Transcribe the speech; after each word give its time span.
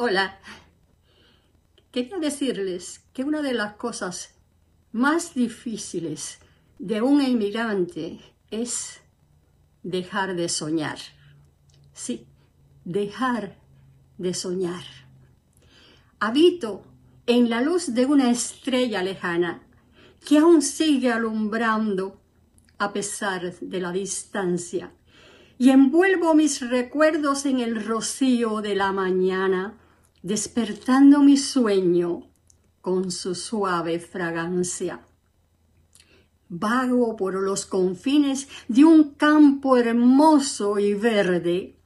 Hola. 0.00 0.38
Quería 1.90 2.18
decirles 2.18 3.00
que 3.12 3.24
una 3.24 3.42
de 3.42 3.52
las 3.52 3.72
cosas 3.72 4.32
más 4.92 5.34
difíciles 5.34 6.38
de 6.78 7.02
un 7.02 7.20
inmigrante 7.20 8.20
es 8.52 9.00
dejar 9.82 10.36
de 10.36 10.48
soñar. 10.48 10.98
Sí, 11.92 12.28
dejar 12.84 13.56
de 14.18 14.34
soñar. 14.34 14.84
Habito 16.20 16.84
en 17.26 17.50
la 17.50 17.60
luz 17.60 17.92
de 17.92 18.06
una 18.06 18.30
estrella 18.30 19.02
lejana 19.02 19.66
que 20.24 20.38
aún 20.38 20.62
sigue 20.62 21.10
alumbrando 21.10 22.20
a 22.78 22.92
pesar 22.92 23.52
de 23.58 23.80
la 23.80 23.90
distancia 23.90 24.92
y 25.58 25.70
envuelvo 25.70 26.34
mis 26.34 26.60
recuerdos 26.60 27.46
en 27.46 27.58
el 27.58 27.84
rocío 27.84 28.60
de 28.60 28.76
la 28.76 28.92
mañana, 28.92 29.74
despertando 30.22 31.22
mi 31.22 31.36
sueño 31.36 32.28
con 32.80 33.10
su 33.10 33.34
suave 33.34 33.98
fragancia. 33.98 35.00
Vago 36.48 37.16
por 37.16 37.34
los 37.34 37.66
confines 37.66 38.48
de 38.68 38.84
un 38.84 39.14
campo 39.14 39.76
hermoso 39.76 40.78
y 40.78 40.94
verde. 40.94 41.76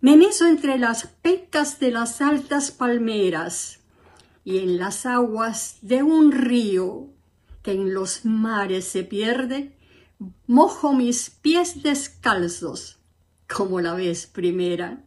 Me 0.00 0.16
meso 0.16 0.46
entre 0.46 0.78
las 0.78 1.06
pecas 1.06 1.78
de 1.80 1.90
las 1.90 2.20
altas 2.20 2.70
palmeras 2.70 3.80
y 4.44 4.58
en 4.58 4.78
las 4.78 5.04
aguas 5.04 5.78
de 5.82 6.02
un 6.02 6.32
río 6.32 7.08
que 7.62 7.72
en 7.72 7.92
los 7.92 8.24
mares 8.24 8.86
se 8.86 9.04
pierde, 9.04 9.76
mojo 10.46 10.94
mis 10.94 11.28
pies 11.28 11.82
descalzos 11.82 12.98
como 13.46 13.80
la 13.80 13.94
vez 13.94 14.26
primera. 14.26 15.04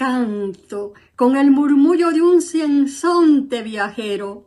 Canto 0.00 0.94
con 1.14 1.36
el 1.36 1.50
murmullo 1.50 2.10
de 2.10 2.22
un 2.22 2.40
sinsonte 2.40 3.60
viajero 3.60 4.46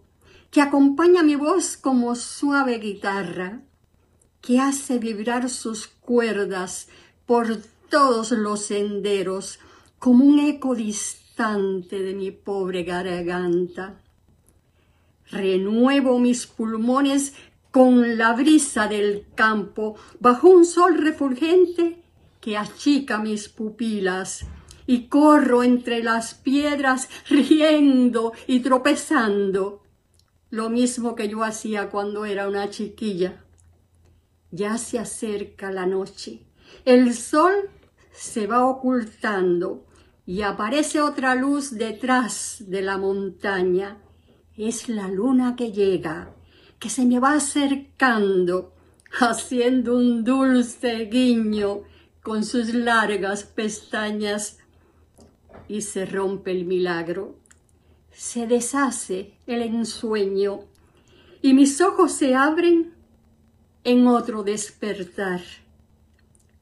que 0.50 0.62
acompaña 0.62 1.22
mi 1.22 1.36
voz 1.36 1.78
como 1.78 2.16
suave 2.16 2.80
guitarra, 2.80 3.62
que 4.42 4.60
hace 4.60 4.98
vibrar 4.98 5.52
sus 5.52 5.86
cuerdas 5.86 6.88
por 7.28 7.56
todos 7.92 8.32
los 8.32 8.64
senderos 8.64 9.60
como 10.00 10.26
un 10.26 10.40
eco 10.40 10.73
distante 10.73 12.00
de 12.00 12.16
mi 12.16 12.32
pobre 12.32 12.82
garganta. 12.82 14.02
Renuevo 15.30 16.17
mis 16.17 16.48
pulmones 16.48 17.36
con 17.70 18.17
la 18.17 18.34
brisa 18.34 18.88
del 18.88 19.28
campo 19.36 19.98
bajo 20.20 20.50
un 20.50 20.66
sol 20.66 20.98
refulgente 20.98 22.02
que 22.42 22.58
achica 22.58 23.20
mis 23.20 23.50
pupilas 23.50 24.48
y 24.86 25.08
corro 25.08 25.64
entre 25.64 26.03
las 26.03 26.34
piedras 26.34 27.09
riendo 27.30 28.34
y 28.48 28.59
tropezando, 28.59 29.84
lo 30.50 30.70
mismo 30.70 31.16
que 31.16 31.28
yo 31.30 31.44
hacía 31.44 31.89
cuando 31.89 32.26
era 32.26 32.48
una 32.48 32.70
chiquilla. 32.70 33.44
Ya 34.52 34.78
se 34.78 35.00
acerca 35.00 35.72
la 35.72 35.86
noche, 35.86 36.45
el 36.86 37.14
sol 37.16 37.70
se 38.11 38.45
va 38.45 38.66
ocultando 38.66 39.86
y 40.26 40.44
aparece 40.44 41.02
otra 41.02 41.36
luz 41.36 41.72
detrás 41.72 42.58
de 42.67 42.81
la 42.81 42.98
montaña. 42.98 43.98
Es 44.56 44.88
la 44.88 45.08
luna 45.08 45.56
que 45.56 45.72
llega, 45.72 46.36
que 46.80 46.89
se 46.89 47.06
me 47.06 47.20
va 47.20 47.34
acercando, 47.34 48.73
haciendo 49.20 49.95
un 49.95 50.23
dulce 50.23 51.06
guiño 51.06 51.81
con 52.22 52.45
sus 52.45 52.73
largas 52.73 53.44
pestañas 53.44 54.59
y 55.67 55.81
se 55.81 56.06
rompe 56.06 56.52
el 56.52 56.66
milagro. 56.66 57.36
Se 58.11 58.47
deshace 58.47 59.33
el 59.47 59.61
ensueño 59.61 60.61
y 61.42 61.53
mis 61.53 61.81
ojos 61.81 62.11
se 62.11 62.36
abren 62.36 62.94
en 63.83 64.08
otro 64.08 64.43
despertar. 64.43 65.42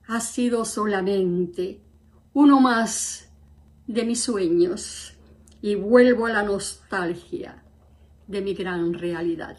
Ha 0.07 0.19
sido 0.19 0.65
solamente 0.65 1.81
uno 2.33 2.59
más 2.59 3.29
de 3.87 4.03
mis 4.05 4.23
sueños 4.23 5.13
y 5.61 5.75
vuelvo 5.75 6.25
a 6.25 6.31
la 6.31 6.43
nostalgia 6.43 7.63
de 8.27 8.41
mi 8.41 8.53
gran 8.53 8.93
realidad. 8.93 9.57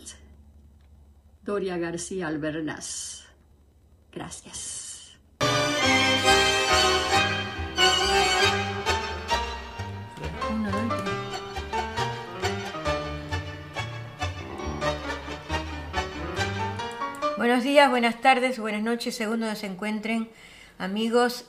Doria 1.44 1.76
García 1.76 2.28
Albernaz. 2.28 3.26
Gracias. 4.12 4.81
Buenos 17.52 17.66
días, 17.66 17.90
buenas 17.90 18.18
tardes, 18.22 18.58
buenas 18.58 18.80
noches, 18.80 19.14
según 19.14 19.40
donde 19.40 19.56
se 19.56 19.66
encuentren. 19.66 20.30
Amigos, 20.78 21.44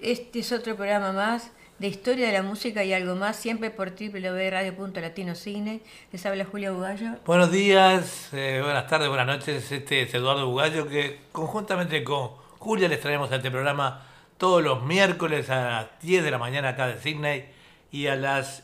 este 0.00 0.38
es 0.38 0.52
otro 0.52 0.76
programa 0.76 1.10
más 1.10 1.50
de 1.80 1.88
historia 1.88 2.28
de 2.28 2.32
la 2.34 2.44
música 2.44 2.84
y 2.84 2.92
algo 2.92 3.16
más, 3.16 3.34
siempre 3.34 3.72
por 3.72 3.90
www.radio.latinocine. 3.90 5.80
Les 6.12 6.24
habla 6.24 6.44
Julia 6.44 6.70
Bugallo. 6.70 7.16
Buenos 7.26 7.50
días, 7.50 8.28
eh, 8.32 8.60
buenas 8.62 8.86
tardes, 8.86 9.08
buenas 9.08 9.26
noches. 9.26 9.72
Este 9.72 10.02
es 10.02 10.14
Eduardo 10.14 10.46
Bugallo, 10.46 10.86
que 10.86 11.18
conjuntamente 11.32 12.04
con 12.04 12.28
Julia 12.60 12.86
les 12.86 13.00
traemos 13.00 13.32
este 13.32 13.50
programa 13.50 14.06
todos 14.38 14.62
los 14.62 14.84
miércoles 14.84 15.50
a 15.50 15.64
las 15.64 15.88
10 16.00 16.22
de 16.22 16.30
la 16.30 16.38
mañana 16.38 16.68
acá 16.68 16.86
de 16.86 17.00
Sydney 17.00 17.46
y 17.90 18.06
a 18.06 18.14
las 18.14 18.62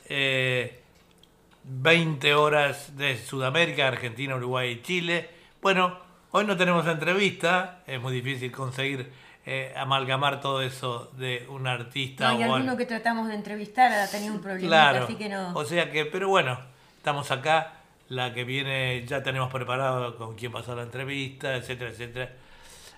20 1.64 2.28
eh, 2.28 2.34
horas 2.34 2.96
de 2.96 3.16
Sudamérica, 3.16 3.88
Argentina, 3.88 4.36
Uruguay 4.36 4.70
y 4.70 4.82
Chile. 4.82 5.28
Bueno, 5.60 6.05
Hoy 6.36 6.44
no 6.44 6.54
tenemos 6.54 6.86
entrevista, 6.86 7.78
es 7.86 7.98
muy 7.98 8.12
difícil 8.12 8.52
conseguir 8.52 9.10
eh, 9.46 9.72
amalgamar 9.74 10.42
todo 10.42 10.60
eso 10.60 11.10
de 11.16 11.46
un 11.48 11.66
artista. 11.66 12.30
No, 12.30 12.38
y 12.38 12.42
alguno 12.42 12.76
que 12.76 12.84
tratamos 12.84 13.28
de 13.28 13.36
entrevistar 13.36 13.90
ha 13.90 14.06
tenido 14.06 14.34
un 14.34 14.42
problema, 14.42 14.90
así 14.90 15.14
que 15.14 15.30
no. 15.30 15.54
O 15.54 15.64
sea 15.64 15.90
que, 15.90 16.04
pero 16.04 16.28
bueno, 16.28 16.58
estamos 16.98 17.30
acá, 17.30 17.72
la 18.10 18.34
que 18.34 18.44
viene 18.44 19.06
ya 19.06 19.22
tenemos 19.22 19.50
preparado 19.50 20.14
con 20.18 20.34
quién 20.34 20.52
pasar 20.52 20.76
la 20.76 20.82
entrevista, 20.82 21.56
etcétera, 21.56 21.88
etcétera. 21.88 22.30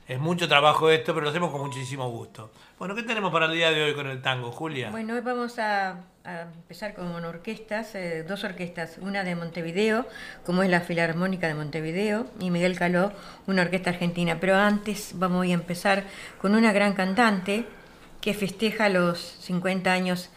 Es 0.09 0.19
mucho 0.19 0.49
trabajo 0.49 0.89
esto, 0.89 1.13
pero 1.13 1.25
lo 1.25 1.31
hacemos 1.31 1.51
con 1.51 1.61
muchísimo 1.61 2.09
gusto. 2.09 2.51
Bueno, 2.79 2.95
¿qué 2.95 3.03
tenemos 3.03 3.31
para 3.31 3.45
el 3.45 3.53
día 3.53 3.71
de 3.71 3.83
hoy 3.83 3.95
con 3.95 4.07
el 4.07 4.23
tango, 4.23 4.51
Julia? 4.51 4.91
Bueno, 4.91 5.13
hoy 5.13 5.21
vamos 5.21 5.59
a, 5.59 5.97
empezar 6.25 6.95
con 6.95 7.23
orquestas, 7.27 7.95
eh, 7.95 8.25
dos 8.27 8.43
orquestas, 8.43 8.97
una 9.03 9.23
de 9.23 9.35
Montevideo, 9.35 10.07
como 10.47 10.63
es 10.63 10.71
la 10.71 10.81
Filarmónica 10.81 11.47
de 11.47 11.53
Montevideo, 11.53 12.27
y 12.41 12.51
Miguel 12.51 12.79
Caló, 12.79 13.13
una 13.47 13.61
orquesta 13.61 13.91
argentina. 13.91 14.39
Pero 14.41 14.57
antes 14.57 15.13
vamos 15.15 15.45
a 15.45 15.51
empezar 15.51 16.05
con 16.41 16.55
una 16.55 16.73
gran 16.73 16.95
cantante 16.95 17.67
que 18.23 18.33
festeja 18.33 18.89
los 18.89 19.19
50 19.21 19.93
años 19.93 20.31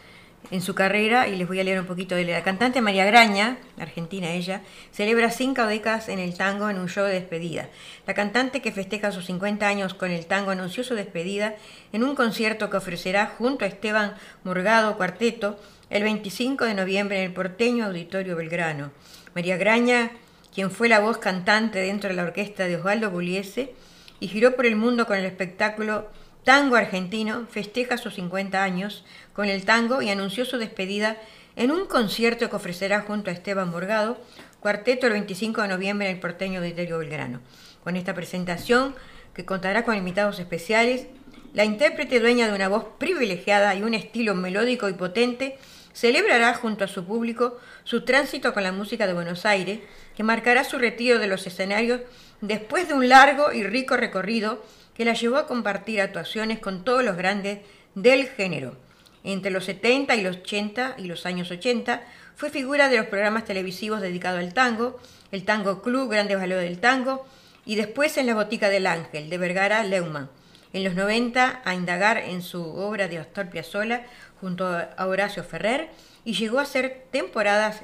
en 0.51 0.61
su 0.61 0.75
carrera 0.75 1.27
y 1.27 1.37
les 1.37 1.47
voy 1.47 1.59
a 1.59 1.63
leer 1.63 1.79
un 1.79 1.85
poquito 1.85 2.13
de 2.15 2.25
la 2.25 2.43
cantante 2.43 2.81
María 2.81 3.05
Graña, 3.05 3.57
argentina 3.79 4.31
ella, 4.31 4.61
celebra 4.91 5.31
cinco 5.31 5.65
décadas 5.65 6.09
en 6.09 6.19
el 6.19 6.35
tango 6.35 6.69
en 6.69 6.77
un 6.77 6.89
show 6.89 7.05
de 7.05 7.13
despedida. 7.13 7.69
La 8.05 8.13
cantante 8.13 8.61
que 8.61 8.73
festeja 8.73 9.11
sus 9.11 9.25
50 9.25 9.65
años 9.65 9.93
con 9.93 10.11
el 10.11 10.25
tango 10.25 10.51
anunció 10.51 10.83
su 10.83 10.93
despedida 10.93 11.55
en 11.93 12.03
un 12.03 12.15
concierto 12.15 12.69
que 12.69 12.77
ofrecerá 12.77 13.33
junto 13.37 13.63
a 13.63 13.69
Esteban 13.69 14.15
Morgado 14.43 14.97
Cuarteto 14.97 15.57
el 15.89 16.03
25 16.03 16.65
de 16.65 16.73
noviembre 16.73 17.19
en 17.19 17.25
el 17.25 17.33
porteño 17.33 17.85
Auditorio 17.85 18.35
Belgrano. 18.35 18.91
María 19.33 19.55
Graña, 19.55 20.11
quien 20.53 20.69
fue 20.69 20.89
la 20.89 20.99
voz 20.99 21.17
cantante 21.17 21.79
dentro 21.79 22.09
de 22.09 22.15
la 22.15 22.23
orquesta 22.23 22.67
de 22.67 22.75
Osvaldo 22.75 23.09
Puliese 23.11 23.73
y 24.19 24.27
giró 24.27 24.55
por 24.55 24.65
el 24.65 24.75
mundo 24.75 25.07
con 25.07 25.17
el 25.17 25.25
espectáculo 25.25 26.09
Tango 26.43 26.75
Argentino, 26.75 27.45
festeja 27.51 27.97
sus 27.97 28.15
50 28.15 28.63
años 28.63 29.05
con 29.33 29.47
el 29.47 29.63
tango 29.63 30.01
y 30.01 30.09
anunció 30.09 30.43
su 30.43 30.57
despedida 30.57 31.17
en 31.55 31.69
un 31.69 31.85
concierto 31.85 32.49
que 32.49 32.55
ofrecerá 32.55 33.01
junto 33.01 33.29
a 33.29 33.33
Esteban 33.33 33.71
Borgado, 33.71 34.17
cuarteto 34.59 35.05
el 35.05 35.13
25 35.13 35.61
de 35.61 35.67
noviembre 35.67 36.09
en 36.09 36.15
el 36.15 36.19
porteño 36.19 36.59
Auditorio 36.59 36.97
Belgrano. 36.97 37.41
Con 37.83 37.95
esta 37.95 38.15
presentación, 38.15 38.95
que 39.35 39.45
contará 39.45 39.85
con 39.85 39.95
invitados 39.95 40.39
especiales, 40.39 41.07
la 41.53 41.65
intérprete 41.65 42.19
dueña 42.19 42.47
de 42.47 42.55
una 42.55 42.69
voz 42.69 42.85
privilegiada 42.97 43.75
y 43.75 43.83
un 43.83 43.93
estilo 43.93 44.33
melódico 44.33 44.89
y 44.89 44.93
potente, 44.93 45.57
celebrará 45.93 46.53
junto 46.53 46.85
a 46.85 46.87
su 46.87 47.05
público 47.05 47.59
su 47.83 48.03
tránsito 48.03 48.53
con 48.53 48.63
la 48.63 48.71
música 48.71 49.05
de 49.05 49.13
Buenos 49.13 49.45
Aires, 49.45 49.79
que 50.15 50.23
marcará 50.23 50.63
su 50.63 50.79
retiro 50.79 51.19
de 51.19 51.27
los 51.27 51.45
escenarios 51.45 52.01
después 52.39 52.87
de 52.87 52.93
un 52.93 53.09
largo 53.09 53.51
y 53.51 53.63
rico 53.63 53.97
recorrido 53.97 54.63
que 55.01 55.05
la 55.05 55.13
llevó 55.15 55.37
a 55.37 55.47
compartir 55.47 55.99
actuaciones 55.99 56.59
con 56.59 56.83
todos 56.83 57.03
los 57.03 57.17
grandes 57.17 57.61
del 57.95 58.27
género. 58.27 58.77
Entre 59.23 59.49
los 59.49 59.65
70 59.65 60.15
y 60.15 60.21
los 60.21 60.37
80 60.37 60.93
y 60.99 61.05
los 61.05 61.25
años 61.25 61.49
80 61.49 62.03
fue 62.35 62.51
figura 62.51 62.87
de 62.87 62.97
los 62.97 63.07
programas 63.07 63.45
televisivos 63.45 63.99
dedicados 63.99 64.39
al 64.39 64.53
tango, 64.53 64.99
el 65.31 65.43
Tango 65.43 65.81
Club, 65.81 66.11
Grandes 66.11 66.37
Valores 66.37 66.65
del 66.65 66.79
Tango, 66.79 67.25
y 67.65 67.77
después 67.77 68.15
en 68.17 68.27
la 68.27 68.35
Botica 68.35 68.69
del 68.69 68.85
Ángel, 68.85 69.31
de 69.31 69.39
Vergara 69.39 69.83
Leumann. 69.83 70.29
En 70.71 70.83
los 70.83 70.93
90, 70.93 71.63
a 71.65 71.73
indagar 71.73 72.19
en 72.19 72.43
su 72.43 72.61
obra 72.61 73.07
de 73.07 73.17
Astor 73.17 73.49
Piazzolla, 73.49 74.05
junto 74.39 74.67
a 74.67 75.07
Horacio 75.07 75.43
Ferrer 75.43 75.89
y 76.23 76.33
llegó 76.33 76.59
a 76.59 76.61
hacer 76.61 77.07
temporadas 77.09 77.81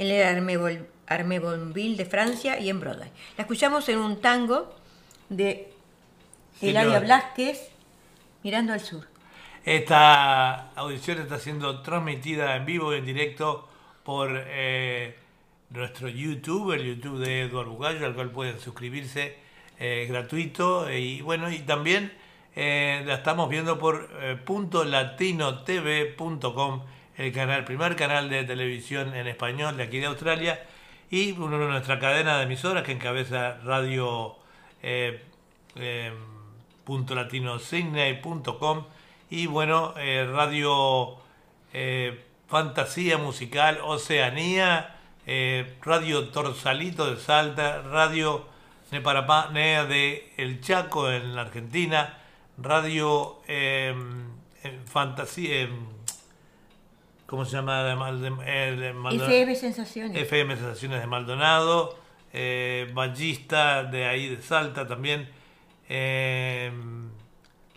en 0.00 0.08
el 0.08 0.88
Armebonville 1.06 1.96
de 1.96 2.04
Francia 2.04 2.58
y 2.58 2.68
en 2.68 2.80
Broadway. 2.80 3.12
La 3.36 3.42
escuchamos 3.42 3.88
en 3.88 3.98
un 3.98 4.20
tango 4.20 4.74
de 5.28 5.77
Eladia 6.60 6.98
Blasquez, 7.00 7.70
Mirando 8.42 8.72
al 8.72 8.80
Sur. 8.80 9.06
Esta 9.64 10.70
audición 10.74 11.20
está 11.20 11.38
siendo 11.38 11.82
transmitida 11.82 12.56
en 12.56 12.66
vivo 12.66 12.92
y 12.94 12.98
en 12.98 13.04
directo 13.04 13.68
por 14.02 14.30
eh, 14.34 15.14
nuestro 15.70 16.08
YouTube, 16.08 16.72
el 16.72 16.84
YouTube 16.84 17.18
de 17.18 17.42
Eduardo 17.42 17.72
Bugallo, 17.72 18.06
al 18.06 18.14
cual 18.14 18.30
pueden 18.30 18.58
suscribirse 18.58 19.36
eh, 19.78 20.06
gratuito. 20.08 20.90
Y 20.90 21.20
bueno, 21.20 21.50
y 21.50 21.58
también 21.60 22.12
eh, 22.56 23.02
la 23.06 23.14
estamos 23.16 23.48
viendo 23.48 23.78
por 23.78 24.08
.latinotv.com, 24.86 26.82
el 27.18 27.32
canal, 27.32 27.64
primer 27.64 27.94
canal 27.94 28.30
de 28.30 28.44
televisión 28.44 29.14
en 29.14 29.28
español 29.28 29.76
de 29.76 29.84
aquí 29.84 29.98
de 29.98 30.06
Australia, 30.06 30.60
y 31.10 31.32
una 31.32 31.58
de 31.58 31.66
nuestra 31.66 31.98
cadena 31.98 32.38
de 32.38 32.44
emisoras 32.44 32.82
que 32.82 32.92
encabeza 32.92 33.58
Radio 33.64 34.36
.latinosigney.com 36.88 38.84
y 39.30 39.46
bueno, 39.46 39.94
eh, 39.98 40.26
Radio 40.30 41.16
eh, 41.72 42.24
Fantasía 42.46 43.18
Musical 43.18 43.78
Oceanía, 43.84 44.96
eh, 45.26 45.76
Radio 45.82 46.28
Torsalito 46.28 47.10
de 47.10 47.20
Salta, 47.20 47.82
Radio 47.82 48.46
Neparapá 48.90 49.48
de 49.52 50.32
El 50.38 50.62
Chaco 50.62 51.10
en 51.10 51.34
la 51.34 51.42
Argentina, 51.42 52.18
Radio 52.56 53.40
em, 53.46 54.28
Fantasía... 54.86 55.62
Em, 55.62 55.98
¿Cómo 57.26 57.44
se 57.44 57.56
llama? 57.56 57.84
FM 59.12 59.54
Sensaciones. 59.54 60.16
FM 60.16 60.56
Sensaciones 60.56 61.00
de 61.00 61.06
Maldonado, 61.06 61.98
Ballista 62.94 63.84
de 63.84 64.06
ahí 64.06 64.34
de 64.34 64.40
Salta 64.40 64.88
también, 64.88 65.28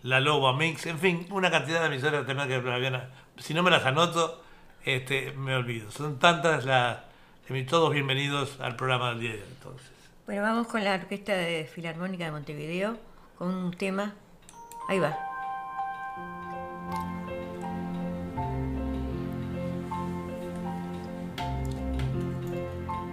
la 0.02 0.20
Loba 0.20 0.56
Mix, 0.56 0.86
en 0.86 0.98
fin, 0.98 1.26
una 1.30 1.50
cantidad 1.50 1.80
de 1.80 1.86
emisoras 1.86 2.26
que 2.26 2.34
si 3.38 3.54
no 3.54 3.62
me 3.62 3.70
las 3.70 3.84
anoto, 3.86 4.42
este, 4.84 5.32
me 5.32 5.54
olvido. 5.54 5.90
Son 5.90 6.18
tantas 6.18 6.64
las 6.64 6.98
todos 7.68 7.92
bienvenidos 7.92 8.58
al 8.60 8.76
programa 8.76 9.10
del 9.10 9.20
día 9.20 9.32
de 9.32 9.42
hoy. 9.42 9.48
Entonces. 9.58 9.90
Bueno, 10.24 10.42
vamos 10.42 10.66
con 10.68 10.82
la 10.82 10.94
Orquesta 10.94 11.34
de 11.34 11.64
Filarmónica 11.64 12.24
de 12.24 12.30
Montevideo 12.30 12.96
con 13.36 13.48
un 13.48 13.72
tema. 13.72 14.14
Ahí 14.88 14.98
va. 14.98 15.18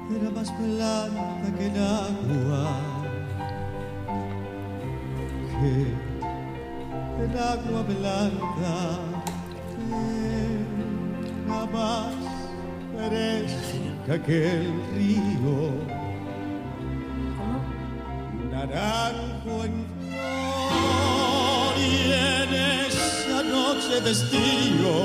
Era 0.09 0.29
más 0.31 0.57
blanca 0.57 1.57
que 1.57 1.67
el 1.67 1.83
agua 1.83 2.98
el 5.61 7.37
agua 7.37 7.83
blanca 7.83 8.99
que 9.75 9.99
jamás 11.47 12.15
fresca 12.95 14.23
que 14.25 14.51
el 14.51 14.73
río. 14.95 15.71
Naranjo 18.51 19.65
en 19.65 19.85
flor 19.99 21.73
y 21.77 21.81
en 22.11 22.49
esa 22.87 23.43
noche 23.43 24.01
de 24.01 24.11
estío 24.11 24.97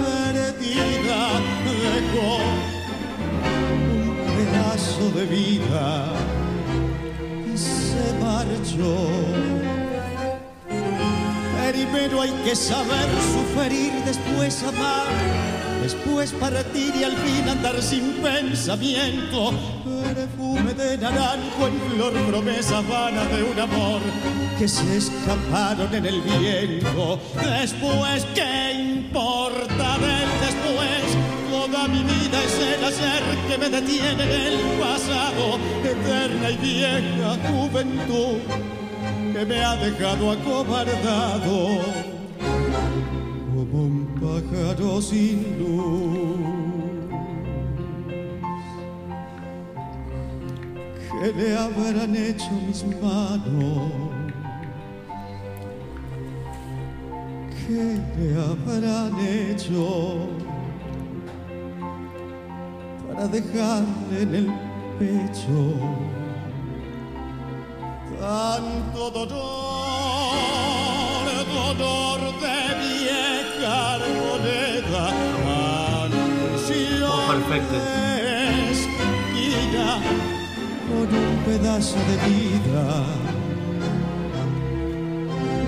perdida 0.00 1.20
dejó 1.66 2.32
un 3.72 4.16
pedazo 4.36 5.04
de 5.10 5.24
vida 5.26 6.29
marchó. 8.20 8.96
Primero 11.70 12.22
hay 12.22 12.30
que 12.44 12.54
saber 12.56 13.08
sufrir, 13.32 13.92
después 14.04 14.62
amar, 14.64 15.06
después 15.82 16.32
partir 16.32 16.94
y 16.96 17.04
al 17.04 17.16
fin 17.16 17.48
andar 17.48 17.80
sin 17.80 18.12
pensamiento. 18.14 19.52
Perfume 20.14 20.74
de 20.74 20.98
naranjo 20.98 21.68
en 21.68 21.80
flor, 21.92 22.12
promesa 22.28 22.80
vana 22.80 23.24
de 23.24 23.42
un 23.44 23.58
amor 23.58 24.00
que 24.58 24.66
se 24.66 24.96
escaparon 24.96 25.94
en 25.94 26.06
el 26.06 26.20
viento. 26.20 27.20
Después, 27.36 28.26
¿qué 28.34 28.72
importa 28.72 29.98
después? 29.98 30.09
Mi 31.88 32.02
vida 32.02 32.44
es 32.44 32.58
el 32.58 32.84
hacer 32.84 33.22
que 33.48 33.56
me 33.56 33.70
detiene 33.70 34.22
en 34.22 34.52
el 34.52 34.60
pasado, 34.78 35.58
eterna 35.82 36.50
y 36.50 36.56
vieja 36.58 37.38
juventud 37.48 38.38
que 39.32 39.46
me 39.46 39.64
ha 39.64 39.76
dejado 39.76 40.32
acobardado 40.32 41.80
como 43.54 43.82
un 43.84 44.06
pájaro 44.20 45.00
sin 45.00 45.58
luz. 45.58 46.60
¿Qué 51.10 51.32
le 51.32 51.56
habrán 51.56 52.14
hecho 52.14 52.50
mis 52.66 52.84
manos? 53.00 53.92
¿Qué 57.66 57.98
le 58.18 58.34
habrán 58.38 59.18
hecho? 59.18 60.49
Para 63.20 63.32
dejarle 63.32 64.22
en 64.22 64.34
el 64.34 64.46
pecho. 64.98 65.58
Tanto 68.18 69.10
dolor, 69.10 69.36
dolor 71.52 72.20
de 72.40 72.58
vieja 72.80 73.98
moneda, 74.20 75.04
oh, 75.44 76.08
esquina 78.70 79.88
con 80.88 81.08
un 81.14 81.34
pedazo 81.44 81.98
de 82.08 82.16
vida, 82.28 82.84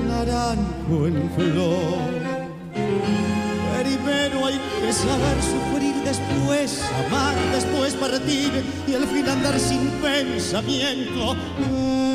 naranjo 0.08 0.96
en 1.06 1.16
flor 1.36 2.21
Primero 4.04 4.46
hay 4.46 4.58
que 4.80 4.92
saber 4.92 5.36
sufrir, 5.42 5.94
después 6.02 6.82
amar, 7.06 7.36
después 7.52 7.94
partir 7.94 8.50
y 8.88 8.94
al 8.94 9.06
fin 9.06 9.28
andar 9.28 9.58
sin 9.60 9.88
pensamiento. 10.02 11.36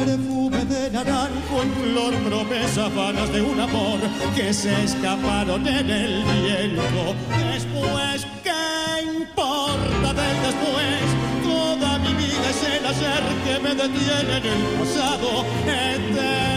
Perfume 0.05 0.65
de 0.65 0.91
naranjo 0.91 1.63
en 1.63 1.73
flor, 1.73 2.13
promesas 2.27 2.93
vanas 2.93 3.31
de 3.31 3.41
un 3.41 3.59
amor 3.59 3.99
que 4.35 4.53
se 4.53 4.83
escaparon 4.83 5.65
en 5.65 5.89
el 5.89 6.23
viento. 6.23 7.15
Después, 7.53 8.27
¿qué 8.43 9.03
importa 9.19 10.13
del 10.13 10.37
después? 10.43 11.07
Toda 11.43 11.99
mi 11.99 12.13
vida 12.15 12.49
es 12.49 12.63
el 12.63 12.85
hacer 12.85 13.23
que 13.45 13.59
me 13.63 13.75
detiene 13.75 14.37
en 14.37 14.45
el 14.45 14.63
pasado 14.77 15.45
eterno 15.65 16.56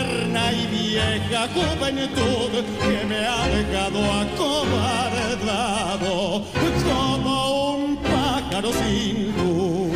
luz. 9.37 9.93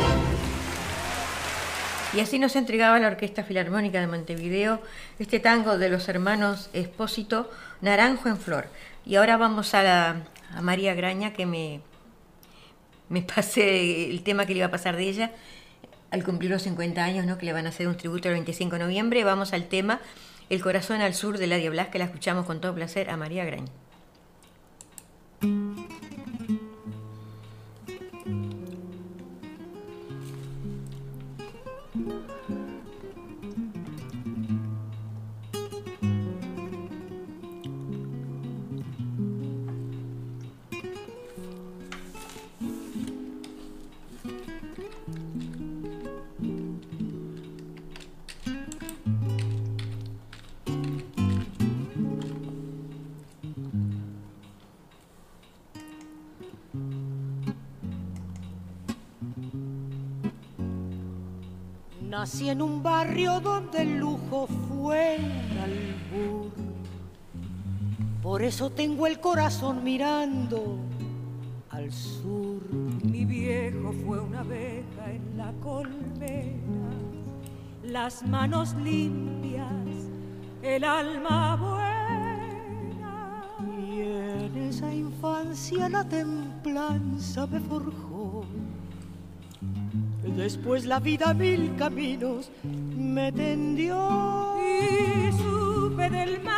Y 2.13 2.19
así 2.19 2.39
nos 2.39 2.55
entregaba 2.55 2.99
la 2.99 3.07
Orquesta 3.07 3.43
Filarmónica 3.43 3.99
de 3.99 4.07
Montevideo 4.07 4.81
este 5.19 5.39
tango 5.39 5.77
de 5.77 5.89
los 5.89 6.07
hermanos 6.07 6.69
Espósito, 6.73 7.49
Naranjo 7.81 8.29
en 8.29 8.37
Flor. 8.37 8.67
Y 9.05 9.15
ahora 9.15 9.37
vamos 9.37 9.73
a, 9.73 10.09
a 10.55 10.61
María 10.61 10.93
Graña, 10.93 11.33
que 11.33 11.45
me, 11.45 11.81
me 13.09 13.21
pasé 13.35 14.09
el 14.09 14.23
tema 14.23 14.45
que 14.45 14.53
le 14.53 14.59
iba 14.59 14.67
a 14.67 14.71
pasar 14.71 14.95
de 14.95 15.03
ella 15.09 15.31
al 16.11 16.23
cumplir 16.23 16.51
los 16.51 16.61
50 16.63 17.03
años, 17.03 17.25
¿no? 17.25 17.37
que 17.37 17.45
le 17.45 17.53
van 17.53 17.65
a 17.65 17.69
hacer 17.69 17.87
un 17.87 17.97
tributo 17.97 18.29
el 18.29 18.35
25 18.35 18.77
de 18.77 18.83
noviembre. 18.83 19.23
Vamos 19.23 19.53
al 19.53 19.67
tema 19.67 20.01
el 20.49 20.61
corazón 20.61 21.01
al 21.01 21.13
sur 21.13 21.37
de 21.37 21.47
Ladia 21.47 21.69
Blas, 21.69 21.87
que 21.87 21.99
la 21.99 22.05
escuchamos 22.05 22.45
con 22.45 22.61
todo 22.61 22.75
placer 22.75 23.09
a 23.09 23.17
María 23.17 23.45
Grañ. 23.45 23.65
Nací 62.15 62.47
en 62.47 62.61
un 62.61 62.81
barrio 62.81 63.41
donde 63.41 63.81
el 63.81 63.97
lujo 63.97 64.47
fue 64.47 65.17
un 65.19 65.57
albur. 65.57 66.49
Por 68.23 68.41
eso 68.41 68.69
tengo 68.69 69.05
el 69.05 69.19
corazón 69.19 69.83
mirando 69.83 70.77
al 71.71 71.91
sur. 71.91 72.63
Mi 73.03 73.25
viejo 73.25 73.93
fue 74.05 74.21
una 74.21 74.39
abeja 74.39 75.11
en 75.11 75.37
la 75.37 75.51
colmena, 75.61 76.89
las 77.83 78.25
manos 78.25 78.73
limpias, 78.75 79.73
el 80.61 80.85
alma 80.85 81.57
buena. 81.57 83.43
Y 83.77 83.99
en 83.99 84.55
esa 84.69 84.93
infancia 84.93 85.89
la 85.89 86.05
templanza 86.07 87.45
me 87.47 87.59
forjó 87.59 88.04
Después 90.35 90.85
la 90.85 90.99
vida 90.99 91.33
mil 91.33 91.75
caminos 91.77 92.51
me 92.63 93.31
tendió. 93.31 94.55
Y 94.59 95.31
supe 95.31 96.09
del 96.09 96.41
mandate 96.43 96.54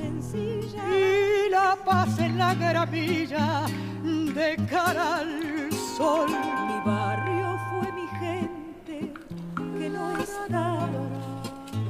sencilla 0.00 0.84
y 0.96 1.50
la 1.50 1.76
paz 1.84 2.18
en 2.18 2.38
la 2.38 2.54
gramilla 2.54 3.66
de 4.02 4.56
cara 4.68 5.16
al 5.18 5.72
sol. 5.96 6.28
Mi 6.68 6.78
barrio 6.90 7.48
fue 7.68 7.86
mi 7.92 8.06
gente 8.24 9.12
que 9.78 9.90
no 9.90 10.04
está. 10.18 10.88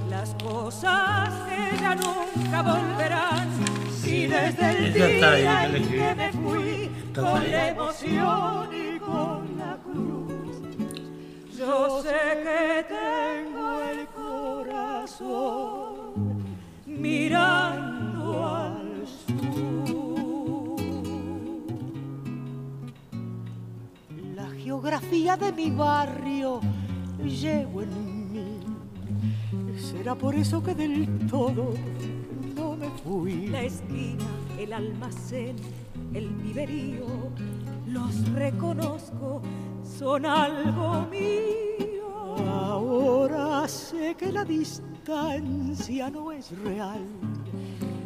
Las 0.09 0.31
cosas 0.43 1.31
que 1.49 1.61
ya 1.81 1.95
nunca 1.95 2.63
volverán. 2.63 3.49
Si 4.01 4.27
desde 4.27 4.67
el 4.71 4.93
día 4.93 5.67
en 5.67 5.89
que 5.89 6.15
me 6.21 6.29
fui 6.33 6.91
con 7.15 7.41
la 7.51 7.69
emoción 7.69 8.69
y 8.85 8.99
con 8.99 9.41
la 9.61 9.73
cruz, 9.85 10.59
yo 11.57 12.03
sé 12.03 12.21
que 12.45 12.63
tengo 12.97 13.67
el 13.93 14.01
corazón 14.23 15.21
mirando 16.87 17.70
La 24.81 24.89
geografía 24.89 25.37
de 25.37 25.53
mi 25.53 25.71
barrio 25.71 26.59
llevo 27.23 27.83
en 27.83 28.33
mí. 28.33 28.61
Será 29.79 30.15
por 30.15 30.35
eso 30.35 30.63
que 30.63 30.75
del 30.75 31.27
todo 31.27 31.75
no 32.57 32.77
me 32.77 32.89
fui. 33.05 33.49
La 33.49 33.63
esquina, 33.63 34.25
el 34.59 34.73
almacén, 34.73 35.57
el 36.15 36.31
viverío, 36.31 37.05
los 37.89 38.33
reconozco, 38.33 39.43
son 39.85 40.25
algo 40.25 41.07
mío. 41.11 42.37
Ahora 42.51 43.69
sé 43.69 44.15
que 44.15 44.33
la 44.33 44.47
distancia 44.47 46.09
no 46.09 46.33
es 46.33 46.59
real 46.65 47.05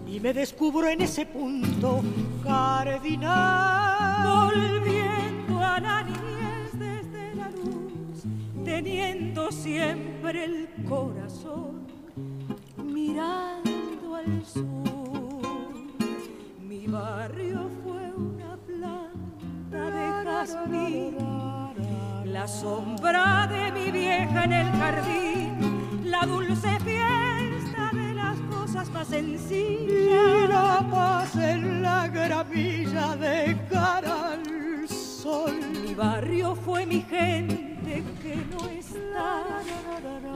y 0.09 0.19
me 0.19 0.35
descubro 0.35 0.89
en 0.89 1.03
ese 1.03 1.25
punto 1.25 2.01
cardinal. 2.43 4.51
Volviendo 4.51 5.61
a 5.61 5.79
la 5.79 6.03
luz, 6.03 6.34
teniendo 8.65 9.53
siempre 9.53 10.45
el 10.45 10.69
corazón 10.89 11.87
mirando 12.83 14.15
al 14.15 14.45
sur. 14.45 15.73
Mi 16.61 16.87
barrio 16.87 17.71
fue 17.83 18.13
una 18.17 18.57
planta 18.67 19.91
de 19.91 20.25
jazmín, 20.25 21.17
la 22.25 22.49
sombra 22.49 23.47
de 23.47 23.73
mi 23.73 23.91
vieja 23.91 24.45
en 24.45 24.53
el 24.53 24.71
jardín 24.73 25.75
la 26.05 26.27
dulce 26.27 26.69
fiesta 26.81 27.91
de 27.93 28.15
las 28.15 28.39
cosas 28.51 28.89
más 28.91 29.09
sencillas. 29.09 30.45
Y 30.45 30.49
la 30.49 30.87
paz 30.91 31.35
en 31.37 31.83
la 31.83 32.09
gramilla 32.09 33.17
de 33.17 33.59
cara 33.71 34.33
al 34.33 34.89
sol. 34.89 35.55
Mi 35.83 35.95
barrio 35.95 36.55
fue 36.55 36.87
mi 36.87 37.01
gente 37.03 37.74
que 38.03 38.37
no 38.51 38.69
está. 38.69 39.45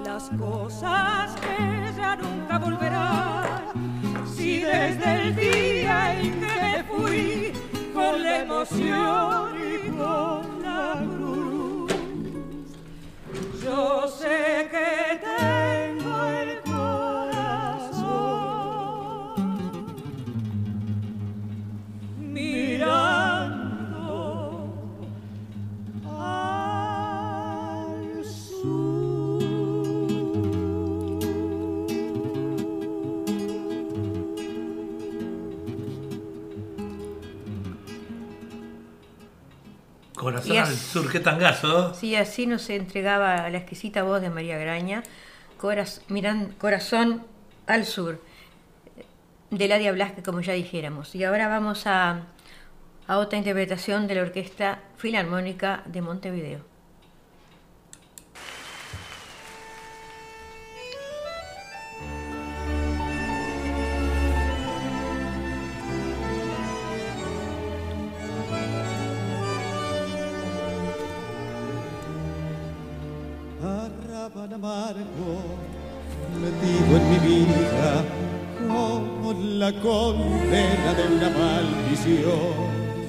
Las 0.05 0.31
cosas 0.39 1.35
que 1.41 1.93
ya 1.97 2.17
nunca 2.17 2.59
volverán. 2.59 4.27
Si 4.27 4.61
desde 4.61 5.23
el 5.23 5.37
día 5.37 6.21
en 6.21 6.41
que 6.41 6.47
me 6.63 6.85
fui 6.85 7.53
con 7.93 8.23
la 8.23 8.39
emoción 8.41 9.57
y 9.59 9.89
con 9.91 10.63
la 10.63 11.05
cruz, 11.17 11.93
yo 13.63 14.09
sé 14.09 14.69
que 14.71 15.19
te 15.19 15.68
Corazón 40.19 40.59
al 40.59 40.77
sur, 40.77 41.11
qué 41.11 41.21
tangazo. 41.21 41.95
Sí, 41.95 42.15
así 42.17 42.47
nos 42.47 42.69
entregaba 42.69 43.49
la 43.49 43.59
exquisita 43.59 44.03
voz 44.03 44.21
de 44.21 44.29
María 44.29 44.59
Graña, 44.59 45.03
miran, 46.09 46.55
Corazón 46.59 47.25
al 47.67 47.87
sur, 47.87 48.21
de 49.51 49.69
Ladia 49.69 49.93
Blasque, 49.93 50.23
como 50.23 50.41
ya 50.41 50.53
dijéramos. 50.53 51.15
Y 51.15 51.25
ahora 51.25 51.49
vamos 51.49 51.87
a, 51.87 52.25
a 53.07 53.19
otra 53.19 53.39
interpretación 53.39 54.07
de 54.07 54.17
la 54.17 54.23
Orquesta 54.23 54.81
Filarmónica 54.97 55.83
de 55.87 56.03
Montevideo. 56.03 56.68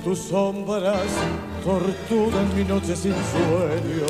Tus 0.10 0.18
sombras 0.18 1.12
torturan 1.63 2.48
mi 2.56 2.63
noche 2.63 2.96
sin 2.96 3.13
sueño, 3.13 4.08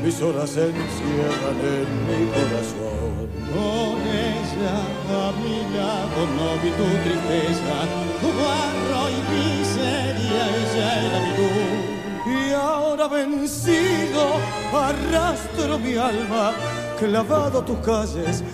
mis 0.00 0.22
horas 0.22 0.50
se 0.50 0.66
encierran 0.66 1.58
en 1.74 1.88
mi 2.06 2.20
corazón. 2.30 3.26
Con 3.52 3.96
ella 4.14 4.76
a 5.10 5.32
mi 5.42 5.58
lado 5.76 6.20
no 6.36 6.48
vi 6.62 6.70
tu 6.78 6.86
tristeza, 7.02 7.76
tu 8.20 8.28
barro 8.38 9.10
y 9.10 9.18
miseria, 9.34 10.42
ella 10.60 10.88
era 11.02 11.18
mi 11.24 11.32
luz 11.40 12.48
y 12.48 12.52
ahora 12.52 13.08
vencido 13.08 14.36
arrastro 14.72 15.80
mi 15.80 15.96
alma 15.96 16.52
clavado 16.96 17.58
a 17.58 17.64
tus 17.64 17.78
calles 17.78 18.44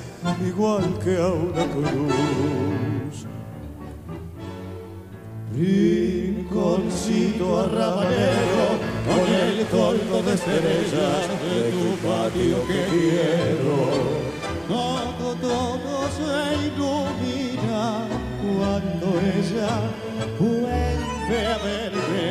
igual 0.47 0.99
que 1.05 1.19
a 1.19 1.29
una 1.29 1.63
cruz. 1.75 2.70
Rinconcito 5.61 7.47
arrabalero 7.61 8.67
con 9.05 9.27
el 9.29 9.57
colmo 9.67 10.23
de 10.23 10.33
estrellas 10.33 11.29
de 11.45 11.57
tu 11.71 11.87
patio 12.01 12.59
que 12.67 12.81
quiero. 12.89 13.77
Todo, 14.67 15.27
todo 15.35 15.93
se 16.17 16.33
ilumina 16.67 17.85
cuando 18.41 19.07
ella 19.21 19.73
vuelve 20.39 21.39
a 21.47 21.59
verme 21.59 22.29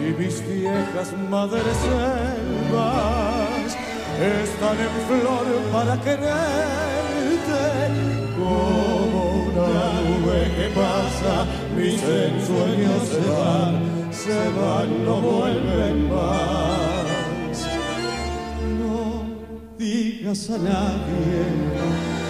y 0.00 0.08
mis 0.16 0.36
viejas 0.46 1.10
madres 1.28 1.76
selvas 1.82 3.70
están 4.44 4.78
en 4.78 4.94
flor 5.08 5.46
para 5.72 5.94
quererte 6.00 6.54
una 9.56 10.00
nube 10.02 10.50
que 10.56 10.68
pasa, 10.74 11.46
mis 11.76 12.02
ensueños 12.02 13.08
se 13.08 13.20
van, 13.30 13.72
se 14.12 14.38
van, 14.58 15.04
no 15.04 15.20
vuelven 15.20 16.08
más. 16.08 17.66
No 18.78 19.24
digas 19.78 20.50
a 20.50 20.58
nadie 20.58 21.38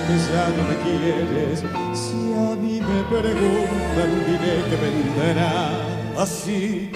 que 0.06 0.14
ya 0.32 0.44
no 0.56 0.62
me 0.68 0.76
quieres, 0.84 1.60
si 1.94 2.20
a 2.34 2.56
mí 2.56 2.80
me 2.80 3.02
preguntan 3.08 4.10
diré 4.26 4.56
que 4.68 4.76
vendrá. 4.76 5.70
Así, 6.16 6.90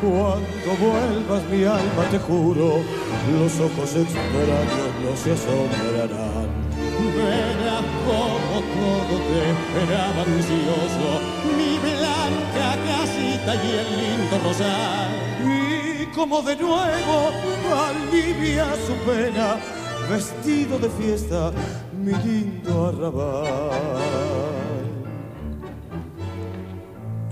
cuando 0.00 0.70
vuelvas 0.78 1.42
mi 1.50 1.64
alma, 1.64 2.04
te 2.10 2.18
juro, 2.18 2.82
los 3.32 3.58
ojos 3.58 3.96
extraños 3.96 4.92
no 5.02 5.16
se 5.16 5.32
asombrarán. 5.32 6.48
Verás 7.16 7.84
todo 8.62 9.14
te 9.28 9.38
esperaba 9.50 10.22
ansioso, 10.22 11.08
mi 11.56 11.78
blanca 11.78 12.68
casita 12.86 13.52
y 13.54 13.70
el 13.80 13.88
lindo 14.00 14.36
rosal. 14.44 15.10
Y 15.44 16.06
como 16.14 16.42
de 16.42 16.56
nuevo 16.56 17.30
alivia 17.72 18.66
su 18.86 18.94
pena, 19.10 19.56
vestido 20.08 20.78
de 20.78 20.90
fiesta, 20.90 21.52
mi 21.92 22.12
lindo 22.12 22.88
arrabal. 22.88 23.70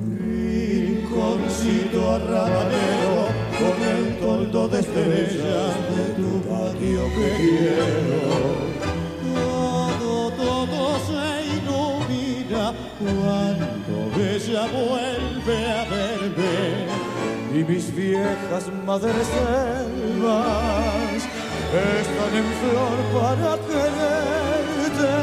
Rinconcito 0.01 1.99
arrabalero, 2.11 3.29
con 3.59 3.77
el 3.83 4.19
toldo 4.19 4.69
de 4.69 4.81
estrellas 4.81 5.75
de 5.95 6.05
tu 6.17 6.31
patio 6.49 7.03
que 7.15 7.27
quiero 7.37 8.68
cuando 12.99 14.11
ella 14.21 14.67
vuelve 14.67 15.67
a 15.71 15.85
verme 15.85 16.87
y 17.55 17.65
mis 17.65 17.95
viejas 17.95 18.67
madres 18.85 19.27
selvas 19.27 20.49
están 21.73 22.35
en 22.35 22.49
flor 22.61 22.99
para 23.15 23.57
quererte 23.69 25.15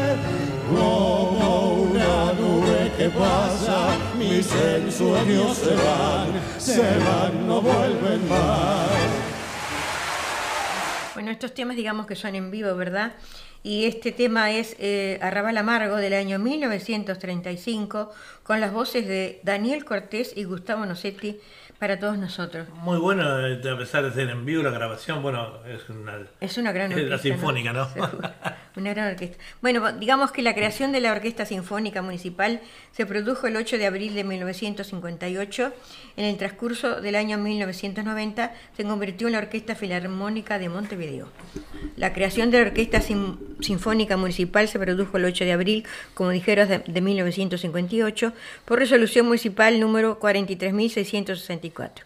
como 0.69 1.73
una 1.73 2.33
nube 2.33 2.91
que 2.97 3.09
pasa 3.09 3.97
mis 4.17 4.49
ensueños 4.53 5.57
se 5.57 5.75
van 5.75 6.27
se 6.57 6.97
van 6.99 7.47
no 7.47 7.61
vuelven 7.61 8.29
más 8.29 8.89
Bueno, 11.13 11.31
estos 11.31 11.53
temas 11.53 11.75
digamos 11.75 12.05
que 12.05 12.15
son 12.15 12.35
en 12.35 12.51
vivo, 12.51 12.75
¿verdad? 12.75 13.13
Y 13.65 13.85
este 13.85 14.11
tema 14.11 14.51
es 14.51 14.75
eh, 14.77 15.17
Arrabal 15.23 15.57
Amargo 15.57 15.95
del 15.95 16.13
año 16.13 16.37
1935 16.37 18.13
con 18.43 18.61
las 18.61 18.71
voces 18.71 19.07
de 19.07 19.39
Daniel 19.41 19.85
Cortés 19.85 20.33
y 20.35 20.43
Gustavo 20.43 20.85
Nocetti 20.85 21.39
para 21.79 21.97
todos 21.97 22.15
nosotros. 22.15 22.69
Muy 22.75 22.99
bueno, 22.99 23.39
eh, 23.47 23.59
a 23.67 23.75
pesar 23.75 24.03
de 24.03 24.11
ser 24.11 24.29
en 24.29 24.45
vivo 24.45 24.61
la 24.61 24.69
grabación, 24.69 25.23
bueno, 25.23 25.65
es 25.65 25.89
una, 25.89 26.19
Es 26.39 26.59
una 26.59 26.71
gran 26.73 26.91
es 26.91 27.09
la 27.09 27.17
sinfónica, 27.17 27.73
¿no? 27.73 27.89
Una 28.77 28.93
gran 28.93 29.07
orquesta. 29.09 29.37
Bueno, 29.61 29.93
digamos 29.93 30.33
que 30.33 30.41
la 30.41 30.53
creación 30.53 30.91
de 30.91 30.99
la 30.99 31.13
Orquesta 31.13 31.45
Sinfónica 31.45 32.01
Municipal 32.01 32.59
se 32.91 33.05
produjo 33.05 33.47
el 33.47 33.55
8 33.55 33.77
de 33.77 33.85
abril 33.85 34.13
de 34.15 34.25
1958. 34.25 35.71
En 36.17 36.25
el 36.25 36.35
transcurso 36.37 36.99
del 36.99 37.15
año 37.15 37.37
1990 37.37 38.53
se 38.75 38.83
convirtió 38.83 39.27
en 39.27 39.33
la 39.33 39.39
Orquesta 39.39 39.75
Filarmónica 39.75 40.59
de 40.59 40.67
Montevideo. 40.67 41.29
La 41.95 42.11
creación 42.11 42.51
de 42.51 42.59
la 42.59 42.67
Orquesta 42.67 42.99
Sin- 42.99 43.37
Sinfónica 43.61 44.17
Municipal 44.17 44.67
se 44.67 44.77
produjo 44.77 45.15
el 45.17 45.23
8 45.25 45.45
de 45.45 45.53
abril, 45.53 45.85
como 46.13 46.31
dijeron, 46.31 46.67
de, 46.67 46.79
de 46.79 47.01
1958, 47.01 48.33
por 48.65 48.79
resolución 48.79 49.25
municipal 49.27 49.79
número 49.79 50.19
43.664. 50.19 52.03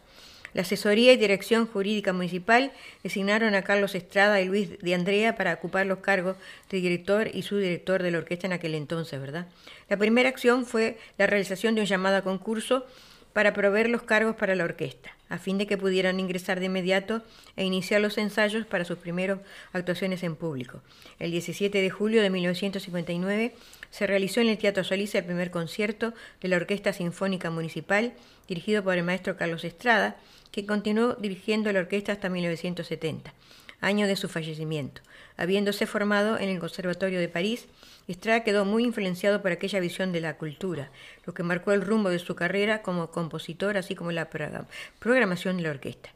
La 0.54 0.62
asesoría 0.64 1.14
y 1.14 1.18
dirección 1.18 1.68
jurídica 1.68 2.14
municipal 2.14 2.72
designaron 3.04 3.56
a 3.56 3.62
Carlos 3.62 3.96
Estrada 3.96 4.42
y 4.42 4.46
Luis 4.46 4.80
de 4.80 4.96
Andrea 4.96 5.36
para 5.36 5.54
ocupar 5.54 5.86
los 5.86 6.00
cargos 6.00 6.38
de 6.70 6.82
director 6.82 7.30
y 7.34 7.44
subdirector 7.44 8.02
de 8.04 8.12
la 8.12 8.18
orquesta 8.20 8.48
en 8.48 8.54
aquel 8.54 8.76
entonces, 8.76 9.20
¿verdad? 9.20 9.48
La 9.90 9.98
primera 9.98 10.30
acción 10.30 10.66
fue 10.66 10.98
la 11.18 11.28
realización 11.28 11.76
de 11.76 11.82
un 11.82 11.88
llamado 11.88 12.18
a 12.18 12.22
concurso 12.22 12.86
para 13.34 13.54
proveer 13.54 13.90
los 13.90 14.04
cargos 14.04 14.36
para 14.36 14.56
la 14.56 14.64
orquesta, 14.64 15.16
a 15.30 15.38
fin 15.38 15.58
de 15.58 15.68
que 15.68 15.78
pudieran 15.78 16.20
ingresar 16.20 16.60
de 16.60 16.66
inmediato 16.66 17.22
e 17.56 17.64
iniciar 17.64 18.02
los 18.02 18.18
ensayos 18.18 18.66
para 18.66 18.86
sus 18.86 18.98
primeras 18.98 19.40
actuaciones 19.72 20.24
en 20.24 20.36
público. 20.36 20.82
El 21.20 21.32
17 21.32 21.80
de 21.80 21.90
julio 21.90 22.22
de 22.22 22.32
1959 22.32 23.54
se 23.92 24.08
realizó 24.08 24.42
en 24.42 24.50
el 24.50 24.58
Teatro 24.58 24.84
Solís 24.84 25.14
el 25.16 25.26
primer 25.26 25.52
concierto 25.52 26.14
de 26.42 26.48
la 26.48 26.58
Orquesta 26.58 26.92
Sinfónica 26.92 27.50
Municipal, 27.50 28.14
dirigido 28.48 28.84
por 28.84 28.98
el 28.98 29.04
maestro 29.04 29.38
Carlos 29.38 29.64
Estrada, 29.64 30.18
que 30.52 30.66
continuó 30.66 31.14
dirigiendo 31.16 31.72
la 31.72 31.80
orquesta 31.80 32.12
hasta 32.12 32.30
1970, 32.30 33.34
año 33.82 34.08
de 34.08 34.16
su 34.16 34.28
fallecimiento. 34.28 35.02
Habiéndose 35.38 35.86
formado 35.86 36.38
en 36.38 36.50
el 36.50 36.60
Conservatorio 36.60 37.20
de 37.20 37.30
París, 37.30 37.68
Estrada 38.08 38.44
quedó 38.44 38.66
muy 38.66 38.84
influenciado 38.84 39.42
por 39.42 39.52
aquella 39.52 39.80
visión 39.80 40.12
de 40.12 40.20
la 40.20 40.36
cultura, 40.38 40.90
lo 41.26 41.34
que 41.34 41.44
marcó 41.44 41.74
el 41.74 41.82
rumbo 41.84 42.10
de 42.10 42.18
su 42.20 42.36
carrera 42.36 42.82
como 42.82 43.12
compositor, 43.12 43.78
así 43.78 43.94
como 43.94 44.12
la 44.12 44.30
progra- 44.30 44.66
programación 44.98 45.58
de 45.58 45.64
la 45.64 45.70
orquesta. 45.70 46.10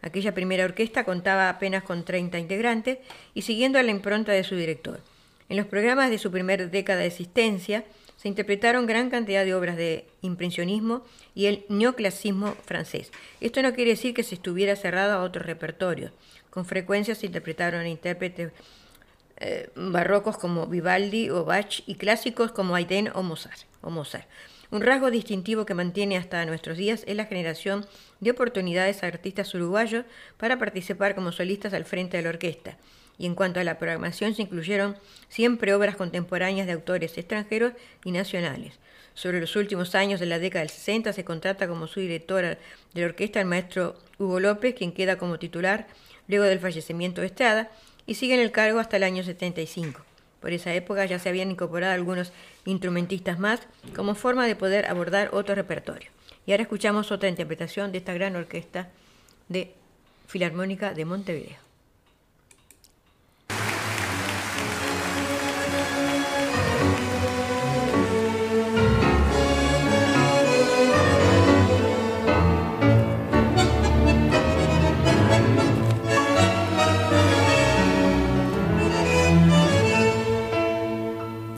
Aquella 0.00 0.32
primera 0.32 0.64
orquesta 0.64 1.04
contaba 1.04 1.48
apenas 1.50 1.82
con 1.82 2.04
30 2.04 2.38
integrantes 2.38 2.98
y 3.34 3.42
siguiendo 3.42 3.82
la 3.82 3.90
impronta 3.90 4.32
de 4.32 4.44
su 4.44 4.54
director. 4.54 5.00
En 5.48 5.56
los 5.56 5.66
programas 5.66 6.08
de 6.10 6.18
su 6.18 6.30
primera 6.30 6.66
década 6.66 7.00
de 7.00 7.06
existencia 7.08 7.84
se 8.20 8.28
interpretaron 8.28 8.84
gran 8.84 9.08
cantidad 9.08 9.46
de 9.46 9.54
obras 9.54 9.78
de 9.78 10.04
impresionismo 10.20 11.02
y 11.34 11.46
el 11.46 11.64
neoclasismo 11.70 12.54
francés. 12.66 13.12
Esto 13.40 13.62
no 13.62 13.72
quiere 13.72 13.92
decir 13.92 14.12
que 14.12 14.24
se 14.24 14.34
estuviera 14.34 14.76
cerrado 14.76 15.14
a 15.14 15.22
otros 15.22 15.46
repertorios. 15.46 16.12
Con 16.50 16.66
frecuencia 16.66 17.14
se 17.14 17.24
interpretaron 17.24 17.86
intérpretes 17.86 18.52
eh, 19.38 19.70
barrocos 19.74 20.36
como 20.36 20.66
Vivaldi 20.66 21.30
o 21.30 21.46
Bach 21.46 21.82
y 21.86 21.94
clásicos 21.94 22.52
como 22.52 22.74
Haydn 22.74 23.10
o 23.14 23.22
Mozart, 23.22 23.62
o 23.80 23.88
Mozart. 23.88 24.28
Un 24.70 24.82
rasgo 24.82 25.10
distintivo 25.10 25.64
que 25.64 25.72
mantiene 25.72 26.18
hasta 26.18 26.44
nuestros 26.44 26.76
días 26.76 27.04
es 27.06 27.16
la 27.16 27.24
generación 27.24 27.86
de 28.20 28.32
oportunidades 28.32 29.02
a 29.02 29.06
artistas 29.06 29.54
uruguayos 29.54 30.04
para 30.36 30.58
participar 30.58 31.14
como 31.14 31.32
solistas 31.32 31.72
al 31.72 31.86
frente 31.86 32.18
de 32.18 32.24
la 32.24 32.28
orquesta. 32.28 32.76
Y 33.20 33.26
en 33.26 33.34
cuanto 33.34 33.60
a 33.60 33.64
la 33.64 33.78
programación, 33.78 34.34
se 34.34 34.40
incluyeron 34.40 34.96
siempre 35.28 35.74
obras 35.74 35.94
contemporáneas 35.94 36.66
de 36.66 36.72
autores 36.72 37.18
extranjeros 37.18 37.74
y 38.02 38.12
nacionales. 38.12 38.78
Sobre 39.12 39.42
los 39.42 39.56
últimos 39.56 39.94
años 39.94 40.20
de 40.20 40.24
la 40.24 40.38
década 40.38 40.60
del 40.60 40.70
60 40.70 41.12
se 41.12 41.22
contrata 41.22 41.68
como 41.68 41.86
su 41.86 42.00
directora 42.00 42.56
de 42.94 43.00
la 43.02 43.08
orquesta 43.08 43.38
el 43.38 43.44
maestro 43.44 43.94
Hugo 44.18 44.40
López, 44.40 44.74
quien 44.74 44.92
queda 44.92 45.18
como 45.18 45.38
titular 45.38 45.86
luego 46.28 46.46
del 46.46 46.60
fallecimiento 46.60 47.20
de 47.20 47.26
Estrada, 47.26 47.70
y 48.06 48.14
sigue 48.14 48.32
en 48.32 48.40
el 48.40 48.52
cargo 48.52 48.78
hasta 48.78 48.96
el 48.96 49.02
año 49.02 49.22
75. 49.22 50.00
Por 50.40 50.54
esa 50.54 50.72
época 50.72 51.04
ya 51.04 51.18
se 51.18 51.28
habían 51.28 51.50
incorporado 51.50 51.92
algunos 51.92 52.32
instrumentistas 52.64 53.38
más 53.38 53.60
como 53.94 54.14
forma 54.14 54.46
de 54.46 54.56
poder 54.56 54.86
abordar 54.86 55.28
otro 55.34 55.54
repertorio. 55.54 56.08
Y 56.46 56.52
ahora 56.52 56.62
escuchamos 56.62 57.12
otra 57.12 57.28
interpretación 57.28 57.92
de 57.92 57.98
esta 57.98 58.14
gran 58.14 58.34
orquesta 58.34 58.88
de 59.50 59.74
Filarmónica 60.26 60.94
de 60.94 61.04
Montevideo. 61.04 61.69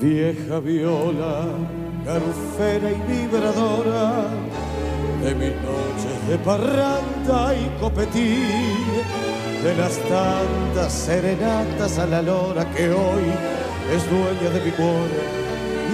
Vieja 0.02 0.58
viola, 0.58 1.44
garufera 2.04 2.90
y 2.90 3.00
vibradora 3.06 4.24
de 5.22 5.32
mis 5.32 5.54
noches 5.62 6.28
de 6.28 6.38
parranda 6.38 7.54
y 7.54 7.80
copetín, 7.80 8.82
de 9.62 9.76
las 9.76 9.96
tantas 9.98 10.92
serenatas 10.92 12.00
a 12.00 12.06
la 12.06 12.20
lora 12.20 12.68
que 12.72 12.90
hoy 12.90 13.30
es 13.94 14.10
dueña 14.10 14.50
de 14.52 14.64
mi 14.64 14.70
cuore 14.72 15.22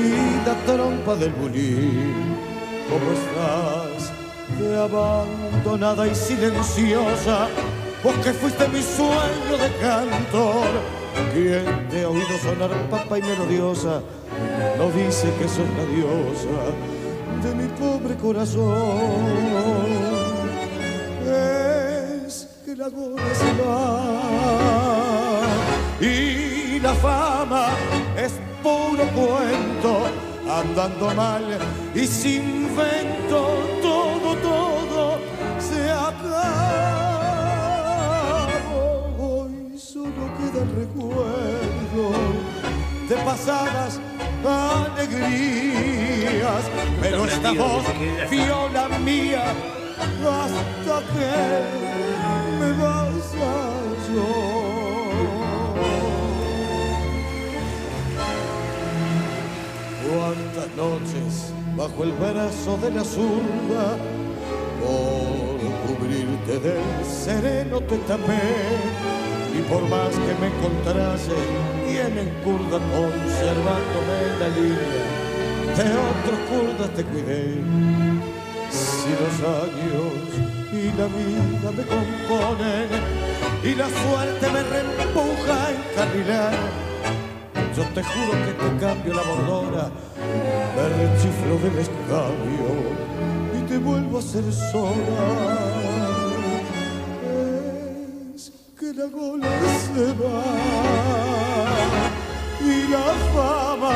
y 0.01 0.47
la 0.47 0.55
trompa 0.65 1.15
del 1.15 1.33
bulín. 1.33 2.35
¿Cómo 2.89 3.13
estás? 3.13 4.11
De 4.59 4.75
abandonada 4.75 6.07
y 6.07 6.15
silenciosa, 6.15 7.49
vos 8.03 8.15
que 8.25 8.33
fuiste 8.33 8.69
mi 8.69 8.81
sueño 8.81 9.63
de 9.63 9.71
cantor. 9.83 10.99
Quien 11.33 11.89
te 11.89 12.05
ha 12.05 12.09
oído 12.09 12.39
sonar 12.43 12.71
papa 12.91 13.19
y 13.19 13.23
melodiosa, 13.23 14.01
no 14.77 14.91
dice 14.91 15.33
que 15.39 15.49
sos 15.49 15.69
la 15.77 15.85
diosa 15.95 16.59
de 17.43 17.55
mi 17.55 17.69
pobre 17.79 18.15
corazón. 18.17 19.59
Es 21.27 22.49
que 22.65 22.77
la 22.77 22.89
va 22.89 24.19
y 26.01 26.79
la 26.81 26.95
fama 26.95 27.71
es 28.17 28.35
puro 28.63 29.05
cuento 29.15 30.07
andando 30.49 31.15
mal 31.15 31.45
y 31.95 32.07
sin 32.07 32.69
vento 32.77 33.78
recuerdo 40.79 42.05
de 43.09 43.17
pasadas 43.25 44.01
alegrías, 44.47 45.51
pero 47.01 47.25
esta 47.25 47.53
voz, 47.53 47.85
viola 48.31 48.89
mía, 49.01 49.45
hasta 50.23 50.97
que 51.13 51.33
me 52.61 52.71
vas 52.83 53.35
a. 53.43 53.69
Cuántas 60.09 60.69
noches 60.77 61.53
bajo 61.77 62.05
el 62.05 62.13
brazo 62.13 62.79
de 62.79 62.91
la 62.91 63.05
zurda, 63.05 63.97
cubrirte 66.49 66.59
del 66.59 67.05
sereno 67.05 67.81
te 67.81 67.97
tapé, 67.99 68.41
y 69.57 69.63
por 69.71 69.83
más 69.89 70.11
que 70.11 70.35
me 70.41 70.47
encontrase 70.49 71.33
bien 71.87 72.19
en 72.19 72.29
curda 72.43 72.79
conservándome 72.79 74.19
la 74.41 74.49
línea, 74.49 75.05
de 75.77 75.85
otros 76.09 76.39
curdas 76.49 76.91
te 76.97 77.05
cuidé. 77.05 77.63
Si 78.71 79.11
los 79.11 79.37
años 79.63 80.13
y 80.73 80.85
la 80.99 81.07
vida 81.07 81.71
me 81.77 81.85
componen 81.85 82.89
y 83.65 83.75
la 83.75 83.87
suerte 83.87 84.47
me 84.53 84.63
reempuja 84.63 85.67
a 85.67 85.71
encarrilar, 85.71 86.55
yo 87.77 87.85
te 87.95 88.03
juro 88.03 88.33
que 88.45 88.53
te 88.53 88.85
cambio 88.85 89.15
la 89.15 89.23
bordona, 89.23 89.91
me 90.77 90.85
rechiflo 90.99 91.59
del 91.63 91.79
escabio 91.79 92.69
y 93.57 93.69
te 93.69 93.79
vuelvo 93.79 94.19
a 94.19 94.23
ser 94.23 94.53
sola. 94.53 95.88
Y 98.99 99.07
la 102.89 103.15
fama 103.33 103.95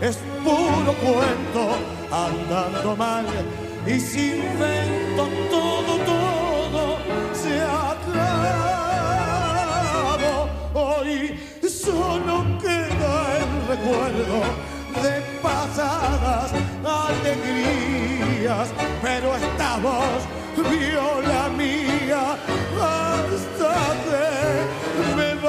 es 0.00 0.16
puro 0.42 0.94
cuento, 0.94 1.76
andando 2.10 2.96
mal 2.96 3.26
y 3.86 4.00
sin 4.00 4.58
vento 4.58 5.28
todo, 5.50 5.98
todo 6.06 6.96
se 7.34 7.60
acabó. 7.60 7.98
Hoy 10.72 11.38
solo 11.68 12.34
queda 12.62 13.36
el 13.36 13.50
recuerdo 13.68 14.38
de 15.02 15.14
pasadas 15.42 16.50
alegrías, 16.82 18.68
pero 19.02 19.36
esta 19.36 19.76
voz 19.76 20.24
viola 20.56 21.48
mía 21.50 22.38
me. 25.16 25.40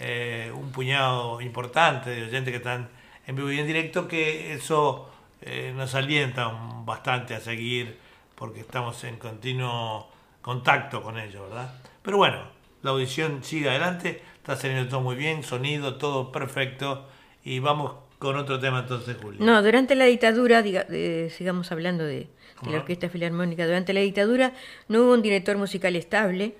eh, 0.00 0.50
un 0.54 0.72
puñado 0.72 1.40
importante 1.40 2.10
de 2.10 2.24
oyentes 2.24 2.50
que 2.50 2.56
están 2.58 2.88
en 3.26 3.36
vivo 3.36 3.52
y 3.52 3.58
en 3.60 3.66
directo, 3.66 4.08
que 4.08 4.54
eso 4.54 5.09
eh, 5.42 5.72
nos 5.76 5.94
alienta 5.94 6.48
un- 6.48 6.84
bastante 6.86 7.34
a 7.34 7.40
seguir 7.40 7.96
porque 8.34 8.60
estamos 8.60 9.02
en 9.04 9.16
continuo 9.16 10.08
contacto 10.42 11.02
con 11.02 11.18
ellos, 11.18 11.48
¿verdad? 11.48 11.74
Pero 12.02 12.16
bueno, 12.16 12.42
la 12.82 12.90
audición 12.92 13.44
sigue 13.44 13.68
adelante, 13.68 14.22
está 14.36 14.56
saliendo 14.56 14.88
todo 14.88 15.00
muy 15.02 15.16
bien, 15.16 15.42
sonido, 15.42 15.96
todo 15.96 16.32
perfecto, 16.32 17.06
y 17.44 17.58
vamos 17.58 17.92
con 18.18 18.36
otro 18.36 18.58
tema 18.58 18.80
entonces, 18.80 19.16
Julio. 19.20 19.44
No, 19.44 19.62
durante 19.62 19.94
la 19.94 20.04
dictadura, 20.06 20.62
diga- 20.62 20.86
eh, 20.90 21.30
sigamos 21.36 21.70
hablando 21.72 22.04
de, 22.04 22.14
de 22.20 22.28
¿Cómo 22.56 22.72
la? 22.72 22.78
Orquesta 22.78 23.08
Filarmónica, 23.08 23.66
durante 23.66 23.92
la 23.92 24.00
dictadura 24.00 24.52
no 24.88 25.02
hubo 25.02 25.12
un 25.14 25.22
director 25.22 25.56
musical 25.56 25.96
estable, 25.96 26.54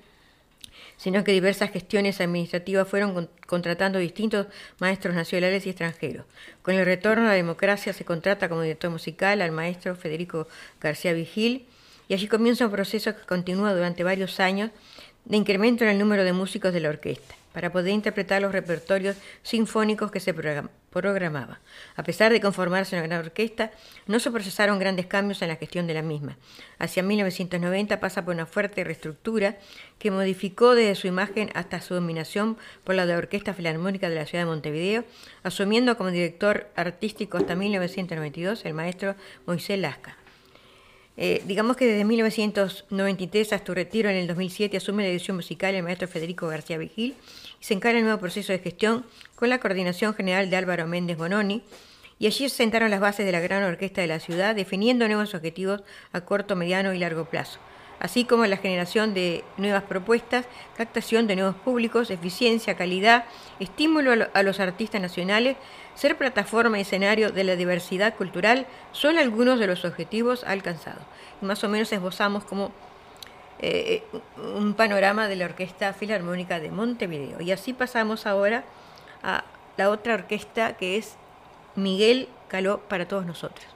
sino 1.00 1.24
que 1.24 1.32
diversas 1.32 1.70
gestiones 1.70 2.20
administrativas 2.20 2.86
fueron 2.86 3.14
con- 3.14 3.30
contratando 3.46 3.98
distintos 3.98 4.48
maestros 4.80 5.14
nacionales 5.14 5.64
y 5.64 5.70
extranjeros. 5.70 6.26
Con 6.60 6.74
el 6.74 6.84
retorno 6.84 7.24
a 7.24 7.28
la 7.28 7.34
democracia 7.34 7.94
se 7.94 8.04
contrata 8.04 8.50
como 8.50 8.60
director 8.60 8.90
musical 8.90 9.40
al 9.40 9.50
maestro 9.50 9.96
Federico 9.96 10.46
García 10.78 11.14
Vigil 11.14 11.64
y 12.06 12.12
allí 12.12 12.28
comienza 12.28 12.66
un 12.66 12.72
proceso 12.72 13.16
que 13.16 13.22
continúa 13.24 13.72
durante 13.72 14.04
varios 14.04 14.40
años 14.40 14.72
de 15.24 15.38
incremento 15.38 15.84
en 15.84 15.90
el 15.90 15.98
número 15.98 16.22
de 16.22 16.34
músicos 16.34 16.74
de 16.74 16.80
la 16.80 16.90
orquesta 16.90 17.34
para 17.52 17.72
poder 17.72 17.92
interpretar 17.92 18.40
los 18.42 18.52
repertorios 18.52 19.16
sinfónicos 19.42 20.10
que 20.10 20.20
se 20.20 20.34
program- 20.34 20.70
programaban. 20.90 21.58
A 21.96 22.02
pesar 22.02 22.32
de 22.32 22.40
conformarse 22.40 22.96
una 22.96 23.06
gran 23.06 23.20
orquesta, 23.20 23.70
no 24.06 24.18
se 24.20 24.30
procesaron 24.30 24.78
grandes 24.78 25.06
cambios 25.06 25.40
en 25.42 25.48
la 25.48 25.56
gestión 25.56 25.86
de 25.86 25.94
la 25.94 26.02
misma. 26.02 26.36
Hacia 26.78 27.02
1990 27.02 28.00
pasa 28.00 28.24
por 28.24 28.34
una 28.34 28.46
fuerte 28.46 28.82
reestructura 28.84 29.56
que 29.98 30.10
modificó 30.10 30.74
desde 30.74 30.94
su 30.96 31.06
imagen 31.06 31.50
hasta 31.54 31.80
su 31.80 31.94
dominación 31.94 32.56
por 32.84 32.94
la 32.96 33.06
de 33.06 33.14
Orquesta 33.16 33.54
Filarmónica 33.54 34.08
de 34.08 34.16
la 34.16 34.26
ciudad 34.26 34.44
de 34.44 34.50
Montevideo, 34.50 35.04
asumiendo 35.42 35.96
como 35.96 36.10
director 36.10 36.68
artístico 36.76 37.36
hasta 37.38 37.54
1992 37.54 38.64
el 38.64 38.74
maestro 38.74 39.14
Moisés 39.46 39.78
Lasca. 39.78 40.16
Eh, 41.22 41.42
digamos 41.44 41.76
que 41.76 41.84
desde 41.84 42.04
1993 42.06 43.52
hasta 43.52 43.66
su 43.66 43.74
retiro 43.74 44.08
en 44.08 44.16
el 44.16 44.26
2007 44.26 44.78
asume 44.78 45.02
la 45.02 45.08
dirección 45.10 45.36
musical 45.36 45.74
el 45.74 45.82
maestro 45.82 46.08
Federico 46.08 46.48
García 46.48 46.78
Vigil 46.78 47.14
y 47.60 47.64
se 47.64 47.74
encara 47.74 47.98
el 47.98 48.04
nuevo 48.04 48.18
proceso 48.18 48.52
de 48.52 48.58
gestión 48.58 49.04
con 49.34 49.50
la 49.50 49.60
coordinación 49.60 50.14
general 50.14 50.48
de 50.48 50.56
Álvaro 50.56 50.86
Méndez 50.86 51.18
Bononi. 51.18 51.62
Y 52.18 52.26
allí 52.26 52.48
se 52.48 52.56
sentaron 52.56 52.90
las 52.90 53.00
bases 53.00 53.26
de 53.26 53.32
la 53.32 53.40
gran 53.40 53.62
orquesta 53.64 54.00
de 54.00 54.06
la 54.06 54.18
ciudad 54.18 54.54
definiendo 54.54 55.06
nuevos 55.08 55.34
objetivos 55.34 55.82
a 56.12 56.22
corto, 56.22 56.56
mediano 56.56 56.94
y 56.94 56.98
largo 56.98 57.26
plazo, 57.26 57.58
así 57.98 58.24
como 58.24 58.46
la 58.46 58.56
generación 58.56 59.12
de 59.12 59.44
nuevas 59.58 59.82
propuestas, 59.84 60.46
captación 60.76 61.26
de 61.26 61.36
nuevos 61.36 61.56
públicos, 61.56 62.10
eficiencia, 62.10 62.76
calidad, 62.78 63.24
estímulo 63.58 64.12
a 64.12 64.16
lo- 64.16 64.28
a 64.32 64.42
los 64.42 64.58
artistas 64.58 65.00
nacionales, 65.02 65.56
ser 65.94 66.16
plataforma 66.16 66.78
y 66.78 66.82
escenario 66.82 67.30
de 67.30 67.44
la 67.44 67.56
diversidad 67.56 68.14
cultural 68.14 68.66
son 68.92 69.18
algunos 69.18 69.58
de 69.58 69.66
los 69.66 69.84
objetivos 69.84 70.44
alcanzados. 70.44 71.02
Y 71.42 71.44
más 71.44 71.62
o 71.64 71.68
menos 71.68 71.92
esbozamos 71.92 72.44
como 72.44 72.72
eh, 73.58 74.02
un 74.56 74.74
panorama 74.74 75.28
de 75.28 75.36
la 75.36 75.44
Orquesta 75.44 75.92
Filarmónica 75.92 76.60
de 76.60 76.70
Montevideo. 76.70 77.40
Y 77.40 77.52
así 77.52 77.72
pasamos 77.72 78.26
ahora 78.26 78.64
a 79.22 79.44
la 79.76 79.90
otra 79.90 80.14
orquesta 80.14 80.76
que 80.78 80.96
es 80.96 81.16
Miguel 81.76 82.28
Caló 82.48 82.80
para 82.80 83.06
todos 83.06 83.26
nosotros. 83.26 83.66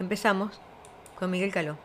Empezamos 0.00 0.58
con 1.18 1.30
Miguel 1.30 1.52
Caló. 1.52 1.76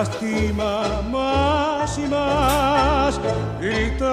Lastima 0.00 1.02
más 1.12 1.98
y 1.98 2.06
más. 2.08 3.20
Gritar 3.60 4.08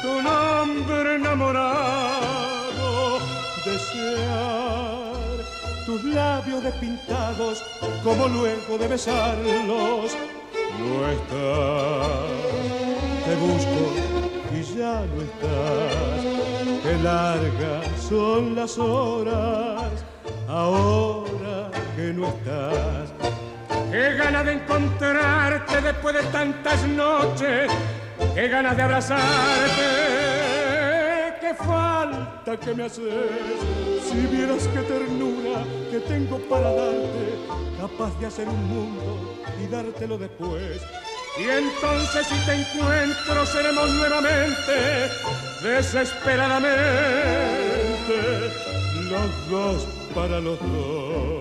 tu 0.00 0.22
nombre 0.22 1.16
enamorado, 1.16 2.88
desear 3.66 5.36
tus 5.84 6.02
labios 6.04 6.62
despintados 6.62 7.62
como 8.02 8.28
luego 8.28 8.78
de 8.78 8.88
besarlos. 8.88 10.16
No 10.78 11.08
estás, 11.16 12.30
te 13.26 13.34
busco 13.44 13.80
y 14.56 14.58
ya 14.78 14.96
no 15.10 15.18
estás. 15.28 16.20
Qué 16.82 16.94
largas 17.02 17.84
son 18.08 18.54
las 18.54 18.78
horas 18.78 19.92
ahora 20.48 21.09
de 24.44 24.52
encontrarte 24.52 25.80
después 25.82 26.14
de 26.14 26.22
tantas 26.24 26.82
noches, 26.84 27.70
qué 28.34 28.48
ganas 28.48 28.76
de 28.76 28.82
abrazarte, 28.82 29.82
qué 31.40 31.54
falta 31.54 32.56
que 32.56 32.74
me 32.74 32.84
haces. 32.84 33.04
Si 34.08 34.26
vieras 34.34 34.66
qué 34.72 34.80
ternura 34.80 35.62
que 35.90 36.00
tengo 36.00 36.38
para 36.48 36.72
darte, 36.72 37.38
capaz 37.78 38.18
de 38.18 38.26
hacer 38.26 38.48
un 38.48 38.64
mundo 38.68 39.38
y 39.62 39.66
dártelo 39.66 40.16
después. 40.16 40.80
Y 41.38 41.42
entonces 41.42 42.26
si 42.26 42.36
te 42.46 42.54
encuentro 42.54 43.44
seremos 43.46 43.90
nuevamente, 43.90 45.10
desesperadamente, 45.62 46.72
los 49.10 49.50
dos 49.50 49.86
para 50.14 50.40
los 50.40 50.58
dos. 50.58 51.39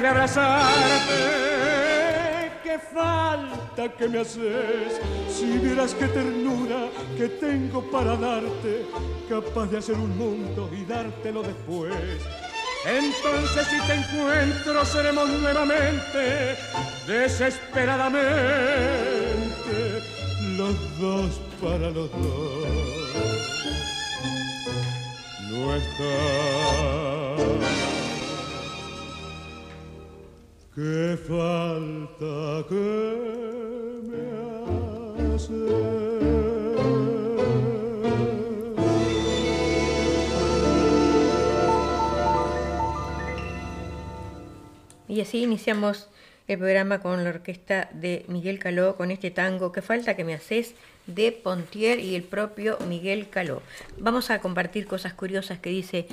Ganas 0.00 0.02
de 0.02 0.08
abrazarte, 0.08 1.14
qué 2.62 2.78
falta 2.78 3.88
que 3.96 4.08
me 4.08 4.20
haces. 4.20 5.00
Si 5.30 5.58
vieras 5.58 5.94
qué 5.94 6.06
ternura 6.08 6.88
que 7.16 7.28
tengo 7.28 7.82
para 7.90 8.16
darte, 8.16 8.86
capaz 9.28 9.66
de 9.66 9.78
hacer 9.78 9.96
un 9.96 10.16
mundo 10.16 10.70
y 10.72 10.84
dártelo 10.84 11.42
después. 11.42 11.92
Entonces 12.86 13.66
si 13.66 13.80
te 13.86 13.94
encuentro 13.94 14.84
seremos 14.84 15.28
nuevamente, 15.28 16.56
desesperadamente, 17.06 20.02
los 20.56 21.00
dos 21.00 21.40
para 21.60 21.90
los 21.90 22.08
dos 22.12 22.68
no 25.50 25.74
está. 25.74 27.37
Qué 30.78 31.18
falta 31.26 32.64
que 32.68 34.00
me 34.04 35.34
hace. 35.34 35.52
Y 45.08 45.20
así 45.20 45.42
iniciamos 45.42 46.08
el 46.46 46.58
programa 46.58 47.00
con 47.00 47.24
la 47.24 47.30
orquesta 47.30 47.90
de 47.92 48.24
Miguel 48.28 48.60
Caló, 48.60 48.94
con 48.96 49.10
este 49.10 49.32
tango 49.32 49.72
que 49.72 49.82
falta 49.82 50.14
que 50.14 50.22
me 50.22 50.34
haces 50.34 50.76
de 51.08 51.32
Pontier 51.32 51.98
y 51.98 52.14
el 52.14 52.22
propio 52.22 52.78
Miguel 52.86 53.28
Caló. 53.30 53.62
Vamos 53.96 54.30
a 54.30 54.40
compartir 54.40 54.86
cosas 54.86 55.12
curiosas 55.12 55.58
que 55.58 55.70
dice 55.70 56.06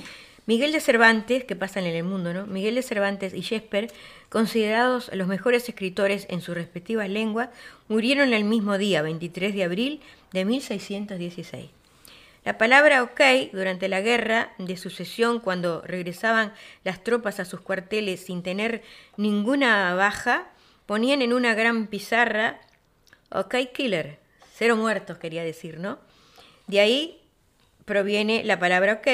Miguel 0.48 0.72
de 0.72 0.80
Cervantes, 0.80 1.44
que 1.44 1.56
pasan 1.56 1.86
en 1.86 1.96
el 1.96 2.04
mundo, 2.04 2.34
¿no? 2.34 2.46
Miguel 2.46 2.76
de 2.76 2.84
Cervantes 2.84 3.34
y 3.34 3.42
Shakespeare, 3.42 3.92
considerados 4.30 5.10
los 5.14 5.28
mejores 5.28 5.68
escritores 5.68 6.28
en 6.30 6.42
sus 6.42 6.54
respectivas 6.54 7.10
lenguas, 7.10 7.50
murieron 7.88 8.32
el 8.32 8.44
mismo 8.44 8.78
día, 8.78 9.02
23 9.02 9.56
de 9.56 9.64
abril 9.64 10.02
de 10.34 10.46
1616. 10.46 11.70
La 12.44 12.60
palabra 12.60 13.02
ok 13.02 13.22
durante 13.54 13.88
la 13.88 14.02
guerra 14.02 14.54
de 14.60 14.78
sucesión, 14.78 15.40
cuando 15.40 15.82
regresaban 15.82 16.54
las 16.84 17.04
tropas 17.04 17.40
a 17.40 17.46
sus 17.46 17.62
cuarteles 17.62 18.20
sin 18.20 18.44
tener 18.44 18.84
ninguna 19.18 19.96
baja, 19.96 20.48
ponían 20.86 21.24
en 21.24 21.34
una 21.34 21.56
gran 21.56 21.88
pizarra 21.88 22.62
ok 23.32 23.56
killer, 23.74 24.20
cero 24.54 24.76
muertos 24.76 25.18
quería 25.18 25.44
decir, 25.44 25.80
¿no? 25.80 25.98
De 26.68 26.80
ahí 26.80 27.20
proviene 27.86 28.44
la 28.44 28.60
palabra 28.60 29.02
ok 29.02 29.08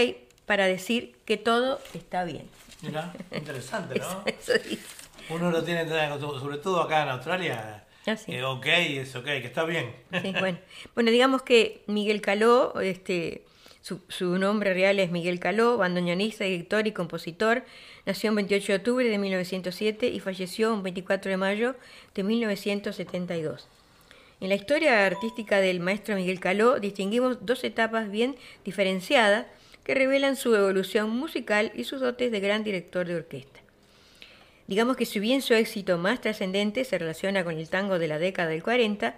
para 0.51 0.65
decir 0.67 1.15
que 1.23 1.37
todo 1.37 1.79
está 1.93 2.25
bien. 2.25 2.45
Mira, 2.81 3.13
interesante, 3.33 3.97
¿no? 3.99 4.05
Eso, 4.25 4.51
eso 4.51 4.63
dice. 4.67 4.81
Uno 5.29 5.49
lo 5.49 5.63
tiene, 5.63 5.87
sobre 6.19 6.57
todo 6.57 6.81
acá 6.81 7.03
en 7.03 7.07
Australia, 7.07 7.85
Ah, 8.05 8.17
sí. 8.17 8.33
eh, 8.33 8.43
ok, 8.43 8.65
es 8.65 9.15
ok, 9.15 9.23
que 9.23 9.45
está 9.45 9.63
bien. 9.63 9.95
Sí, 10.21 10.33
bueno. 10.37 10.57
bueno, 10.93 11.09
digamos 11.09 11.41
que 11.43 11.83
Miguel 11.87 12.19
Caló, 12.19 12.81
este, 12.81 13.45
su, 13.81 14.01
su 14.09 14.37
nombre 14.37 14.73
real 14.73 14.99
es 14.99 15.09
Miguel 15.09 15.39
Caló, 15.39 15.77
bandoneonista, 15.77 16.43
director 16.43 16.85
y 16.85 16.91
compositor. 16.91 17.63
Nació 18.05 18.31
el 18.31 18.35
28 18.35 18.73
de 18.73 18.77
octubre 18.79 19.07
de 19.07 19.17
1907 19.17 20.07
y 20.09 20.19
falleció 20.19 20.73
el 20.75 20.81
24 20.81 21.31
de 21.31 21.37
mayo 21.37 21.75
de 22.13 22.23
1972. 22.23 23.69
En 24.41 24.49
la 24.49 24.55
historia 24.55 25.05
artística 25.05 25.61
del 25.61 25.79
maestro 25.79 26.15
Miguel 26.17 26.41
Caló 26.41 26.77
distinguimos 26.81 27.45
dos 27.45 27.63
etapas 27.63 28.11
bien 28.11 28.35
diferenciadas 28.65 29.45
que 29.83 29.95
revelan 29.95 30.35
su 30.35 30.55
evolución 30.55 31.09
musical 31.09 31.71
y 31.75 31.83
sus 31.83 32.01
dotes 32.01 32.31
de 32.31 32.39
gran 32.39 32.63
director 32.63 33.07
de 33.07 33.15
orquesta. 33.15 33.59
Digamos 34.67 34.95
que 34.95 35.05
si 35.05 35.19
bien 35.19 35.41
su 35.41 35.53
éxito 35.53 35.97
más 35.97 36.21
trascendente 36.21 36.85
se 36.85 36.97
relaciona 36.97 37.43
con 37.43 37.57
el 37.57 37.69
tango 37.69 37.99
de 37.99 38.07
la 38.07 38.19
década 38.19 38.49
del 38.49 38.63
40, 38.63 39.15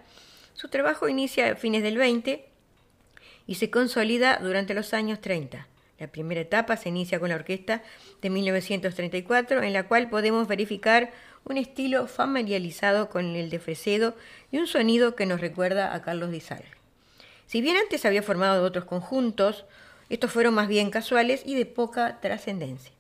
su 0.54 0.70
trabajo 0.70 1.08
inicia 1.08 1.52
a 1.52 1.56
fines 1.56 1.84
del 1.84 1.98
20 1.98 2.46
y 3.48 3.56
se 3.56 3.70
consolida 3.70 4.40
durante 4.42 4.74
los 4.74 4.94
años 4.94 5.20
30. 5.22 5.68
La 6.00 6.08
primera 6.08 6.42
etapa 6.42 6.76
se 6.76 6.90
inicia 6.90 7.20
con 7.20 7.30
la 7.30 7.36
orquesta 7.36 7.84
de 8.22 8.30
1934, 8.30 9.62
en 9.64 9.74
la 9.74 9.88
cual 9.88 10.10
podemos 10.10 10.48
verificar 10.48 11.12
un 11.46 11.58
estilo 11.58 12.08
familiarizado 12.08 13.10
con 13.10 13.36
el 13.36 13.50
de 13.50 13.60
Fresedo 13.60 14.16
y 14.52 14.58
un 14.58 14.68
sonido 14.68 15.16
que 15.16 15.26
nos 15.26 15.42
recuerda 15.42 15.94
a 15.94 16.02
Carlos 16.02 16.32
Di 16.32 16.40
Salvi. 16.40 16.66
Si 17.46 17.62
bien 17.62 17.78
antes 17.78 18.06
había 18.06 18.24
formado 18.24 18.64
otros 18.64 18.86
conjuntos, 18.86 19.66
estos 20.10 20.32
fueron 20.32 20.54
más 20.54 20.68
bien 20.68 20.92
casuales 20.92 21.44
y 21.46 21.56
de 21.56 21.66
poca 21.66 22.20
trascendencia. 22.22 22.92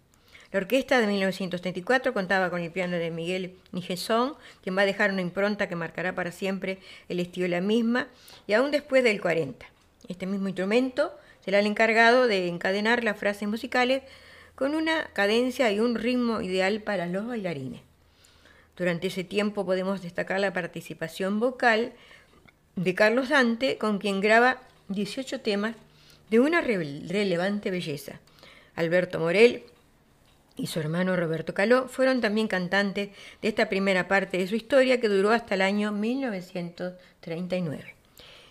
La 0.52 0.60
orquesta 0.60 1.00
de 1.00 1.08
1934 1.08 2.13
contaba 2.13 2.52
con 2.52 2.62
el 2.62 2.72
piano 2.72 2.98
de 2.98 3.10
Miguel 3.10 3.56
Nijesón, 3.72 4.36
quien 4.62 4.78
va 4.78 4.84
a 4.84 4.86
dejar 4.86 5.12
una 5.12 5.22
impronta 5.22 5.68
que 5.68 5.76
marcará 5.76 6.13
para 6.13 6.32
siempre 6.32 6.78
el 7.10 7.20
estilo 7.20 7.46
de 7.46 7.50
la 7.50 7.62
misma, 7.62 8.08
y 8.46 8.54
aún 8.54 8.70
después 8.70 9.04
del 9.04 9.20
40. 9.20 9.66
Este 10.08 10.28
mismo 10.28 10.48
instrumento 10.48 11.12
será 11.44 11.60
el 11.60 11.66
encargado 11.66 12.28
de 12.28 12.48
encadenar 12.48 13.04
las 13.04 13.18
frases 13.18 13.48
musicales 13.48 14.04
con 14.54 14.76
una 14.76 15.06
cadencia 15.13 15.72
y 15.72 15.80
un 15.80 15.96
ritmo 15.96 16.42
ideal 16.42 16.82
para 16.82 17.08
los 17.08 17.26
bailarines. 17.26 17.82
Durante 18.78 19.08
ese 19.08 19.24
tiempo 19.24 19.66
podemos 19.66 20.04
destacar 20.04 20.39
la 20.39 20.54
participación 20.54 21.39
vocal 21.39 21.94
de 22.76 22.96
Carlos 22.96 23.30
Dante, 23.30 23.78
con 23.80 23.98
quien 23.98 24.22
graba 24.22 24.62
18 24.89 25.42
temas 25.42 25.76
de 26.34 26.39
una 26.39 26.62
re- 26.62 27.04
relevante 27.08 27.69
belleza. 27.69 28.19
Alberto 28.74 29.19
Morel 29.19 29.65
y 30.56 30.65
su 30.65 30.80
hermano 30.80 31.15
Roberto 31.15 31.54
Caló 31.54 31.88
fueron 31.88 32.22
también 32.22 32.48
cantantes 32.48 33.10
de 33.43 33.48
esta 33.48 33.69
primera 33.69 34.08
parte 34.08 34.39
de 34.39 34.48
su 34.48 34.56
historia 34.56 35.00
que 35.00 35.10
duró 35.10 35.30
hasta 35.30 35.54
el 35.54 35.62
año 35.62 35.91
1939. 35.91 37.93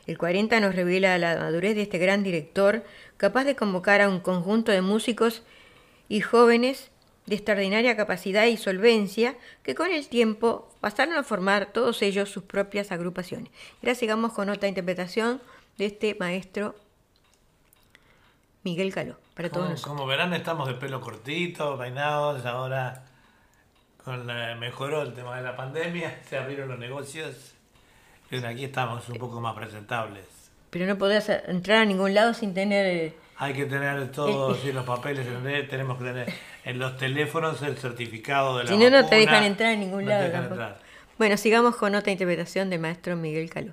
El 0.07 0.17
40 0.17 0.61
nos 0.61 0.77
revela 0.77 1.19
la 1.19 1.35
madurez 1.35 1.75
de 1.75 1.83
este 1.83 1.99
gran 1.99 2.23
director, 2.23 2.85
capaz 3.17 3.43
de 3.43 3.57
convocar 3.57 4.01
a 4.01 4.09
un 4.09 4.21
conjunto 4.21 4.71
de 4.71 4.81
músicos 4.81 5.43
y 6.09 6.21
jóvenes 6.21 6.93
de 7.27 7.35
extraordinaria 7.35 7.97
capacidad 7.97 8.47
y 8.47 8.59
solvencia 8.59 9.35
que 9.65 9.75
con 9.75 9.91
el 9.91 10.07
tiempo 10.07 10.73
pasaron 10.81 11.17
a 11.17 11.25
formar 11.25 11.73
todos 11.73 12.01
ellos 12.03 12.31
sus 12.31 12.45
propias 12.45 12.93
agrupaciones. 12.93 13.51
Y 13.83 13.87
ahora 13.87 13.97
sigamos 13.97 14.35
con 14.35 14.51
otra 14.51 14.69
interpretación 14.69 15.43
de 15.79 15.87
este 15.87 16.15
maestro 16.21 16.77
Miguel 18.65 18.93
Caló, 18.95 19.17
para 19.35 19.49
todos 19.49 19.63
Como, 19.63 19.71
nosotros. 19.73 19.97
como 19.97 20.07
verán, 20.07 20.33
estamos 20.35 20.69
de 20.69 20.75
pelo 20.75 21.01
cortito, 21.01 21.77
peinados, 21.79 22.45
ahora 22.47 23.05
con 24.05 24.27
la- 24.27 24.55
mejoró 24.57 25.03
el 25.03 25.15
tema 25.15 25.37
de 25.37 25.43
la 25.43 25.57
pandemia, 25.57 26.21
se 26.29 26.37
abrieron 26.39 26.69
los 26.69 26.79
negocios. 26.79 27.55
Y 28.31 28.43
aquí 28.45 28.65
estamos 28.65 29.07
un 29.11 29.17
poco 29.19 29.41
más 29.41 29.55
presentables. 29.55 30.25
Pero 30.71 30.87
no 30.87 30.97
podés 30.97 31.29
entrar 31.29 31.83
a 31.83 31.85
ningún 31.85 32.15
lado 32.15 32.33
sin 32.33 32.55
tener... 32.55 32.87
eh, 32.87 33.15
Hay 33.37 33.53
que 33.53 33.67
tener 33.67 34.11
todos 34.11 34.59
sí, 34.61 34.73
los 34.73 34.87
papeles, 34.87 35.27
tenemos 35.69 35.99
que 35.99 36.05
tener 36.05 36.33
en 36.65 36.79
los 36.79 36.97
teléfonos 36.97 37.61
el 37.61 37.77
certificado 37.77 38.57
de 38.57 38.65
la 38.65 38.71
Si 38.71 38.77
no, 38.79 38.89
no 38.89 39.05
te 39.07 39.17
dejan 39.17 39.45
entrar 39.45 39.73
en 39.73 39.81
ningún 39.81 40.05
No 40.05 40.11
te 40.11 40.13
lado 40.15 40.25
dejan 40.25 40.41
tampoco. 40.49 40.63
entrar. 40.63 40.81
Bueno, 41.19 41.37
sigamos 41.37 41.77
con 41.77 41.95
otra 41.95 42.11
interpretación 42.11 42.71
del 42.71 42.81
maestro 42.81 43.17
Miguel 43.17 43.51
Caló. 43.51 43.73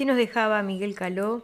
Así 0.00 0.06
nos 0.06 0.16
dejaba 0.16 0.62
Miguel 0.62 0.94
Caló 0.94 1.42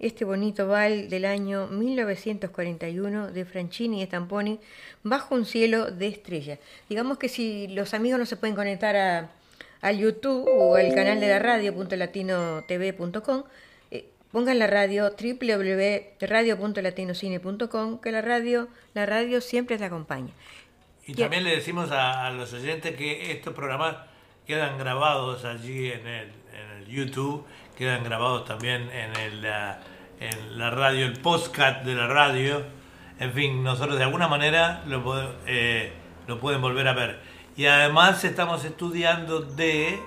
este 0.00 0.24
bonito 0.24 0.66
bal 0.66 1.10
del 1.10 1.26
año 1.26 1.66
1941 1.66 3.32
de 3.32 3.44
Franchini 3.44 4.00
y 4.00 4.06
Stamponi 4.06 4.58
bajo 5.02 5.34
un 5.34 5.44
cielo 5.44 5.90
de 5.90 6.06
estrellas. 6.06 6.58
Digamos 6.88 7.18
que 7.18 7.28
si 7.28 7.68
los 7.68 7.92
amigos 7.92 8.18
no 8.18 8.24
se 8.24 8.38
pueden 8.38 8.56
conectar 8.56 8.96
a, 8.96 9.30
al 9.82 9.98
YouTube 9.98 10.48
o 10.48 10.76
al 10.76 10.94
canal 10.94 11.20
de 11.20 11.28
la 11.28 11.38
radio 11.38 11.74
.latinotv.com, 11.74 13.42
eh, 13.90 14.06
pongan 14.30 14.58
la 14.58 14.68
radio 14.68 15.10
www.radio.latinocine.com 15.10 18.00
que 18.00 18.10
la 18.10 18.22
radio, 18.22 18.68
la 18.94 19.04
radio 19.04 19.42
siempre 19.42 19.76
te 19.76 19.84
acompaña. 19.84 20.32
Y 21.06 21.12
también 21.12 21.44
le 21.44 21.56
decimos 21.56 21.90
a, 21.90 22.26
a 22.26 22.30
los 22.30 22.54
oyentes 22.54 22.96
que 22.96 23.32
estos 23.32 23.52
programas 23.52 23.96
quedan 24.46 24.78
grabados 24.78 25.44
allí 25.44 25.90
en 25.90 26.06
el, 26.06 26.32
en 26.52 26.70
el 26.78 26.86
YouTube, 26.86 27.44
quedan 27.82 28.04
grabados 28.04 28.44
también 28.44 28.88
en, 28.92 29.16
el, 29.16 29.42
la, 29.42 30.70
radio, 30.70 31.04
el 31.04 31.14
podcast 31.14 31.84
de 31.84 31.96
la 31.96 32.06
radio. 32.06 32.62
En 33.18 33.32
fin, 33.32 33.64
nosotros 33.64 33.98
de 33.98 34.04
alguna 34.04 34.28
manera 34.28 34.84
lo, 34.86 35.02
eh, 35.46 35.92
pueden 36.40 36.60
volver 36.60 36.86
a 36.86 36.92
ver. 36.92 37.18
Y 37.56 37.66
además 37.66 38.22
estamos 38.22 38.64
estudiando 38.64 39.40
de 39.40 39.98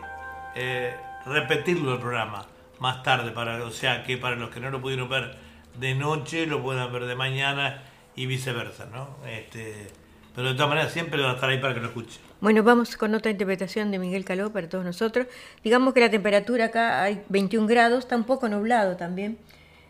eh, 0.56 0.96
repetirlo 1.26 1.96
el 1.96 2.00
programa 2.00 2.46
más 2.80 3.04
tarde, 3.04 3.32
para, 3.32 3.62
o 3.66 3.72
sea 3.72 4.04
que 4.04 4.18
para 4.18 4.38
los 4.38 4.52
que 4.52 4.62
no 4.62 4.70
lo 4.70 4.82
pudieron 4.82 5.10
ver 5.10 5.36
de 5.78 5.96
noche, 5.96 6.46
lo 6.46 6.64
puedan 6.64 6.94
ver 6.94 7.06
de 7.08 7.16
mañana 7.16 7.84
y 8.16 8.26
viceversa, 8.26 8.86
¿no? 8.86 9.18
Este, 9.28 9.88
pero 10.34 10.48
de 10.48 10.54
todas 10.54 10.70
maneras 10.70 10.94
siempre 10.94 11.22
va 11.22 11.32
a 11.32 11.34
estar 11.34 11.50
ahí 11.50 11.58
para 11.58 11.74
que 11.74 11.82
lo 11.82 11.88
escuchen. 11.88 12.25
Bueno, 12.46 12.62
vamos 12.62 12.96
con 12.96 13.16
otra 13.16 13.32
interpretación 13.32 13.90
de 13.90 13.98
Miguel 13.98 14.24
Caló 14.24 14.54
para 14.54 14.70
todos 14.70 14.86
nosotros. 14.86 15.26
Digamos 15.64 15.96
que 15.96 16.00
la 16.02 16.12
temperatura 16.12 16.66
acá 16.66 17.02
hay 17.02 17.24
21 17.30 17.66
grados, 17.66 18.02
está 18.04 18.16
un 18.16 18.24
poco 18.24 18.48
nublado 18.48 18.98
también. 18.98 19.40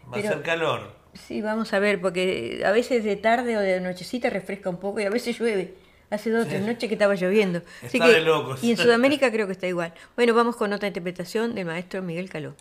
Va 0.07 0.13
Pero- 0.13 0.29
a 0.29 0.31
ser 0.31 0.41
calor. 0.41 0.93
Sí, 1.15 1.41
vamos 1.41 1.73
a 1.73 1.79
ver, 1.79 1.99
porque 1.99 2.63
a 2.65 2.71
veces 2.71 3.03
de 3.03 3.17
tarde 3.17 3.57
o 3.57 3.59
de 3.59 3.81
nochecita 3.81 4.29
refresca 4.29 4.69
un 4.69 4.77
poco 4.77 5.01
y 5.01 5.03
a 5.03 5.09
veces 5.09 5.37
llueve. 5.37 5.73
Hace 6.09 6.29
dos 6.29 6.45
o 6.45 6.47
tres 6.47 6.61
noches 6.61 6.87
que 6.87 6.95
estaba 6.95 7.15
lloviendo. 7.15 7.59
Así 7.85 7.97
Está 7.97 8.05
que- 8.07 8.13
de 8.13 8.21
locos. 8.21 8.63
Y 8.63 8.71
en 8.71 8.77
Sudamérica 8.77 9.29
creo 9.33 9.47
que 9.47 9.51
está 9.51 9.67
igual. 9.67 9.93
Bueno, 10.15 10.33
vamos 10.33 10.55
con 10.55 10.71
otra 10.71 10.87
interpretación 10.87 11.55
del 11.55 11.65
maestro 11.65 12.01
Miguel 12.03 12.29
Caló. 12.29 12.55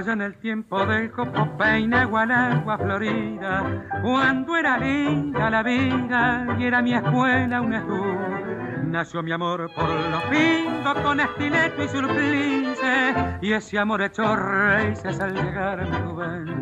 Allá 0.00 0.14
en 0.14 0.22
el 0.22 0.34
tiempo 0.36 0.86
del 0.86 1.10
copo 1.12 1.46
peina 1.58 2.02
agua 2.02 2.78
florida, 2.78 3.84
cuando 4.02 4.56
era 4.56 4.78
linda 4.78 5.50
la 5.50 5.62
vida 5.62 6.56
y 6.58 6.64
era 6.64 6.80
mi 6.80 6.94
escuela 6.94 7.60
un 7.60 7.74
estudio. 7.74 8.84
Nació 8.86 9.22
mi 9.22 9.32
amor 9.32 9.70
por 9.74 9.88
los 9.88 10.22
pingos 10.24 10.94
con 11.02 11.20
estileto 11.20 11.84
y 11.84 11.88
surplice, 11.88 13.14
y 13.42 13.52
ese 13.52 13.78
amor 13.78 14.00
hecho 14.00 14.34
raíces 14.34 15.20
al 15.20 15.34
llegar 15.34 15.80
a 15.80 15.84
mi 15.84 16.10
juventud. 16.10 16.58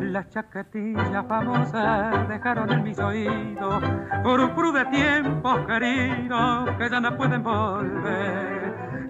Las 0.00 0.28
chaquetillas 0.30 1.26
famosas 1.26 2.28
dejaron 2.28 2.72
en 2.72 2.82
mis 2.82 2.98
oídos 2.98 3.84
por 4.22 4.72
de 4.72 4.84
tiempos 4.86 5.66
queridos 5.66 6.70
que 6.78 6.88
ya 6.88 7.00
no 7.00 7.16
pueden 7.16 7.42
volver 7.42 8.61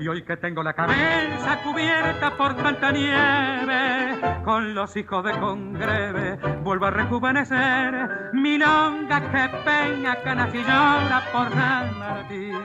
y 0.03 0.09
hoy 0.09 0.23
que 0.23 0.37
tengo 0.37 0.63
la 0.63 0.73
cabeza 0.73 1.63
cubierta 1.63 2.37
por 2.37 2.57
tanta 2.57 2.91
nieve, 2.91 4.19
con 4.45 4.75
los 4.75 4.97
hijos 4.97 5.25
de 5.25 5.39
congreve, 5.39 6.39
vuelvo 6.63 6.87
a 6.87 6.91
rejuvenecer. 6.91 8.31
Milonga 8.33 9.21
que 9.31 9.49
peña 9.65 10.17
canas 10.25 10.53
y 10.53 10.59
llora 10.59 11.23
por 11.33 11.51
San 11.53 11.99
Martín. 11.99 12.59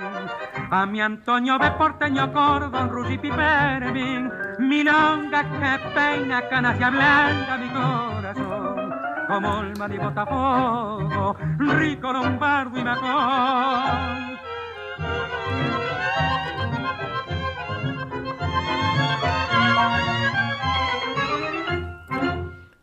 A 0.71 0.85
mi 0.87 0.99
Antonio 0.99 1.59
de 1.59 1.71
porteño 1.71 2.33
cordón, 2.33 2.89
Ruggi 2.89 3.19
Pipermin. 3.19 4.31
Milonga 4.57 5.43
que 5.43 5.89
peña 5.93 6.49
canas 6.49 6.79
y 6.79 6.83
ablanda 6.83 7.57
mi 7.57 7.69
corazón. 7.69 8.93
Como 9.27 9.61
el 9.61 9.77
mar 9.77 9.93
y 9.93 9.97
botafogo, 9.97 11.35
rico 11.59 12.13
lombardo 12.13 12.79
y 12.79 12.83
macón. 12.83 14.36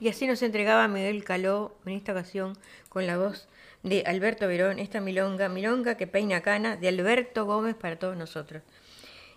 Y 0.05 0.09
así 0.11 0.27
nos 0.27 0.43
entregaba 0.43 0.87
Miguel 0.87 1.25
Caló 1.25 1.73
en 1.87 1.95
esta 1.95 2.13
ocasión 2.13 2.59
con 2.91 3.07
la 3.07 3.17
voz 3.17 3.49
de 3.83 4.05
Alberto 4.07 4.47
Verón, 4.47 4.79
esta 4.79 5.01
milonga, 5.01 5.49
milonga 5.49 5.97
que 5.97 6.07
peina 6.07 6.43
cana 6.43 6.77
de 6.77 6.89
Alberto 6.89 7.47
Gómez 7.47 7.75
para 7.75 7.99
todos 7.99 8.15
nosotros. 8.15 8.63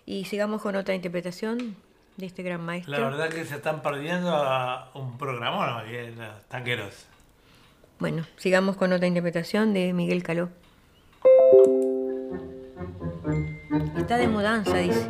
Y 0.04 0.26
sigamos 0.26 0.60
con 0.60 0.76
otra 0.76 0.94
interpretación 0.94 1.74
de 2.18 2.26
este 2.26 2.42
gran 2.42 2.60
maestro. 2.60 2.92
La 2.92 3.08
verdad 3.08 3.30
que 3.30 3.46
se 3.46 3.54
están 3.54 3.80
perdiendo 3.80 4.28
a 4.30 4.90
un 4.92 5.16
programa, 5.16 5.82
bien, 5.84 6.16
tanqueros. 6.48 7.06
Bueno, 7.98 8.26
sigamos 8.36 8.76
con 8.76 8.92
otra 8.92 9.06
interpretación 9.06 9.72
de 9.72 9.94
Miguel 9.94 10.22
Caló. 10.22 10.50
Está 13.96 14.18
de 14.18 14.28
mudanza, 14.28 14.76
dice. 14.76 15.08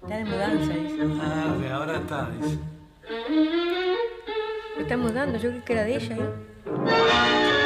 Está 0.00 0.16
de 0.16 0.24
mudanza, 0.24 0.72
dice. 0.72 0.98
Ah, 1.20 1.54
ahora 1.74 1.98
está, 1.98 2.30
dice. 2.30 2.75
Lo 3.08 4.82
estamos 4.82 5.14
dando, 5.14 5.38
yo 5.38 5.50
creo 5.50 5.64
que 5.64 5.72
era 5.72 5.84
de 5.84 5.96
ella. 5.96 6.16
¿eh? 6.16 7.65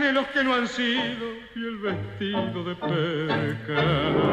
Anhelos 0.00 0.26
que 0.28 0.42
no 0.42 0.54
han 0.54 0.66
sido 0.66 1.34
y 1.54 1.58
el 1.58 1.76
vestido 1.78 2.64
de 2.64 2.74
perca. 2.74 4.30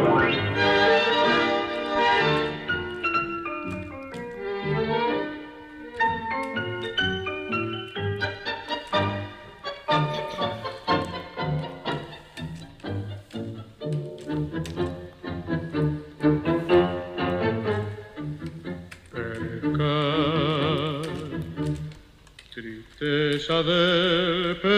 del 23.64 24.77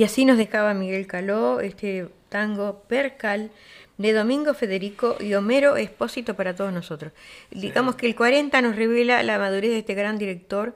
Y 0.00 0.04
así 0.04 0.24
nos 0.24 0.38
dejaba 0.38 0.72
Miguel 0.72 1.06
Caló 1.06 1.60
este 1.60 2.08
tango 2.30 2.84
Percal 2.88 3.50
de 3.98 4.14
Domingo 4.14 4.54
Federico 4.54 5.18
y 5.20 5.34
Homero 5.34 5.76
Expósito 5.76 6.36
para 6.36 6.56
todos 6.56 6.72
nosotros. 6.72 7.12
Digamos 7.50 7.96
que 7.96 8.06
el 8.06 8.16
40 8.16 8.62
nos 8.62 8.76
revela 8.76 9.22
la 9.22 9.38
madurez 9.38 9.72
de 9.72 9.80
este 9.80 9.92
gran 9.92 10.16
director 10.16 10.74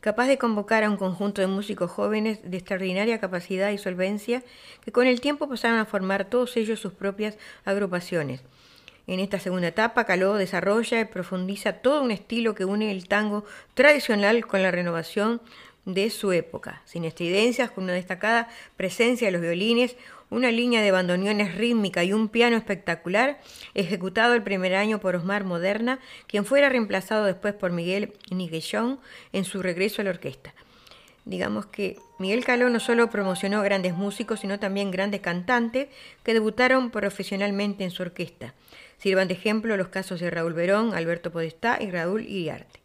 capaz 0.00 0.26
de 0.26 0.36
convocar 0.36 0.84
a 0.84 0.90
un 0.90 0.98
conjunto 0.98 1.40
de 1.40 1.46
músicos 1.46 1.90
jóvenes 1.90 2.40
de 2.44 2.58
extraordinaria 2.58 3.18
capacidad 3.20 3.70
y 3.70 3.78
solvencia 3.78 4.42
que 4.84 4.92
con 4.92 5.06
el 5.06 5.22
tiempo 5.22 5.48
pasaron 5.48 5.78
a 5.78 5.86
formar 5.86 6.26
todos 6.26 6.54
ellos 6.58 6.78
sus 6.78 6.92
propias 6.92 7.38
agrupaciones. 7.64 8.42
En 9.06 9.18
esta 9.20 9.40
segunda 9.40 9.68
etapa, 9.68 10.04
Caló 10.04 10.34
desarrolla 10.34 11.00
y 11.00 11.06
profundiza 11.06 11.72
todo 11.72 12.02
un 12.02 12.10
estilo 12.10 12.54
que 12.54 12.66
une 12.66 12.90
el 12.90 13.08
tango 13.08 13.46
tradicional 13.72 14.46
con 14.46 14.62
la 14.62 14.70
renovación 14.70 15.40
de 15.94 16.10
su 16.10 16.32
época, 16.32 16.82
sin 16.84 17.04
estridencias, 17.04 17.70
con 17.70 17.84
una 17.84 17.94
destacada 17.94 18.48
presencia 18.76 19.28
de 19.28 19.32
los 19.32 19.40
violines, 19.40 19.96
una 20.28 20.50
línea 20.50 20.82
de 20.82 20.90
bandoneones 20.90 21.54
rítmica 21.54 22.04
y 22.04 22.12
un 22.12 22.28
piano 22.28 22.58
espectacular, 22.58 23.40
ejecutado 23.72 24.34
el 24.34 24.42
primer 24.42 24.74
año 24.74 25.00
por 25.00 25.16
Osmar 25.16 25.44
Moderna, 25.44 25.98
quien 26.26 26.44
fuera 26.44 26.68
reemplazado 26.68 27.24
después 27.24 27.54
por 27.54 27.72
Miguel 27.72 28.12
Niguellón 28.30 29.00
en 29.32 29.44
su 29.44 29.62
regreso 29.62 30.02
a 30.02 30.04
la 30.04 30.10
orquesta. 30.10 30.54
digamos 31.24 31.66
que 31.66 31.98
Miguel 32.18 32.44
Caló 32.44 32.68
no 32.70 32.80
solo 32.80 33.10
promocionó 33.10 33.62
grandes 33.62 33.94
músicos, 33.94 34.40
sino 34.40 34.58
también 34.58 34.90
grandes 34.90 35.20
cantantes 35.20 35.88
que 36.22 36.34
debutaron 36.34 36.90
profesionalmente 36.90 37.84
en 37.84 37.90
su 37.90 38.02
orquesta. 38.02 38.54
Sirvan 38.98 39.28
de 39.28 39.34
ejemplo 39.34 39.76
los 39.76 39.88
casos 39.88 40.20
de 40.20 40.30
Raúl 40.30 40.52
Verón, 40.54 40.94
Alberto 40.94 41.30
Podestá 41.30 41.78
y 41.80 41.90
Raúl 41.90 42.22
Iriarte. 42.26 42.77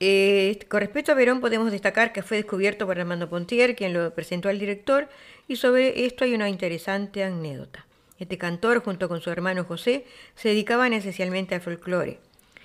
Eh, 0.00 0.58
con 0.68 0.80
respecto 0.80 1.12
a 1.12 1.14
Verón 1.14 1.40
podemos 1.40 1.70
destacar 1.70 2.12
que 2.12 2.24
fue 2.24 2.38
descubierto 2.38 2.86
por 2.86 2.98
Armando 2.98 3.28
Pontier, 3.28 3.76
quien 3.76 3.92
lo 3.92 4.12
presentó 4.12 4.48
al 4.48 4.58
director, 4.58 5.08
y 5.46 5.56
sobre 5.56 6.06
esto 6.06 6.24
hay 6.24 6.34
una 6.34 6.48
interesante 6.48 7.22
anécdota. 7.22 7.86
Este 8.18 8.38
cantor, 8.38 8.82
junto 8.82 9.08
con 9.08 9.20
su 9.20 9.30
hermano 9.30 9.64
José, 9.64 10.04
se 10.34 10.48
dedicaban 10.48 10.92
esencialmente 10.92 11.54
al 11.54 11.60
folclore. 11.60 12.18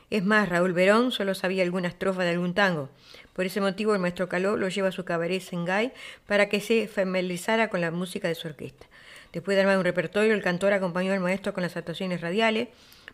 Es 0.09 0.23
más, 0.23 0.49
Raúl 0.49 0.73
Verón 0.73 1.11
solo 1.11 1.35
sabía 1.35 1.63
alguna 1.63 1.89
estrofa 1.89 2.23
de 2.23 2.31
algún 2.31 2.53
tango. 2.53 2.89
Por 3.33 3.45
ese 3.45 3.61
motivo, 3.61 3.93
el 3.93 3.99
maestro 3.99 4.29
Caló 4.29 4.57
lo 4.57 4.69
lleva 4.69 4.87
a 4.87 4.91
su 4.91 5.05
cabaret 5.05 5.41
Sengay 5.41 5.93
para 6.25 6.49
que 6.49 6.61
se 6.61 6.87
familiarizara 6.87 7.69
con 7.69 7.81
la 7.81 7.91
música 7.91 8.27
de 8.27 8.35
su 8.35 8.47
orquesta. 8.47 8.87
Después 9.33 9.55
de 9.55 9.61
armar 9.61 9.77
un 9.77 9.83
repertorio, 9.83 10.33
el 10.33 10.41
cantor 10.41 10.73
acompañó 10.73 11.13
al 11.13 11.19
maestro 11.19 11.53
con 11.53 11.61
las 11.61 11.77
actuaciones 11.77 12.21
radiales, 12.21 12.69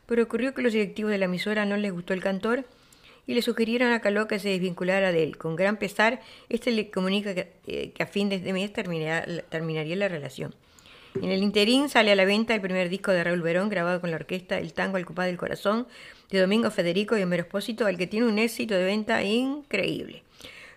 pero 0.05 0.23
ocurrió 0.23 0.53
que 0.53 0.61
los 0.61 0.71
directivos 0.71 1.11
de 1.11 1.17
la 1.17 1.25
emisora 1.25 1.65
no 1.65 1.75
les 1.75 1.91
gustó 1.91 2.13
el 2.13 2.21
cantor 2.21 2.63
y 3.25 3.33
le 3.33 3.41
sugirieron 3.41 3.91
a 3.91 4.01
Caló 4.01 4.27
que 4.27 4.39
se 4.39 4.49
desvinculara 4.49 5.11
de 5.11 5.23
él. 5.23 5.37
Con 5.37 5.55
gran 5.55 5.77
pesar, 5.77 6.21
este 6.49 6.71
le 6.71 6.89
comunica 6.89 7.33
que, 7.33 7.53
eh, 7.67 7.93
a 7.99 8.05
fin 8.05 8.29
de 8.29 8.35
este 8.35 8.53
mes 8.53 8.73
terminaría 8.73 9.95
la 9.95 10.07
relación. 10.07 10.53
En 11.21 11.29
el 11.29 11.43
interín 11.43 11.89
sale 11.89 12.11
a 12.11 12.15
la 12.15 12.25
venta 12.25 12.55
el 12.55 12.61
primer 12.61 12.89
disco 12.89 13.11
de 13.11 13.23
Raúl 13.23 13.43
Verón 13.43 13.69
grabado 13.69 14.01
con 14.01 14.09
la 14.09 14.17
orquesta 14.17 14.57
El 14.57 14.73
Tango 14.73 14.97
al 14.97 15.05
Copado 15.05 15.27
del 15.27 15.37
Corazón 15.37 15.87
de 16.31 16.39
Domingo 16.39 16.71
Federico 16.71 17.15
y 17.15 17.21
Homero 17.21 17.43
Espósito, 17.43 17.85
al 17.85 17.97
que 17.97 18.07
tiene 18.07 18.25
un 18.25 18.39
éxito 18.39 18.73
de 18.73 18.83
venta 18.83 19.21
increíble. 19.23 20.23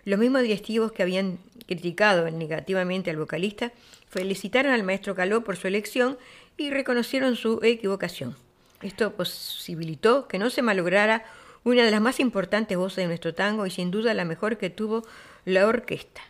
Los 0.05 0.19
mismos 0.19 0.43
directivos 0.43 0.91
que 0.91 1.01
habían 1.01 1.39
criticado 1.65 2.29
negativamente 2.29 3.09
al 3.09 3.17
vocalista 3.17 3.71
felicitaron 4.09 4.71
al 4.71 4.83
maestro 4.83 5.15
Caló 5.15 5.43
por 5.43 5.57
su 5.57 5.67
elección 5.67 6.17
y 6.55 6.69
reconocieron 6.69 7.35
su 7.35 7.59
equivocación. 7.63 8.35
Esto 8.83 9.13
posibilitó 9.13 10.27
que 10.27 10.37
no 10.37 10.51
se 10.51 10.61
malograra 10.61 11.25
una 11.71 11.83
de 11.83 11.91
las 11.91 12.01
más 12.01 12.19
importantes 12.19 12.77
voces 12.77 12.97
de 12.97 13.07
nuestro 13.07 13.33
tango 13.33 13.65
y 13.65 13.71
sin 13.71 13.91
duda 13.91 14.13
la 14.13 14.25
mejor 14.25 14.57
que 14.57 14.69
tuvo 14.69 15.05
la 15.45 15.67
orquesta. 15.67 16.21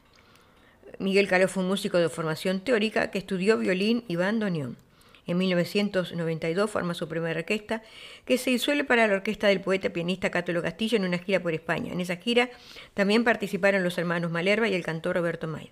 Miguel 1.00 1.28
Caló 1.28 1.48
fue 1.48 1.64
un 1.64 1.70
músico 1.70 1.98
de 1.98 2.10
formación 2.10 2.62
teórica 2.62 3.12
que 3.12 3.20
estudió 3.20 3.58
violín 3.58 4.04
y 4.08 4.16
bandoneón. 4.16 4.78
En 5.28 5.38
1992 5.38 6.72
forma 6.72 6.94
su 6.94 7.08
primera 7.08 7.40
orquesta, 7.40 7.84
que 8.26 8.38
se 8.38 8.50
disuelve 8.50 8.86
para 8.86 9.06
la 9.08 9.14
orquesta 9.14 9.48
del 9.48 9.62
poeta 9.62 9.90
pianista 9.90 10.32
Cátulo 10.32 10.62
Castillo 10.62 10.98
en 10.98 11.04
una 11.04 11.20
gira 11.20 11.42
por 11.42 11.54
España. 11.54 11.92
En 11.92 12.00
esa 12.00 12.16
gira 12.16 12.50
también 12.94 13.24
participaron 13.24 13.84
los 13.84 13.98
hermanos 13.98 14.32
Malerva 14.32 14.70
y 14.70 14.74
el 14.74 14.84
cantor 14.84 15.18
Roberto 15.18 15.48
Mayer. 15.48 15.72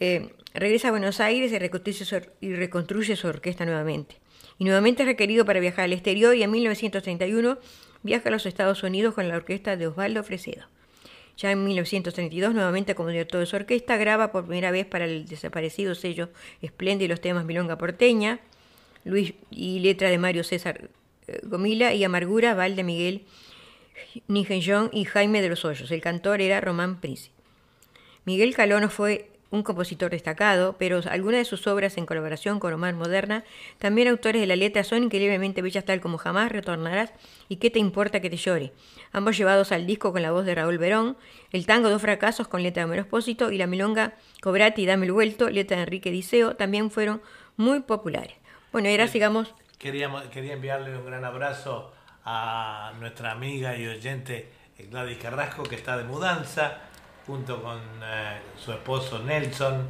Eh, 0.00 0.32
regresa 0.54 0.88
a 0.88 0.90
Buenos 0.90 1.20
Aires 1.20 1.52
y 1.52 1.58
reconstruye, 1.58 2.04
su, 2.04 2.20
y 2.40 2.54
reconstruye 2.54 3.14
su 3.16 3.28
orquesta 3.28 3.64
nuevamente. 3.64 4.16
Y 4.58 4.64
nuevamente 4.64 5.02
es 5.02 5.06
requerido 5.06 5.44
para 5.44 5.60
viajar 5.60 5.84
al 5.84 5.92
exterior 5.92 6.34
y 6.34 6.42
en 6.42 6.50
1931 6.50 7.58
viaja 8.06 8.30
a 8.30 8.32
los 8.32 8.46
Estados 8.46 8.82
Unidos 8.82 9.14
con 9.14 9.28
la 9.28 9.36
orquesta 9.36 9.76
de 9.76 9.88
Osvaldo 9.88 10.24
Fresedo. 10.24 10.64
Ya 11.36 11.52
en 11.52 11.62
1932, 11.64 12.54
nuevamente 12.54 12.94
como 12.94 13.10
director 13.10 13.40
de 13.40 13.46
su 13.46 13.56
orquesta, 13.56 13.98
graba 13.98 14.32
por 14.32 14.46
primera 14.46 14.70
vez 14.70 14.86
para 14.86 15.04
el 15.04 15.26
desaparecido 15.26 15.94
sello 15.94 16.30
Espléndido 16.62 17.10
los 17.10 17.20
temas 17.20 17.44
Milonga 17.44 17.76
Porteña, 17.76 18.40
Luis 19.04 19.34
y 19.50 19.80
letra 19.80 20.08
de 20.08 20.16
Mario 20.16 20.44
César 20.44 20.88
eh, 21.26 21.40
Gomila 21.42 21.92
y 21.92 22.04
Amargura, 22.04 22.54
Val 22.54 22.74
de 22.74 22.84
Miguel 22.84 23.26
Nijenjón 24.28 24.88
y 24.92 25.04
Jaime 25.04 25.42
de 25.42 25.50
los 25.50 25.64
Hoyos. 25.64 25.90
El 25.90 26.00
cantor 26.00 26.40
era 26.40 26.60
Román 26.60 27.00
Prince. 27.00 27.30
Miguel 28.24 28.54
Calono 28.54 28.88
fue 28.88 29.30
un 29.50 29.62
compositor 29.62 30.10
destacado, 30.10 30.76
pero 30.78 31.00
algunas 31.08 31.38
de 31.38 31.44
sus 31.44 31.66
obras 31.66 31.96
en 31.98 32.06
colaboración 32.06 32.58
con 32.58 32.72
Omar 32.72 32.94
Moderna, 32.94 33.44
también 33.78 34.08
autores 34.08 34.40
de 34.40 34.46
la 34.46 34.56
letra, 34.56 34.84
son 34.84 35.04
increíblemente 35.04 35.62
bellas 35.62 35.84
tal 35.84 36.00
como 36.00 36.18
Jamás 36.18 36.50
retornarás 36.50 37.12
y 37.48 37.56
¿Qué 37.56 37.70
te 37.70 37.78
importa 37.78 38.20
que 38.20 38.30
te 38.30 38.36
llore? 38.36 38.72
Ambos 39.12 39.36
llevados 39.36 39.72
al 39.72 39.86
disco 39.86 40.12
con 40.12 40.22
la 40.22 40.32
voz 40.32 40.44
de 40.44 40.54
Raúl 40.54 40.78
Verón, 40.78 41.16
el 41.52 41.66
tango 41.66 41.90
Dos 41.90 42.02
fracasos 42.02 42.48
con 42.48 42.62
letra 42.62 42.82
de 42.82 42.84
Homero 42.86 43.02
Espósito 43.02 43.52
y 43.52 43.58
la 43.58 43.66
milonga 43.66 44.14
Cobrati 44.42 44.82
y 44.82 44.86
Dame 44.86 45.06
el 45.06 45.12
vuelto, 45.12 45.48
letra 45.48 45.76
de 45.76 45.84
Enrique 45.84 46.10
Diceo, 46.10 46.56
también 46.56 46.90
fueron 46.90 47.22
muy 47.56 47.80
populares. 47.80 48.36
Bueno, 48.72 48.88
y 48.88 48.92
ahora 48.92 49.08
sigamos. 49.08 49.54
Queríamos, 49.78 50.24
quería 50.24 50.54
enviarle 50.54 50.96
un 50.96 51.06
gran 51.06 51.24
abrazo 51.24 51.92
a 52.24 52.92
nuestra 52.98 53.32
amiga 53.32 53.76
y 53.76 53.86
oyente 53.86 54.50
Gladys 54.90 55.18
Carrasco, 55.18 55.62
que 55.62 55.76
está 55.76 55.96
de 55.96 56.04
mudanza 56.04 56.80
junto 57.26 57.60
con 57.62 57.78
eh, 58.02 58.38
su 58.62 58.72
esposo 58.72 59.18
Nelson. 59.18 59.86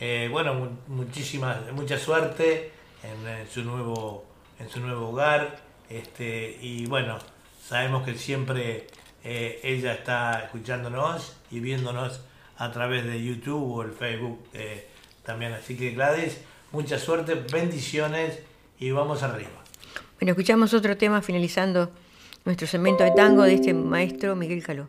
Eh, 0.00 0.28
bueno, 0.30 0.78
muchísimas, 0.86 1.72
mucha 1.72 1.98
suerte 1.98 2.70
en, 3.02 3.48
su 3.50 3.64
nuevo, 3.64 4.24
en 4.58 4.68
su 4.68 4.80
nuevo 4.80 5.08
hogar. 5.08 5.60
Este, 5.90 6.58
y 6.60 6.86
bueno, 6.86 7.18
sabemos 7.66 8.04
que 8.04 8.14
siempre 8.14 8.86
eh, 9.24 9.60
ella 9.62 9.92
está 9.92 10.44
escuchándonos 10.44 11.36
y 11.50 11.60
viéndonos 11.60 12.20
a 12.56 12.70
través 12.70 13.04
de 13.04 13.22
YouTube 13.22 13.72
o 13.72 13.82
el 13.82 13.92
Facebook 13.92 14.44
también. 15.24 15.52
Así 15.52 15.76
que 15.76 15.90
Gladys, 15.90 16.40
mucha 16.72 16.98
suerte, 16.98 17.34
bendiciones 17.34 18.38
y 18.78 18.90
vamos 18.90 19.22
arriba. 19.22 19.50
Bueno, 20.20 20.32
escuchamos 20.32 20.74
otro 20.74 20.96
tema 20.96 21.22
finalizando 21.22 21.90
nuestro 22.44 22.66
segmento 22.66 23.04
de 23.04 23.12
tango 23.12 23.42
de 23.42 23.54
este 23.54 23.74
maestro 23.74 24.34
Miguel 24.34 24.62
Caló. 24.62 24.88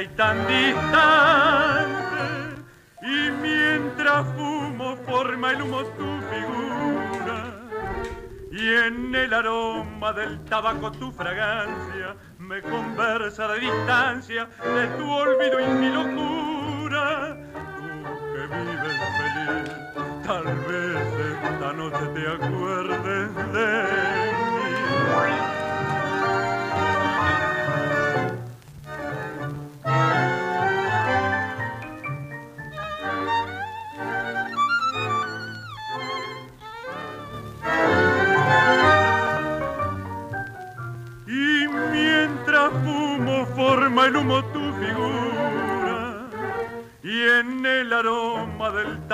y 0.00 0.08
tan 0.08 0.46
distante. 0.46 1.96
Y 3.02 3.30
mientras 3.42 4.26
fumo 4.36 4.96
forma 5.06 5.52
el 5.52 5.62
humo 5.62 5.82
tu 5.82 6.20
figura. 6.30 7.54
Y 8.52 8.74
en 8.86 9.14
el 9.14 9.32
aroma 9.32 10.12
del 10.12 10.44
tabaco 10.44 10.90
tu 10.92 11.10
fragancia 11.12 12.16
me 12.38 12.60
conversa 12.62 13.48
de 13.48 13.60
distancia 13.60 14.48
de 14.62 14.86
tu 14.98 15.10
olvido 15.10 15.60
y 15.60 15.68
mi 15.68 15.88
locura. 15.90 17.36
Tú 17.76 17.88
que 18.32 18.46
vives 18.56 18.98
feliz, 19.18 19.70
tal 20.26 20.44
vez 20.44 20.98
esta 21.44 21.72
noche 21.72 22.06
te 22.14 22.28
acuerdes 22.28 23.34
de 23.52 23.82
mí. 24.52 25.57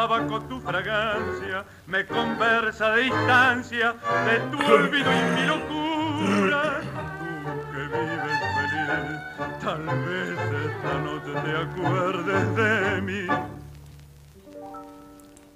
Del 0.04 0.28
tabaco 0.28 0.40
tu 0.42 0.60
fragancia 0.60 1.64
me 1.86 2.06
conversa 2.06 2.90
de 2.90 3.02
distancia 3.02 3.94
de 4.26 4.38
tu 4.50 4.72
olvido 4.72 5.10
y 5.10 5.40
mi 5.40 5.46
locura. 5.46 6.80
Tú 7.18 7.72
que 7.72 7.82
vives 7.88 8.40
feliz, 8.56 9.60
tal 9.62 9.84
vez 9.84 10.38
esta 10.66 10.94
noche 10.98 11.32
te 11.44 11.56
acuerdes 11.56 12.56
de 12.56 13.00
mí. 13.02 13.26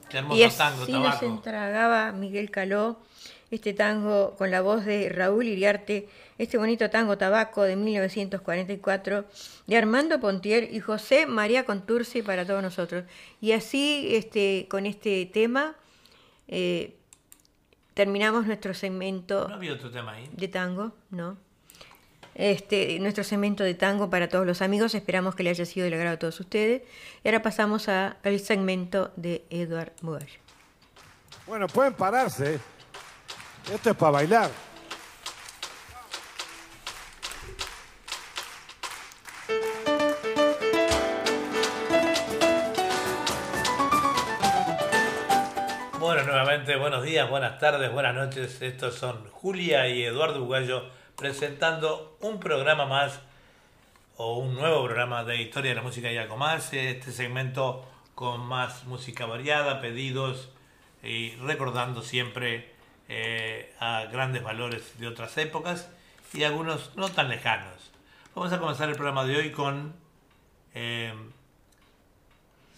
Qué 0.08 0.18
hermoso 0.18 0.36
Y 0.36 0.42
así 0.42 0.58
tango, 0.58 0.86
nos 0.86 1.22
entregaba 1.22 2.12
Miguel 2.12 2.50
Caló 2.50 2.96
este 3.50 3.74
tango 3.74 4.34
con 4.36 4.50
la 4.50 4.60
voz 4.60 4.84
de 4.84 5.08
Raúl 5.10 5.46
Iriarte, 5.46 6.08
este 6.38 6.56
bonito 6.56 6.88
tango 6.88 7.18
tabaco 7.18 7.64
de 7.64 7.76
1944 7.76 9.24
de 9.66 9.76
Armando 9.76 10.20
Pontier 10.20 10.72
y 10.72 10.80
José 10.80 11.26
María 11.26 11.64
Contursi 11.64 12.22
para 12.22 12.46
todos 12.46 12.62
nosotros. 12.62 13.04
Y 13.40 13.52
así, 13.52 14.08
este, 14.12 14.66
con 14.70 14.86
este 14.86 15.26
tema, 15.26 15.74
eh, 16.46 16.96
terminamos 17.94 18.46
nuestro 18.46 18.72
segmento 18.72 19.48
¿No 19.48 19.56
había 19.56 19.72
otro 19.72 19.90
tema 19.90 20.12
ahí? 20.12 20.30
de 20.32 20.48
tango, 20.48 20.92
¿no? 21.10 21.36
Este, 22.36 23.00
nuestro 23.00 23.24
segmento 23.24 23.64
de 23.64 23.74
tango 23.74 24.08
para 24.10 24.28
todos 24.28 24.46
los 24.46 24.62
amigos, 24.62 24.94
esperamos 24.94 25.34
que 25.34 25.42
le 25.42 25.50
haya 25.50 25.66
sido 25.66 25.84
del 25.84 25.94
agrado 25.94 26.14
a 26.14 26.18
todos 26.20 26.38
ustedes. 26.38 26.82
Y 27.24 27.28
ahora 27.28 27.42
pasamos 27.42 27.88
al 27.88 28.38
segmento 28.38 29.10
de 29.16 29.44
Eduard 29.50 29.90
Mugallo. 30.02 30.38
Bueno, 31.48 31.66
pueden 31.66 31.94
pararse. 31.94 32.60
Esto 33.72 33.90
es 33.90 33.96
para 33.96 34.12
bailar. 34.12 34.67
Bueno, 46.08 46.24
nuevamente 46.24 46.74
buenos 46.76 47.04
días, 47.04 47.28
buenas 47.28 47.58
tardes, 47.58 47.92
buenas 47.92 48.14
noches. 48.14 48.62
Estos 48.62 48.94
son 48.94 49.28
Julia 49.28 49.88
y 49.88 50.04
Eduardo 50.04 50.42
Ugallo 50.42 50.88
presentando 51.16 52.16
un 52.22 52.40
programa 52.40 52.86
más 52.86 53.20
o 54.16 54.38
un 54.38 54.54
nuevo 54.54 54.86
programa 54.86 55.24
de 55.24 55.42
Historia 55.42 55.72
de 55.72 55.74
la 55.74 55.82
Música 55.82 56.10
y 56.10 56.16
algo 56.16 56.38
más. 56.38 56.72
Este 56.72 57.12
segmento 57.12 57.86
con 58.14 58.40
más 58.40 58.86
música 58.86 59.26
variada, 59.26 59.82
pedidos 59.82 60.48
y 61.02 61.32
recordando 61.42 62.00
siempre 62.00 62.72
eh, 63.10 63.74
a 63.78 64.06
grandes 64.10 64.42
valores 64.42 64.98
de 64.98 65.08
otras 65.08 65.36
épocas 65.36 65.90
y 66.32 66.44
algunos 66.44 66.96
no 66.96 67.10
tan 67.10 67.28
lejanos. 67.28 67.92
Vamos 68.34 68.50
a 68.54 68.58
comenzar 68.58 68.88
el 68.88 68.94
programa 68.94 69.26
de 69.26 69.36
hoy 69.36 69.50
con 69.50 69.94
eh, 70.72 71.12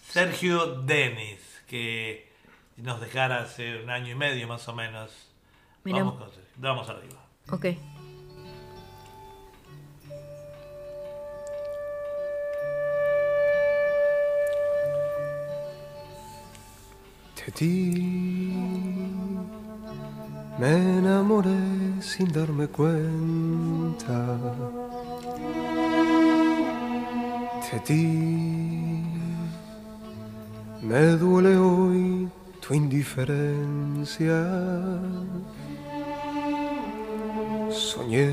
Sergio 0.09 0.81
Denis, 0.81 1.63
que 1.69 2.29
nos 2.77 2.99
dejara 3.01 3.41
hace 3.41 3.83
un 3.83 3.89
año 3.89 4.11
y 4.11 4.15
medio 4.15 4.47
más 4.47 4.67
o 4.67 4.73
menos. 4.73 5.11
Mira. 5.83 5.99
Vamos, 5.99 6.15
con 6.15 6.29
Sergio. 6.31 6.51
vamos 6.57 6.89
arriba. 6.89 7.25
Ok. 7.49 7.65
Ti 17.61 18.53
me 20.57 20.97
enamoré 20.97 22.01
sin 22.01 22.31
darme 22.31 22.67
cuenta. 22.67 24.17
De 27.71 27.79
ti 27.81 29.03
me 30.81 31.01
duele 31.21 31.55
hoy 31.57 32.29
indiferencia. 32.73 34.45
Soñé 37.69 38.31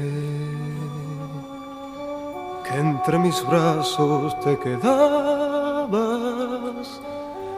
que 2.64 2.74
entre 2.78 3.18
mis 3.18 3.46
brazos 3.46 4.38
te 4.40 4.58
quedabas 4.58 5.98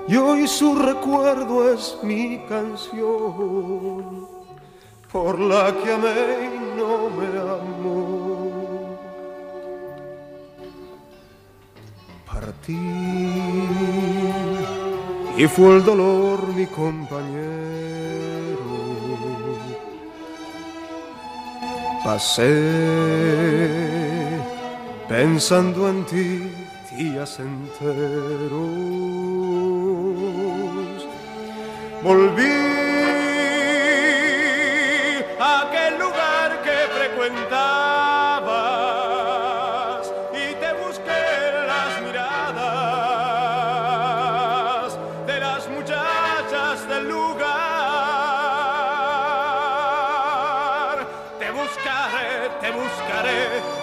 y 0.06 0.16
hoy 0.16 0.46
su 0.46 0.74
recuerdo 0.74 1.72
es 1.72 1.98
mi 2.02 2.38
canción 2.48 4.28
por 5.12 5.38
la 5.38 5.72
que 5.72 5.92
amé 5.92 6.50
y 6.54 6.58
no 6.78 7.10
me 7.10 7.26
amó. 7.38 8.50
Partí 12.26 12.78
y 15.40 15.48
fue 15.48 15.76
el 15.76 15.84
dolor 15.86 16.48
mi 16.54 16.66
compañero. 16.66 17.30
Pasé 22.04 22.52
pensando 25.08 25.88
en 25.88 26.04
ti 26.04 26.52
días 26.94 27.40
enteros. 27.40 28.50
Volví 32.02 32.89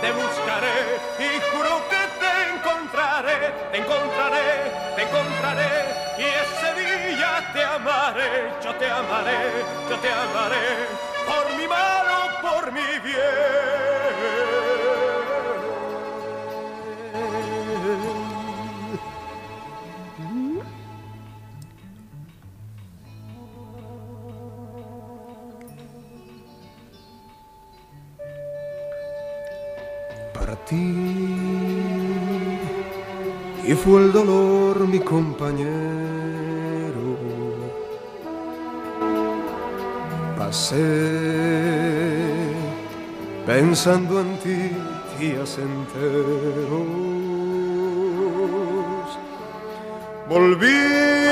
te 0.01 0.11
buscaré 0.11 0.99
y 1.19 1.29
juro 1.51 1.81
que 1.89 2.03
te 2.21 2.33
encontraré, 2.53 3.37
te 3.71 3.77
encontraré, 3.77 4.49
te 4.95 5.01
encontraré 5.03 5.71
y 6.17 6.23
ese 6.23 6.69
día 6.81 7.43
te 7.53 7.63
amaré, 7.63 8.51
yo 8.63 8.73
te 8.75 8.89
amaré, 8.89 9.39
yo 9.89 9.97
te 9.97 10.11
amaré 10.11 10.67
por 11.25 11.57
mi 11.57 11.67
mal 11.67 12.05
o 12.21 12.41
por 12.41 12.71
mi 12.71 12.99
bien. 12.99 13.46
El 33.95 34.11
dolor 34.11 34.85
mi 34.85 34.99
compañero. 34.99 35.67
Pasé 40.37 40.75
pensando 43.45 44.19
en 44.19 44.37
ti 44.39 44.71
días 45.19 45.57
enteros. 45.57 46.87
Volví 50.27 51.26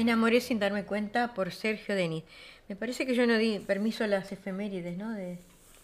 Me 0.00 0.04
enamoré 0.04 0.40
sin 0.40 0.58
darme 0.58 0.84
cuenta 0.84 1.34
por 1.34 1.52
Sergio 1.52 1.94
Denis. 1.94 2.24
Me 2.70 2.74
parece 2.74 3.04
que 3.04 3.14
yo 3.14 3.26
no 3.26 3.36
di 3.36 3.58
permiso 3.58 4.02
a 4.02 4.06
las 4.06 4.32
efemérides, 4.32 4.96
¿no? 4.96 5.10
De, 5.10 5.36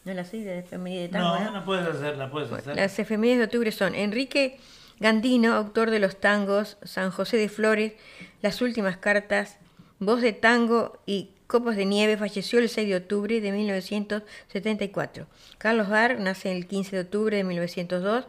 no 0.06 0.14
las 0.14 0.32
di 0.32 0.42
de 0.42 0.60
efemérides 0.60 1.10
de 1.10 1.18
tango. 1.18 1.38
No, 1.38 1.50
no 1.50 1.64
puedes 1.66 1.86
hacerla, 1.86 2.30
puedes 2.30 2.50
hacer. 2.50 2.76
Las 2.76 2.98
efemérides 2.98 3.40
de 3.40 3.44
octubre 3.44 3.70
son 3.72 3.94
Enrique 3.94 4.58
Gandino, 5.00 5.52
autor 5.52 5.90
de 5.90 5.98
los 5.98 6.18
tangos 6.18 6.78
San 6.82 7.10
José 7.10 7.36
de 7.36 7.50
Flores, 7.50 7.92
Las 8.40 8.62
últimas 8.62 8.96
cartas, 8.96 9.58
Voz 9.98 10.22
de 10.22 10.32
tango 10.32 10.98
y 11.04 11.32
Copos 11.46 11.76
de 11.76 11.84
nieve, 11.84 12.16
falleció 12.16 12.58
el 12.58 12.70
6 12.70 12.88
de 12.88 12.96
octubre 12.96 13.38
de 13.42 13.52
1974. 13.52 15.26
Carlos 15.58 15.90
Bar 15.90 16.18
nace 16.20 16.52
el 16.52 16.66
15 16.66 16.96
de 16.96 17.02
octubre 17.02 17.36
de 17.36 17.44
1902, 17.44 18.24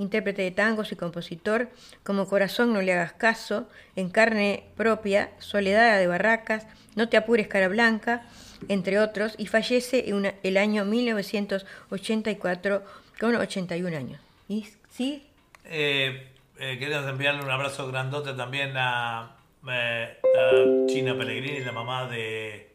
intérprete 0.00 0.42
de 0.42 0.50
tangos 0.50 0.90
y 0.92 0.96
compositor, 0.96 1.68
como 2.02 2.26
Corazón 2.26 2.72
no 2.72 2.80
le 2.82 2.94
hagas 2.94 3.12
caso, 3.12 3.68
En 3.96 4.08
carne 4.08 4.64
propia, 4.76 5.30
Soledad 5.38 5.98
de 5.98 6.06
Barracas, 6.06 6.66
No 6.96 7.08
te 7.08 7.16
apures 7.18 7.46
cara 7.48 7.68
blanca, 7.68 8.26
entre 8.68 8.98
otros, 8.98 9.34
y 9.38 9.46
fallece 9.46 10.08
en 10.08 10.34
el 10.42 10.56
año 10.56 10.84
1984 10.84 12.82
con 13.20 13.36
81 13.36 13.96
años. 13.96 14.20
¿Y 14.48 14.66
sí? 14.90 15.26
Eh, 15.66 16.26
eh, 16.58 16.78
queremos 16.78 17.06
enviarle 17.08 17.44
un 17.44 17.50
abrazo 17.50 17.86
grandote 17.86 18.32
también 18.32 18.72
a, 18.76 19.36
eh, 19.70 20.18
a 20.22 20.86
China 20.88 21.16
Pellegrini, 21.16 21.60
la 21.60 21.72
mamá 21.72 22.08
de... 22.08 22.70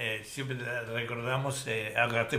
eh, 0.00 0.16
eh, 0.20 0.24
siempre 0.24 0.56
recordamos, 0.92 1.66
eh, 1.66 1.94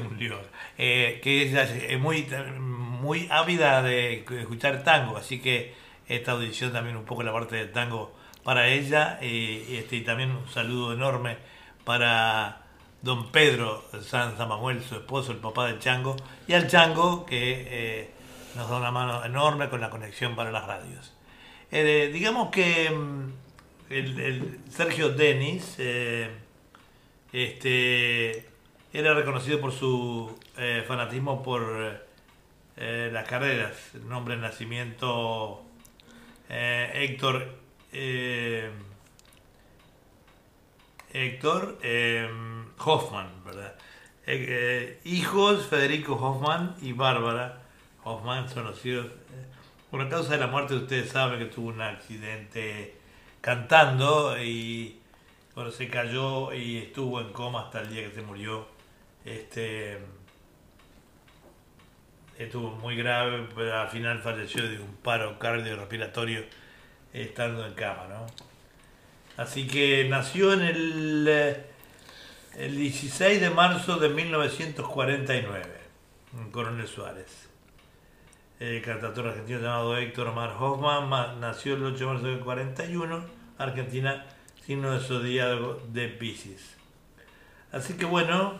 un 0.09 0.18
lío, 0.18 0.39
eh, 0.78 1.20
que 1.24 1.43
ella 1.43 1.64
es 1.64 1.99
muy, 1.99 2.28
muy 2.59 3.28
ávida 3.30 3.82
de 3.84 4.26
escuchar 4.30 4.84
tango, 4.84 5.18
así 5.18 5.39
que 5.39 5.74
esta 6.07 6.32
audición 6.34 6.74
también 6.74 6.97
un 6.97 7.05
poco 7.05 7.24
la 7.24 7.32
parte 7.32 7.55
del 7.55 7.72
tango 7.72 8.14
para 8.43 8.68
ella, 8.68 9.20
eh, 9.22 9.66
y 9.70 9.76
este, 9.78 9.97
y 9.97 10.01
también 10.01 10.32
un 10.32 10.47
saludo 10.49 10.93
enorme 10.93 11.38
para 11.86 12.64
don 13.01 13.32
Pedro 13.32 13.84
San 14.01 14.38
Manuel, 14.38 14.84
su 14.84 14.95
esposo, 14.95 15.32
el 15.32 15.38
papá 15.39 15.68
del 15.68 15.80
Chango, 15.80 16.16
y 16.47 16.53
al 16.53 16.68
Chango 16.68 17.26
que 17.26 17.68
eh, 17.70 18.09
nos 18.55 18.70
da 18.70 18.78
una 18.78 18.91
mano 18.91 19.24
enorme 19.24 19.70
con 19.70 19.82
la 19.82 19.89
conexión 19.89 20.36
para 20.36 20.51
las 20.51 20.66
radios. 20.66 21.14
Eh, 21.72 22.09
digamos 22.14 22.49
que 22.49 22.89
mm, 22.89 23.34
el, 23.89 24.59
Sergio 24.70 25.09
Denis 25.09 25.76
eh, 25.78 26.30
este, 27.34 28.45
era 28.93 29.13
reconocido 29.13 29.59
por 29.59 29.71
su 29.71 30.38
eh, 30.57 30.84
fanatismo 30.88 31.41
por 31.43 32.01
eh, 32.77 33.09
las 33.11 33.27
carreras. 33.27 33.93
Nombre 34.07 34.36
de 34.36 34.41
nacimiento 34.41 35.61
eh, 36.49 36.89
Héctor 36.95 37.59
Héctor 41.13 41.77
eh, 41.84 42.29
Hoffman, 42.79 43.43
¿verdad? 43.45 43.75
Hijos 45.03 45.67
Federico 45.67 46.13
Hoffman 46.13 46.75
y 46.82 46.93
Bárbara 46.93 47.61
Hoffman 48.03 48.49
son 48.49 48.63
los 48.65 48.86
hijos. 48.86 49.07
por 49.89 50.01
la 50.01 50.09
causa 50.09 50.34
de 50.34 50.39
la 50.39 50.47
muerte, 50.47 50.73
ustedes 50.73 51.09
saben 51.11 51.39
que 51.39 51.45
tuvo 51.45 51.67
un 51.67 51.82
accidente 51.82 52.95
cantando 53.41 54.41
y 54.41 55.00
bueno, 55.55 55.71
se 55.71 55.87
cayó 55.89 56.53
y 56.53 56.77
estuvo 56.77 57.19
en 57.21 57.31
coma 57.33 57.63
hasta 57.65 57.81
el 57.81 57.89
día 57.93 58.03
que 58.07 58.15
se 58.15 58.21
murió. 58.21 58.67
Este 59.25 59.99
estuvo 62.37 62.71
muy 62.71 62.95
grave, 62.95 63.47
pero 63.55 63.79
al 63.81 63.89
final 63.89 64.19
falleció 64.19 64.67
de 64.67 64.79
un 64.79 64.95
paro 64.95 65.37
cardiorrespiratorio 65.37 66.43
estando 67.13 67.65
en 67.65 67.73
cama, 67.73 68.07
¿no? 68.09 68.25
Así 69.37 69.67
que 69.67 70.07
nació 70.09 70.53
en 70.53 70.61
el, 70.61 71.25
eh, 71.29 71.65
el 72.57 72.75
16 72.77 73.39
de 73.41 73.49
marzo 73.49 73.97
de 73.97 74.09
1949, 74.09 75.63
en 76.37 76.51
Coronel 76.51 76.87
Suárez. 76.87 77.47
El 78.59 78.81
cantautor 78.81 79.27
argentino 79.27 79.59
llamado 79.59 79.97
Héctor 79.97 80.33
Mar 80.33 80.55
Hoffman 80.59 81.09
ma- 81.09 81.33
nació 81.39 81.75
el 81.75 81.83
8 81.83 81.97
de 81.97 82.05
marzo 82.05 82.25
del 82.27 82.39
41, 82.39 83.23
Argentina, 83.57 84.25
signo 84.72 84.91
de 84.91 85.01
de 85.91 86.07
Pisces. 86.07 86.78
Así 87.74 87.95
que 87.95 88.05
bueno, 88.05 88.53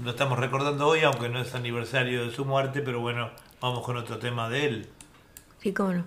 lo 0.00 0.10
estamos 0.10 0.38
recordando 0.38 0.86
hoy, 0.86 1.00
aunque 1.00 1.28
no 1.28 1.40
es 1.40 1.52
aniversario 1.52 2.24
de 2.24 2.30
su 2.30 2.44
muerte, 2.44 2.80
pero 2.80 3.00
bueno, 3.00 3.30
vamos 3.60 3.84
con 3.84 3.96
otro 3.96 4.18
tema 4.18 4.48
de 4.48 4.66
él. 4.66 4.88
Sí, 5.60 5.72
cómo 5.72 5.94
no. 5.94 6.04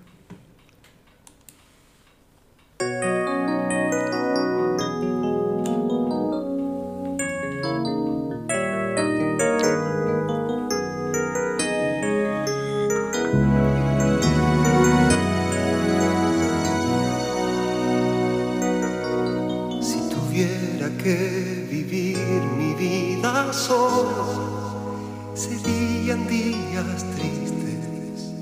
Solo, 23.54 25.32
serían 25.34 26.28
días 26.28 27.06
tristes 27.16 28.34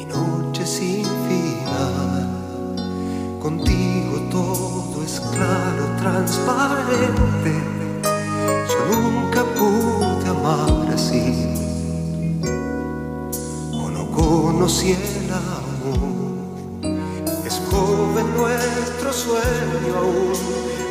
y 0.00 0.04
noches 0.06 0.68
sin 0.68 1.04
final. 1.04 2.30
Contigo 3.40 4.20
todo 4.30 5.02
es 5.04 5.20
claro, 5.20 5.84
transparente. 5.98 7.52
Yo 8.68 8.96
nunca 8.96 9.44
pude 9.44 10.28
amar 10.28 10.92
así, 10.92 11.46
o 13.72 13.90
no 13.90 14.10
conocí 14.10 14.92
el 14.92 15.30
amor. 15.32 16.14
Es 17.46 17.60
joven 17.70 18.26
nuestro 18.36 19.12
sueño 19.12 19.96
aún, 19.98 20.32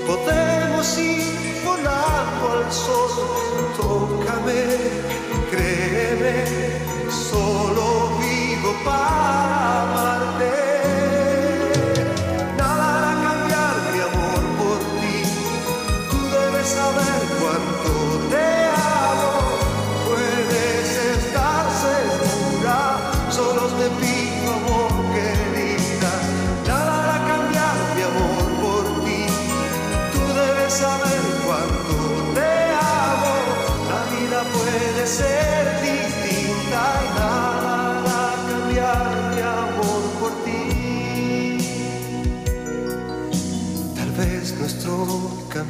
podemos 0.07 0.97
ir 0.97 1.61
volando 1.65 2.51
al 2.51 2.71
sol. 2.71 3.11
Tócame, 3.77 4.61
créeme, 5.51 6.45
solo 7.09 8.17
vivo 8.19 8.73
para 8.83 9.81
amarte. 9.83 10.22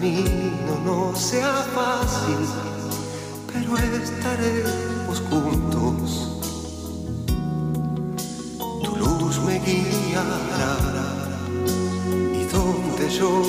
Camino 0.04 0.74
no 0.84 1.16
sea 1.16 1.66
fácil, 1.74 2.45
pero 3.47 3.78
estaremos 3.78 5.24
juntos. 5.30 6.41
Tu 8.84 8.95
luz 8.97 9.39
me 9.45 9.60
guiará 9.60 10.76
y 12.34 12.43
donde 12.51 13.10
yo 13.10 13.43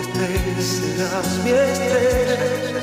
esté 0.00 0.62
serás 0.62 1.28
mi 1.44 1.50
estrella, 1.50 2.80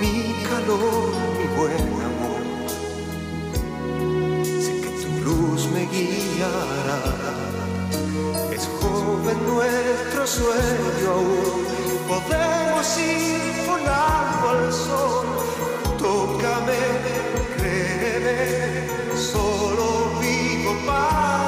mi 0.00 0.14
calor, 0.48 1.12
mi 1.38 1.46
buen 1.58 1.88
amor. 2.08 2.44
Sé 4.62 4.72
que 4.80 4.90
tu 5.02 5.10
luz 5.26 5.68
me 5.74 5.82
guiará. 5.92 7.00
Es 8.50 8.64
joven 8.80 9.38
nuestro 9.46 10.26
sueño 10.26 11.10
aún. 11.12 11.83
Podemos 12.06 12.98
ir 12.98 13.66
volando 13.66 14.48
al 14.50 14.72
sol. 14.72 15.26
Tócame, 15.98 16.76
créeme, 17.56 18.88
solo 19.16 20.18
vivo 20.20 20.76
para 20.84 21.43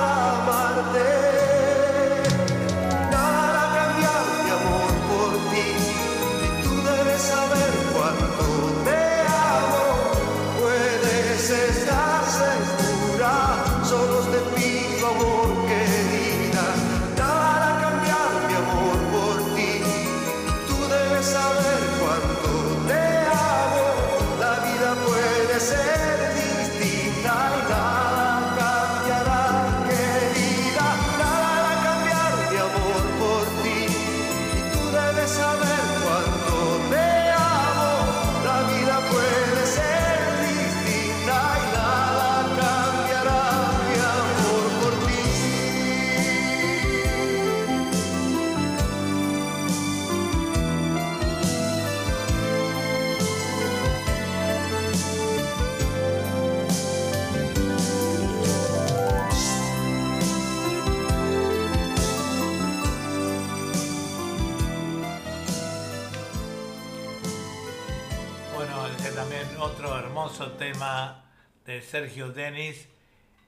Sergio 71.87 72.31
Denis, 72.31 72.89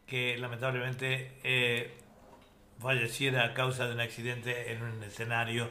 que 0.06 0.38
lamentablemente 0.38 1.32
eh, 1.44 1.94
falleciera 2.80 3.44
a 3.44 3.54
causa 3.54 3.86
de 3.86 3.94
un 3.94 4.00
accidente 4.00 4.72
en 4.72 4.82
un 4.82 5.02
escenario. 5.02 5.68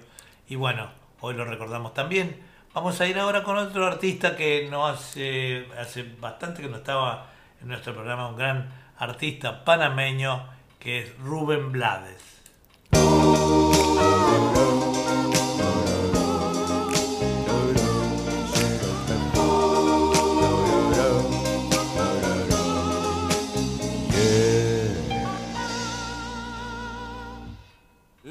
Y 0.47 0.55
bueno, 0.55 0.91
hoy 1.21 1.35
lo 1.35 1.45
recordamos 1.45 1.93
también. 1.93 2.37
Vamos 2.73 3.01
a 3.01 3.07
ir 3.07 3.17
ahora 3.17 3.43
con 3.43 3.57
otro 3.57 3.87
artista 3.87 4.35
que 4.35 4.67
no 4.69 4.85
hace, 4.85 5.65
hace 5.79 6.03
bastante 6.03 6.61
que 6.61 6.69
no 6.69 6.77
estaba 6.77 7.31
en 7.61 7.69
nuestro 7.69 7.93
programa, 7.93 8.29
un 8.29 8.37
gran 8.37 8.69
artista 8.97 9.63
panameño 9.63 10.47
que 10.79 10.99
es 10.99 11.17
Rubén 11.17 11.71
Blades. 11.71 12.36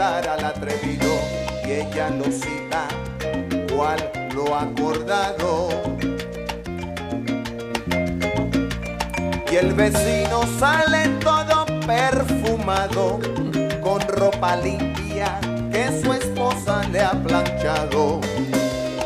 al 0.00 0.42
atrevido 0.46 1.20
y 1.62 1.72
ella 1.72 2.08
lo 2.08 2.24
cita 2.32 2.88
cual 3.70 4.10
lo 4.34 4.56
acordado 4.56 5.68
y 9.52 9.56
el 9.56 9.74
vecino 9.74 10.44
sale 10.58 11.06
todo 11.20 11.66
perfumado 11.86 13.20
con 13.82 14.00
ropa 14.08 14.56
limpia 14.56 15.38
que 15.70 16.00
su 16.02 16.14
esposa 16.14 16.82
le 16.90 17.02
ha 17.02 17.12
planchado 17.12 18.22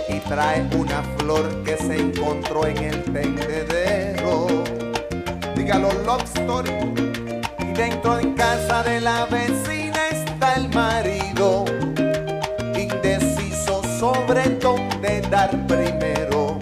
y 0.08 0.20
trae 0.20 0.64
una 0.76 1.02
flor 1.18 1.64
que 1.64 1.76
se 1.76 1.98
encontró 1.98 2.66
en 2.66 2.76
el 2.78 3.02
tendedero. 3.02 4.46
Dígalo, 5.56 5.92
love 6.04 6.22
story. 6.36 6.70
Y 7.58 7.72
dentro 7.72 8.20
en 8.20 8.34
casa 8.34 8.84
de 8.84 9.00
la 9.00 9.24
vecina 9.24 9.73
marido, 10.74 11.64
indeciso 12.76 13.80
sobre 14.00 14.42
dónde 14.58 15.20
dar 15.30 15.50
primero, 15.68 16.58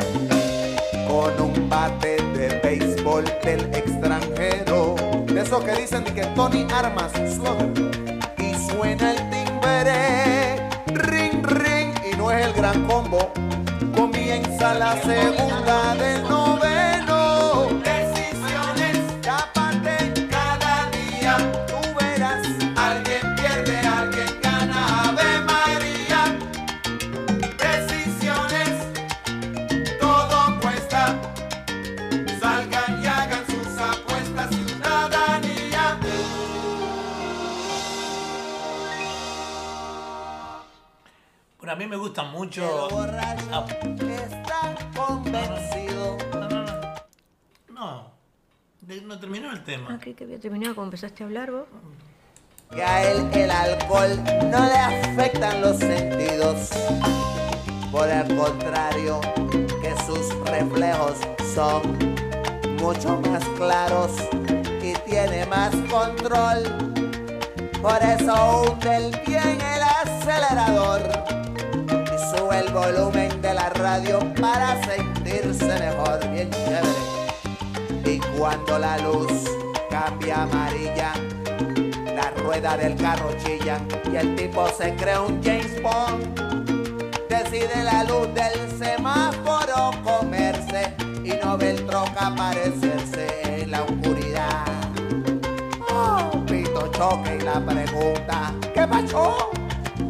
con 1.08 1.40
un 1.40 1.68
bate 1.68 2.16
de 2.34 2.60
béisbol 2.62 3.24
del 3.42 3.74
extranjero. 3.74 4.96
De 5.26 5.40
esos 5.40 5.64
que 5.64 5.72
dicen 5.72 6.04
de 6.04 6.12
que 6.12 6.26
Tony 6.36 6.66
Armas, 6.74 7.12
slugger. 7.12 7.72
Y 8.36 8.54
suena 8.70 9.12
el 9.12 9.30
timbre, 9.30 10.56
ring, 10.86 11.42
ring, 11.46 11.94
y 12.12 12.16
no 12.16 12.30
es 12.30 12.46
el 12.46 12.52
gran 12.52 12.86
combo. 12.86 13.32
Comienza 13.96 14.74
la 14.74 14.92
segunda 15.00 15.94
del 15.94 16.22
noveno. 16.22 16.41
Gusta 42.02 42.24
mucho. 42.24 42.88
Ah, 43.52 43.64
Está 43.70 44.74
convencido. 44.96 46.16
no, 47.68 48.10
de- 48.80 49.00
no 49.02 49.18
terminó 49.20 49.52
el 49.52 49.62
tema. 49.62 49.88
Ah, 49.92 49.98
creí 50.00 50.14
que 50.14 50.24
había 50.24 50.40
terminado 50.40 50.74
como 50.74 50.86
empezaste 50.86 51.22
a 51.22 51.26
hablar 51.26 51.50
vos. 51.52 51.66
Que 52.70 52.82
a 52.82 53.08
él 53.08 53.28
el 53.34 53.50
alcohol 53.50 54.16
no 54.50 54.64
le 54.66 54.76
afectan 54.78 55.60
los 55.60 55.76
sentidos. 55.78 56.70
Por 57.92 58.08
el 58.08 58.36
contrario, 58.36 59.20
que 59.82 59.94
sus 60.04 60.34
reflejos 60.46 61.18
son 61.54 61.82
mucho 62.80 63.20
más 63.30 63.44
claros 63.56 64.10
y 64.82 64.92
tiene 65.08 65.46
más 65.46 65.70
control. 65.90 66.62
Por 67.80 68.02
eso 68.02 68.62
hunde 68.72 68.96
el 68.96 69.10
bien 69.26 69.60
el 69.60 69.82
acelerador 69.82 71.21
el 72.52 72.72
volumen 72.72 73.40
de 73.40 73.54
la 73.54 73.70
radio 73.70 74.18
para 74.40 74.80
sentirse 74.84 75.66
mejor, 75.66 76.20
bien 76.30 76.50
chévere. 76.50 76.86
Y 78.04 78.18
cuando 78.36 78.78
la 78.78 78.98
luz 78.98 79.32
cambia 79.90 80.42
amarilla, 80.42 81.12
la 82.14 82.30
rueda 82.42 82.76
del 82.76 82.96
carro 82.96 83.30
chilla 83.44 83.80
y 84.10 84.16
el 84.16 84.34
tipo 84.36 84.68
se 84.68 84.94
cree 84.96 85.18
un 85.18 85.42
James 85.42 85.82
Bond. 85.82 86.40
Decide 87.28 87.84
la 87.84 88.04
luz 88.04 88.28
del 88.34 88.78
semáforo 88.78 89.90
comerse 90.02 90.94
y 91.24 91.32
no 91.44 91.56
ve 91.56 91.70
el 91.70 91.86
troca 91.86 92.26
aparecerse 92.28 93.62
en 93.62 93.70
la 93.70 93.82
oscuridad. 93.82 94.64
Oh, 95.90 96.30
pito 96.46 96.88
choque 96.88 97.36
y 97.36 97.40
la 97.40 97.60
pregunta, 97.64 98.52
¿qué 98.74 98.86
pasó? 98.86 99.52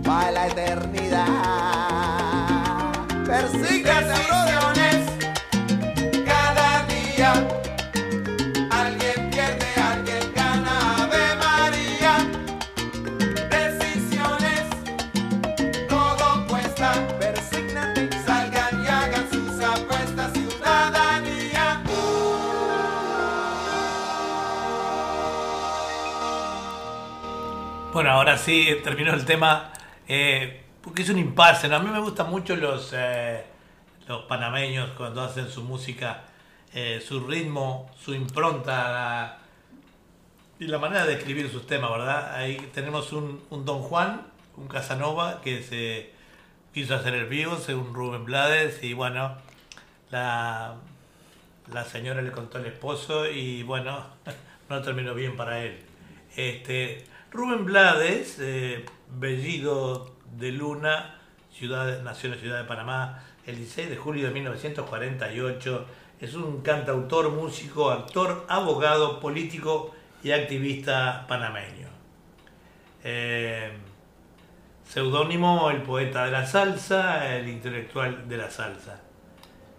para 0.03 0.31
la 0.31 0.47
eternidad. 0.49 2.32
Persigna 3.33 3.99
sanciones, 4.15 5.07
cada 6.27 6.85
día, 6.85 7.33
alguien 8.71 9.31
pierde, 9.31 9.69
alguien 9.81 10.33
gana 10.35 11.09
de 11.11 11.25
María. 11.37 12.15
Decisiones, 13.49 14.67
todo 15.89 16.47
cuesta. 16.47 16.93
Persígnate, 17.19 18.11
salgan 18.27 18.85
y 18.85 18.87
hagan 18.87 19.31
sus 19.31 19.65
apuestas, 19.65 20.33
ciudadanía. 20.35 21.83
Bueno, 27.95 28.11
ahora 28.11 28.37
sí, 28.37 28.77
termino 28.85 29.15
el 29.15 29.25
tema. 29.25 29.73
Eh, 30.07 30.59
porque 30.83 31.03
es 31.03 31.09
un 31.11 31.19
impasse. 31.19 31.73
A 31.73 31.79
mí 31.79 31.91
me 31.91 32.01
gustan 32.01 32.31
mucho 32.31 32.57
los, 32.57 32.93
eh, 32.95 33.45
los 34.09 34.25
panameños 34.25 34.91
cuando 34.97 35.23
hacen 35.23 35.49
su 35.49 35.63
música, 35.63 36.25
eh, 36.75 37.03
su 37.07 37.21
ritmo, 37.27 37.91
su 38.01 38.15
impronta 38.15 39.39
y 40.59 40.67
la 40.67 40.79
manera 40.79 41.07
de 41.07 41.15
escribir 41.15 41.51
sus 41.51 41.67
temas, 41.67 41.91
¿verdad? 41.91 42.35
Ahí 42.37 42.57
tenemos 42.73 43.13
un, 43.13 43.43
un 43.51 43.65
Don 43.65 43.81
Juan, 43.83 44.23
un 44.57 44.69
Casanova, 44.69 45.41
que 45.41 45.63
se 45.63 46.13
quiso 46.73 46.95
hacer 46.95 47.15
el 47.15 47.27
vivo, 47.27 47.57
según 47.57 47.95
Rubén 47.95 48.25
Blades, 48.25 48.83
y 48.85 48.93
bueno, 48.95 49.37
la, 50.11 50.77
la 51.73 51.85
señora 51.85 52.23
le 52.23 52.31
contó 52.31 52.59
al 52.59 52.67
esposo 52.67 53.29
y 53.29 53.63
bueno, 53.65 54.07
no 54.69 54.83
terminó 54.83 55.15
bien 55.15 55.37
para 55.37 55.65
él. 55.65 55.81
Este, 56.37 57.05
Rubén 57.33 57.65
Blades, 57.65 58.37
eh, 58.39 58.85
Bellido 59.11 60.15
de 60.39 60.53
Luna, 60.53 61.17
ciudad, 61.53 62.03
nació 62.03 62.29
en 62.29 62.37
la 62.37 62.41
ciudad 62.41 62.59
de 62.59 62.65
Panamá 62.65 63.23
el 63.47 63.57
16 63.57 63.91
de 63.91 63.97
julio 63.97 64.27
de 64.27 64.35
1948. 64.35 65.87
Es 66.21 66.35
un 66.35 66.63
cantautor, 66.63 67.31
músico, 67.31 67.91
actor, 67.91 68.47
abogado, 68.49 69.21
político 69.21 69.95
y 70.23 70.31
activista 70.31 71.27
panameño. 71.29 71.89
Eh, 73.05 73.73
seudónimo 74.89 75.71
el 75.71 75.83
poeta 75.83 76.27
de 76.27 76.31
la 76.31 76.47
salsa, 76.47 77.35
el 77.35 77.49
intelectual 77.49 78.29
de 78.29 78.37
la 78.37 78.51
salsa. 78.51 79.01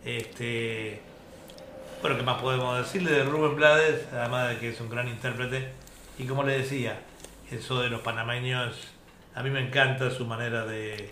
Este, 0.04 1.02
bueno, 2.02 2.18
¿qué 2.18 2.24
más 2.24 2.42
podemos 2.42 2.78
decirle 2.78 3.12
de 3.12 3.24
Rubén 3.24 3.56
Blades? 3.56 4.08
Además 4.12 4.50
de 4.50 4.58
que 4.58 4.70
es 4.70 4.82
un 4.82 4.90
gran 4.90 5.08
intérprete. 5.08 5.70
Y 6.20 6.26
como 6.26 6.44
le 6.44 6.58
decía, 6.58 7.00
eso 7.50 7.82
de 7.82 7.90
los 7.90 8.02
panameños, 8.02 8.93
a 9.36 9.44
mí 9.44 9.50
me 9.50 9.68
encanta 9.68 10.12
su 10.12 10.26
manera 10.26 10.66
de, 10.66 11.12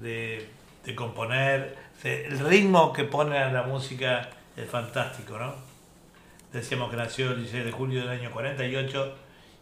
de, 0.00 0.94
componer. 0.94 1.76
El 2.04 2.38
ritmo 2.40 2.92
que 2.92 3.04
pone 3.04 3.38
a 3.38 3.50
la 3.52 3.62
música 3.62 4.28
es 4.56 4.68
fantástico, 4.68 5.38
¿no? 5.38 5.54
Decíamos 6.52 6.90
que 6.90 6.96
nació 6.96 7.30
el 7.30 7.38
16 7.38 7.64
de 7.64 7.72
julio 7.72 8.00
del 8.00 8.20
año 8.20 8.30
48 8.30 9.14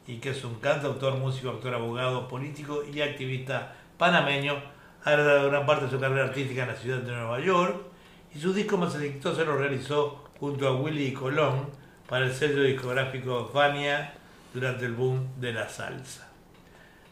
y 0.07 0.17
que 0.17 0.31
es 0.31 0.45
un 0.45 0.57
cantautor, 0.57 1.17
músico, 1.17 1.51
actor, 1.51 1.75
abogado, 1.75 2.27
político 2.29 2.83
y 2.85 3.01
activista 3.01 3.75
panameño. 3.97 4.61
Ha 5.05 5.13
dado 5.13 5.51
gran 5.51 5.67
parte 5.67 5.85
de 5.87 5.91
su 5.91 6.01
carrera 6.01 6.25
artística 6.25 6.63
en 6.63 6.69
la 6.69 6.77
ciudad 6.77 6.99
de 6.99 7.13
Nueva 7.13 7.41
York 7.41 7.77
y 8.35 8.39
su 8.39 8.53
disco 8.53 8.77
más 8.77 8.95
exitoso 8.95 9.45
lo 9.45 9.57
realizó 9.57 10.25
junto 10.39 10.67
a 10.67 10.75
Willy 10.75 11.13
Colón 11.13 11.69
para 12.09 12.27
el 12.27 12.33
sello 12.33 12.63
discográfico 12.63 13.49
Fania 13.53 14.15
durante 14.53 14.85
el 14.85 14.93
boom 14.93 15.29
de 15.41 15.53
la 15.53 15.69
salsa. 15.69 16.30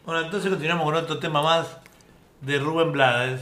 Bueno, 0.09 0.25
entonces 0.25 0.49
continuamos 0.49 0.85
con 0.85 0.95
otro 0.95 1.19
tema 1.19 1.43
más 1.43 1.67
de 2.41 2.57
Rubén 2.57 2.91
Blades. 2.91 3.41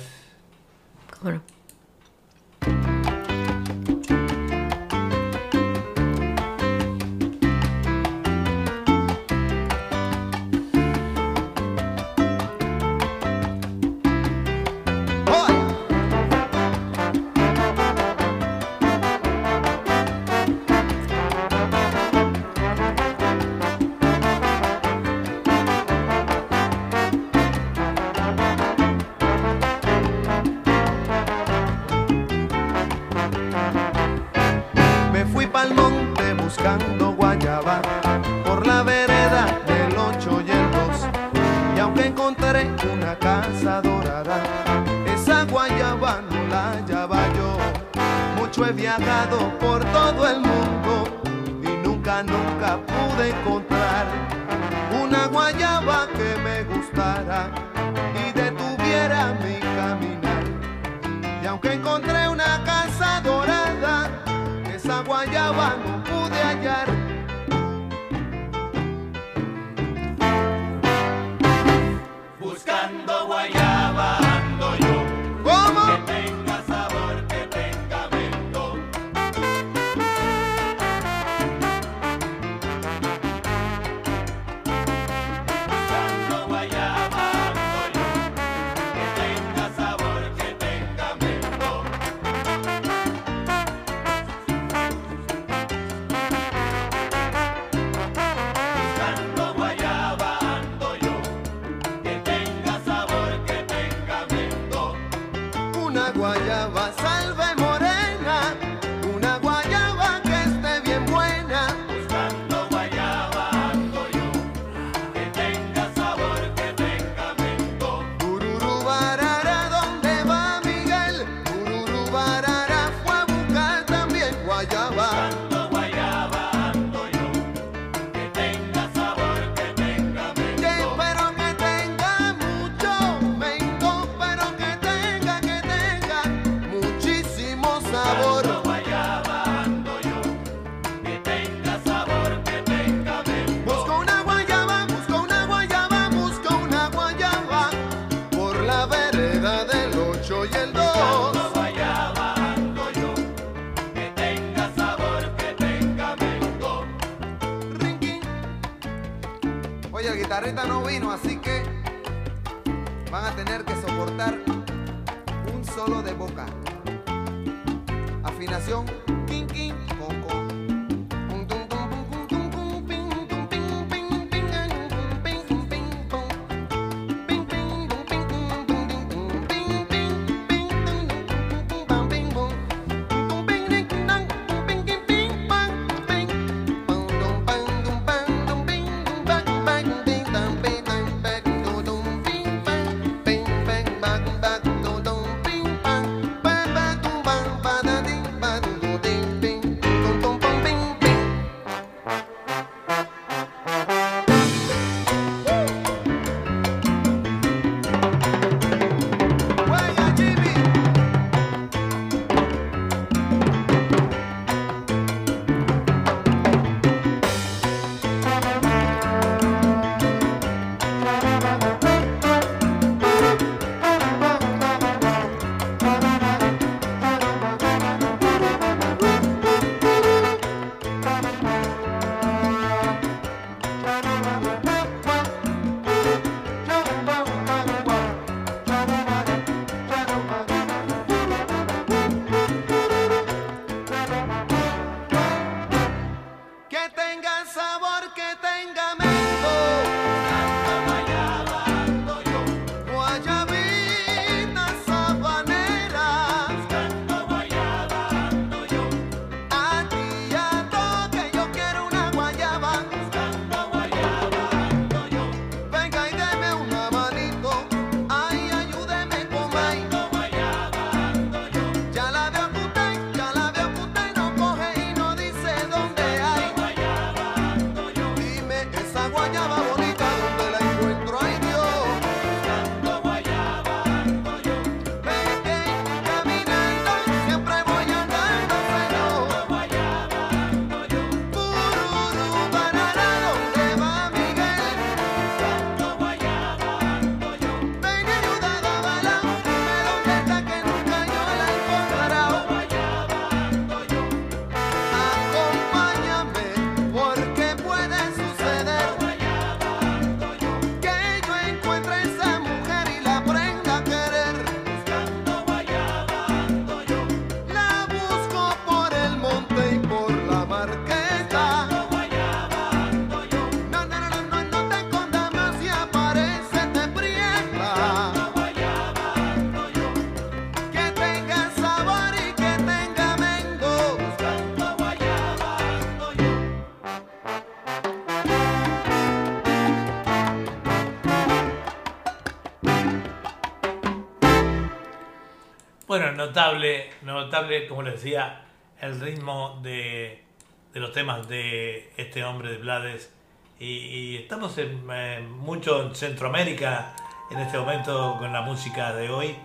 notable, 346.38 346.88
notable, 347.02 347.68
como 347.68 347.82
les 347.82 347.96
decía, 347.96 348.42
el 348.80 349.02
ritmo 349.02 349.60
de, 349.64 350.24
de 350.72 350.80
los 350.80 350.92
temas 350.92 351.28
de 351.28 351.92
este 351.98 352.24
hombre 352.24 352.52
de 352.52 352.58
Blades. 352.60 353.12
Y, 353.60 354.18
estamos 354.18 354.56
en, 354.60 354.86
eh, 354.92 355.28
mucho 355.28 355.82
en 355.82 355.96
Centroamérica 355.96 356.94
en 357.32 357.40
este 357.40 357.58
momento 357.58 358.18
con 358.20 358.32
la 358.32 358.42
música 358.42 358.94
de 358.94 359.10
hoy, 359.10 359.36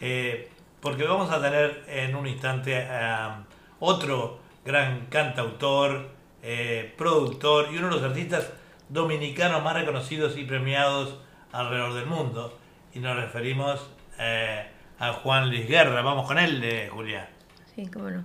eh, 0.00 0.50
porque 0.80 1.04
vamos 1.04 1.30
a 1.30 1.40
tener 1.40 1.84
en 1.86 2.16
un 2.16 2.26
instante 2.26 2.76
a 2.76 3.44
otro 3.78 4.40
gran 4.64 5.06
cantautor, 5.06 6.08
eh, 6.42 6.92
productor 6.98 7.68
y 7.72 7.78
uno 7.78 7.86
de 7.86 7.94
los 7.94 8.02
artistas 8.02 8.52
dominicanos 8.88 9.62
más 9.62 9.74
reconocidos 9.74 10.36
y 10.36 10.42
premiados 10.42 11.14
alrededor 11.52 11.94
del 11.94 12.06
mundo. 12.06 12.58
Y 12.94 12.98
nos 12.98 13.14
referimos 13.14 13.88
eh, 14.18 14.71
a 15.02 15.12
Juan 15.14 15.48
Luis 15.48 15.66
Guerra. 15.66 16.00
Vamos 16.00 16.28
con 16.28 16.38
él, 16.38 16.62
eh, 16.62 16.88
Julia. 16.88 17.28
Sí, 17.74 17.88
cómo 17.92 18.08
no. 18.08 18.24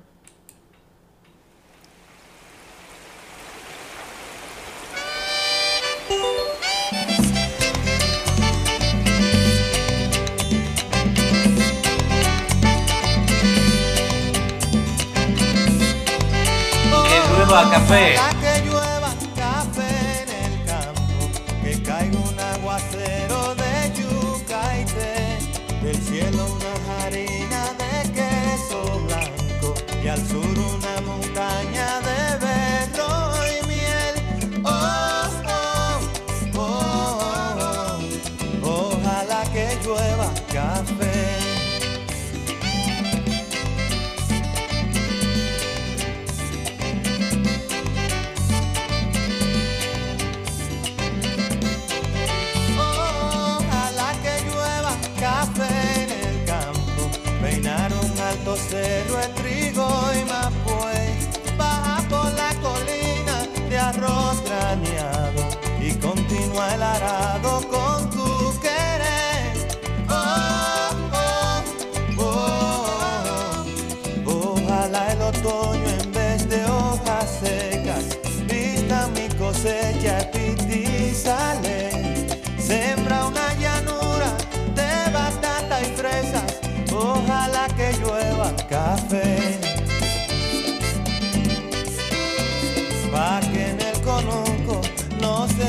Que 17.08 17.56
a 17.56 17.72
café. 17.72 18.47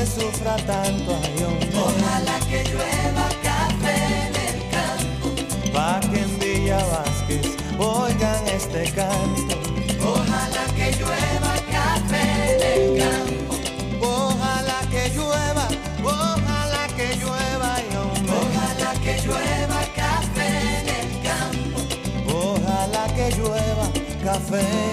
sufra 0.09 0.55
tanto 0.65 1.15
hay 1.21 1.43
hombre. 1.43 1.69
Ojalá 1.75 2.39
que 2.49 2.63
llueva 2.63 3.27
café 3.43 3.97
en 4.25 4.35
el 4.47 4.59
campo. 4.75 5.27
Pa' 5.73 5.99
que 6.11 6.19
en 6.21 6.39
Villa 6.39 6.79
Vázquez 6.91 7.45
oigan 7.77 8.47
este 8.47 8.83
canto. 8.91 9.55
Ojalá 10.01 10.65
que 10.75 10.91
llueva 10.99 11.53
café 11.77 12.25
en 12.53 12.61
el 12.73 13.03
campo. 13.03 13.53
Ojalá 14.01 14.79
que 14.91 15.09
llueva, 15.15 15.67
ojalá 16.03 16.87
que 16.97 17.07
llueva 17.21 17.71
y 17.85 17.95
hombre. 17.95 18.33
Ojalá 18.41 18.91
que 19.03 19.13
llueva 19.25 19.79
café 19.95 20.49
en 20.79 20.87
el 20.99 21.09
campo. 21.29 21.79
Ojalá 22.33 23.03
que 23.15 23.31
llueva 23.37 23.85
café. 24.23 24.88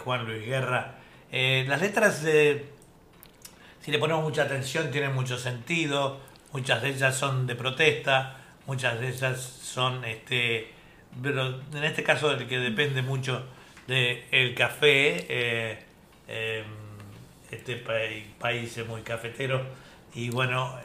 Juan 0.00 0.26
Luis 0.26 0.44
Guerra. 0.44 0.96
Eh, 1.30 1.64
las 1.68 1.80
letras, 1.80 2.24
eh, 2.26 2.64
si 3.80 3.90
le 3.90 3.98
ponemos 3.98 4.22
mucha 4.22 4.42
atención, 4.42 4.90
tienen 4.90 5.14
mucho 5.14 5.38
sentido. 5.38 6.20
Muchas 6.52 6.82
de 6.82 6.88
ellas 6.88 7.16
son 7.16 7.46
de 7.46 7.54
protesta, 7.54 8.36
muchas 8.66 8.98
de 8.98 9.08
ellas 9.08 9.40
son, 9.40 10.04
este, 10.04 10.68
pero 11.22 11.60
en 11.72 11.84
este 11.84 12.02
caso 12.02 12.32
el 12.32 12.48
que 12.48 12.58
depende 12.58 13.02
mucho 13.02 13.44
del 13.86 14.24
de 14.30 14.54
café, 14.56 15.26
eh, 15.28 15.78
em, 16.28 16.64
este 17.50 17.76
país 17.76 18.76
es 18.76 18.86
muy 18.86 19.02
cafetero, 19.02 19.64
y 20.14 20.30
bueno, 20.30 20.76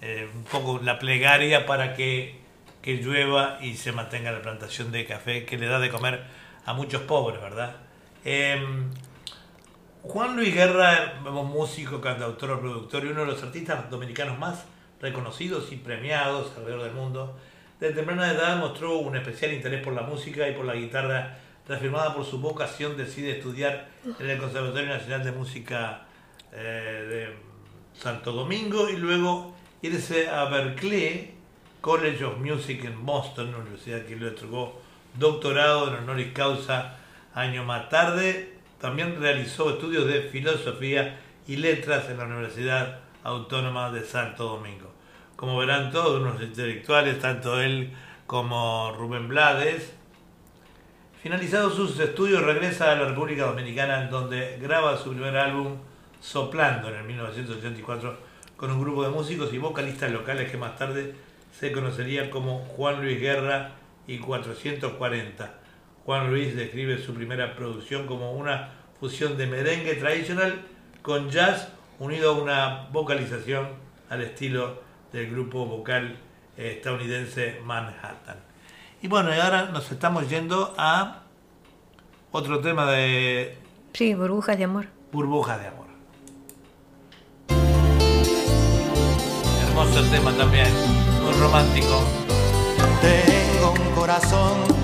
eh, 0.00 0.28
un 0.34 0.44
poco 0.44 0.80
la 0.82 0.98
plegaria 0.98 1.66
para 1.66 1.94
que, 1.94 2.36
que 2.82 2.96
llueva 2.96 3.58
y 3.62 3.76
se 3.76 3.92
mantenga 3.92 4.32
la 4.32 4.42
plantación 4.42 4.92
de 4.92 5.06
café 5.06 5.44
que 5.44 5.56
le 5.56 5.66
da 5.66 5.78
de 5.78 5.90
comer 5.90 6.24
a 6.66 6.74
muchos 6.74 7.02
pobres, 7.02 7.40
¿verdad? 7.40 7.76
Em, 8.24 8.88
Juan 10.02 10.34
Luis 10.34 10.54
Guerra, 10.54 11.20
músico, 11.20 12.00
cantautor, 12.00 12.58
productor 12.58 13.04
y 13.04 13.08
uno 13.08 13.20
de 13.20 13.26
los 13.26 13.42
artistas 13.42 13.90
dominicanos 13.90 14.38
más 14.38 14.64
reconocidos 15.00 15.70
y 15.72 15.76
premiados 15.76 16.52
alrededor 16.56 16.84
del 16.84 16.94
mundo. 16.94 17.36
Desde 17.78 17.96
temprana 17.96 18.32
edad 18.32 18.56
mostró 18.56 18.96
un 18.96 19.14
especial 19.16 19.52
interés 19.52 19.82
por 19.82 19.92
la 19.92 20.02
música 20.02 20.48
y 20.48 20.54
por 20.54 20.64
la 20.64 20.74
guitarra, 20.74 21.36
reafirmada 21.68 22.14
por 22.14 22.24
su 22.24 22.38
vocación, 22.38 22.96
decide 22.96 23.32
estudiar 23.32 23.88
en 24.18 24.30
el 24.30 24.38
Conservatorio 24.38 24.88
Nacional 24.88 25.22
de 25.22 25.32
Música 25.32 26.06
eh, 26.52 27.06
de 27.08 28.00
Santo 28.00 28.32
Domingo 28.32 28.88
y 28.88 28.96
luego 28.96 29.54
irse 29.82 30.30
a 30.30 30.46
Berkeley 30.46 31.34
College 31.82 32.24
of 32.24 32.38
Music 32.38 32.84
en 32.84 33.04
Boston, 33.04 33.48
una 33.48 33.58
universidad 33.58 34.06
que 34.06 34.16
le 34.16 34.28
otorgó 34.28 34.80
doctorado 35.18 35.88
en 35.88 36.04
honoris 36.04 36.32
causa 36.32 36.98
año 37.34 37.64
más 37.64 37.88
tarde. 37.88 38.54
También 38.80 39.20
realizó 39.20 39.70
estudios 39.70 40.06
de 40.06 40.22
filosofía 40.22 41.20
y 41.46 41.56
letras 41.56 42.08
en 42.08 42.18
la 42.18 42.24
Universidad 42.24 43.00
Autónoma 43.22 43.90
de 43.90 44.04
Santo 44.04 44.44
Domingo. 44.44 44.92
Como 45.36 45.58
verán 45.58 45.90
todos 45.90 46.20
unos 46.20 46.40
intelectuales, 46.40 47.18
tanto 47.18 47.60
él 47.60 47.92
como 48.26 48.92
Rubén 48.96 49.28
Blades. 49.28 49.92
Finalizados 51.22 51.74
sus 51.74 51.98
estudios 51.98 52.42
regresa 52.42 52.92
a 52.92 52.96
la 52.96 53.06
República 53.06 53.46
Dominicana 53.46 54.08
donde 54.08 54.58
graba 54.60 54.96
su 54.96 55.10
primer 55.10 55.36
álbum 55.36 55.78
Soplando 56.20 56.88
en 56.88 56.94
el 56.96 57.04
1984 57.04 58.16
con 58.56 58.70
un 58.70 58.80
grupo 58.80 59.02
de 59.02 59.10
músicos 59.10 59.52
y 59.52 59.58
vocalistas 59.58 60.10
locales 60.10 60.50
que 60.50 60.56
más 60.56 60.76
tarde 60.76 61.14
se 61.52 61.70
conocería 61.70 62.30
como 62.30 62.60
Juan 62.60 63.02
Luis 63.02 63.20
Guerra 63.20 63.72
y 64.06 64.18
440. 64.18 65.63
Juan 66.04 66.30
Luis 66.30 66.54
describe 66.54 66.98
su 66.98 67.14
primera 67.14 67.56
producción 67.56 68.06
como 68.06 68.32
una 68.32 68.70
fusión 69.00 69.36
de 69.36 69.46
merengue 69.46 69.94
tradicional 69.94 70.62
con 71.02 71.30
jazz 71.30 71.68
unido 71.98 72.32
a 72.34 72.42
una 72.42 72.88
vocalización 72.92 73.68
al 74.10 74.22
estilo 74.22 74.82
del 75.12 75.30
grupo 75.30 75.64
vocal 75.64 76.16
eh, 76.56 76.74
estadounidense 76.76 77.60
Manhattan. 77.64 78.36
Y 79.00 79.08
bueno, 79.08 79.34
y 79.34 79.38
ahora 79.38 79.66
nos 79.66 79.90
estamos 79.90 80.28
yendo 80.28 80.74
a 80.76 81.22
otro 82.32 82.60
tema 82.60 82.90
de 82.90 83.58
Sí, 83.94 84.12
burbujas 84.14 84.58
de 84.58 84.64
amor. 84.64 84.86
Burbujas 85.12 85.60
de 85.60 85.68
Amor. 85.68 85.86
Hermoso 89.68 90.00
el 90.00 90.10
tema 90.10 90.32
también, 90.32 90.66
muy 91.22 91.32
romántico. 91.34 92.02
Tengo 93.00 93.72
un 93.72 93.94
corazón 93.94 94.83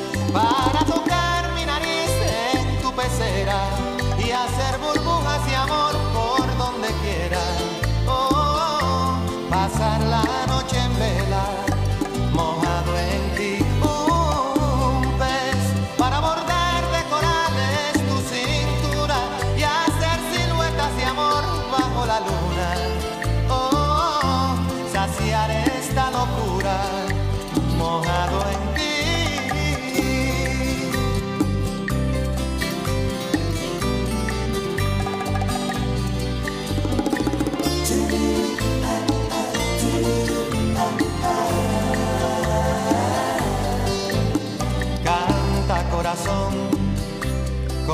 para 0.33 0.85
tocar 0.85 1.53
mi 1.55 1.65
nariz 1.65 2.09
en 2.53 2.81
tu 2.81 2.93
pecera 2.93 3.59
y 4.17 4.31
hacer 4.31 4.77
burbujas 4.79 5.45
de 5.45 5.55
amor 5.55 6.00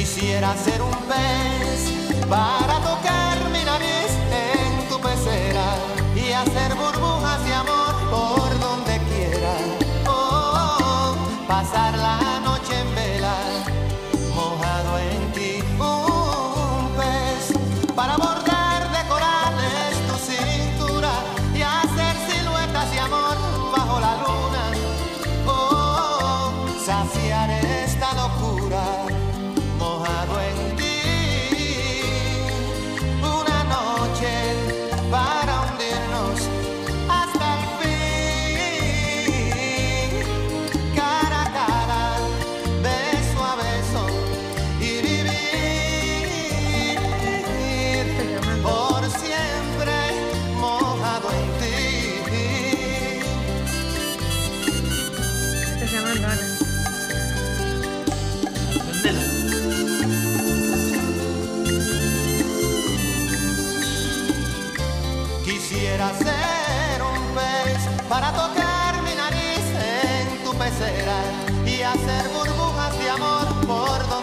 Quisiera 0.00 0.56
ser 0.56 0.80
un 0.80 0.94
pez 1.10 1.92
para 2.26 2.80
tocar 2.80 3.36
mi 3.52 3.62
nariz 3.62 3.99
para 68.20 68.32
tocar 68.32 69.02
mi 69.02 69.14
nariz 69.14 69.64
en 69.74 70.44
tu 70.44 70.52
pecera 70.52 71.18
y 71.64 71.80
hacer 71.80 72.28
burbujas 72.34 72.98
de 72.98 73.08
amor 73.08 73.46
por 73.66 74.08
donde 74.10 74.19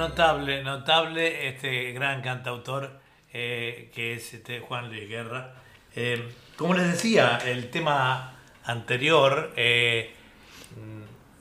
notable, 0.00 0.64
notable 0.64 1.48
este 1.48 1.92
gran 1.92 2.22
cantautor 2.22 2.90
eh, 3.34 3.90
que 3.94 4.14
es 4.14 4.32
este 4.32 4.60
Juan 4.60 4.88
Luis 4.88 5.06
Guerra. 5.06 5.52
Eh, 5.94 6.26
como 6.56 6.72
les 6.72 6.90
decía, 6.90 7.38
el 7.44 7.68
tema 7.68 8.32
anterior, 8.64 9.52
eh, 9.56 10.10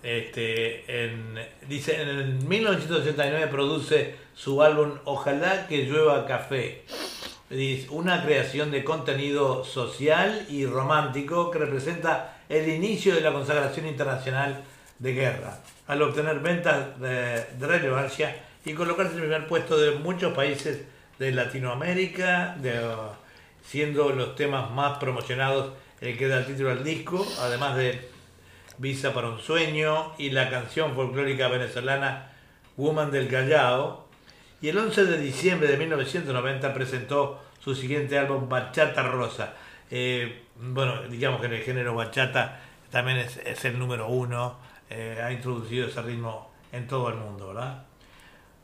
este, 0.03 0.85
dice, 1.69 2.01
en 2.01 2.09
el 2.09 2.25
1989 2.43 3.47
produce 3.47 4.15
su 4.35 4.61
álbum 4.61 4.91
Ojalá 5.05 5.67
que 5.67 5.85
llueva 5.85 6.25
café. 6.25 6.83
Una 7.89 8.23
creación 8.23 8.71
de 8.71 8.83
contenido 8.83 9.63
social 9.63 10.45
y 10.49 10.65
romántico 10.65 11.49
que 11.49 11.59
representa 11.59 12.37
el 12.49 12.67
inicio 12.67 13.15
de 13.15 13.21
la 13.21 13.31
consagración 13.31 13.87
internacional 13.87 14.63
de 14.99 15.13
guerra, 15.13 15.59
al 15.87 16.01
obtener 16.01 16.39
ventas 16.39 16.99
de 16.99 17.45
relevancia 17.59 18.35
y 18.65 18.73
colocarse 18.73 19.13
en 19.13 19.19
el 19.19 19.25
primer 19.25 19.47
puesto 19.47 19.77
de 19.77 19.91
muchos 19.91 20.33
países 20.33 20.81
de 21.17 21.31
Latinoamérica, 21.31 22.57
siendo 23.63 24.09
los 24.09 24.35
temas 24.35 24.71
más 24.71 24.97
promocionados 24.97 25.73
el 26.01 26.17
que 26.17 26.27
da 26.27 26.39
el 26.39 26.45
título 26.45 26.71
al 26.71 26.83
disco, 26.83 27.25
además 27.39 27.75
de 27.75 28.09
Visa 28.77 29.13
para 29.13 29.29
un 29.29 29.39
sueño 29.39 30.13
y 30.17 30.29
la 30.29 30.49
canción 30.49 30.95
folclórica 30.95 31.49
venezolana 31.49 32.31
Woman 32.77 33.11
del 33.11 33.27
Callao. 33.27 34.07
Y 34.61 34.69
el 34.69 34.77
11 34.77 35.05
de 35.05 35.17
diciembre 35.17 35.67
de 35.67 35.77
1990 35.77 36.73
presentó 36.73 37.41
su 37.59 37.75
siguiente 37.75 38.17
álbum 38.17 38.47
Bachata 38.47 39.03
Rosa. 39.03 39.53
Eh, 39.91 40.43
bueno, 40.55 41.01
digamos 41.09 41.41
que 41.41 41.47
en 41.47 41.53
el 41.53 41.63
género 41.63 41.95
bachata 41.95 42.61
también 42.89 43.17
es, 43.17 43.37
es 43.37 43.65
el 43.65 43.77
número 43.77 44.07
uno, 44.07 44.57
eh, 44.89 45.19
ha 45.23 45.31
introducido 45.31 45.87
ese 45.87 46.01
ritmo 46.01 46.51
en 46.71 46.87
todo 46.87 47.09
el 47.09 47.15
mundo, 47.15 47.47
¿verdad? 47.47 47.88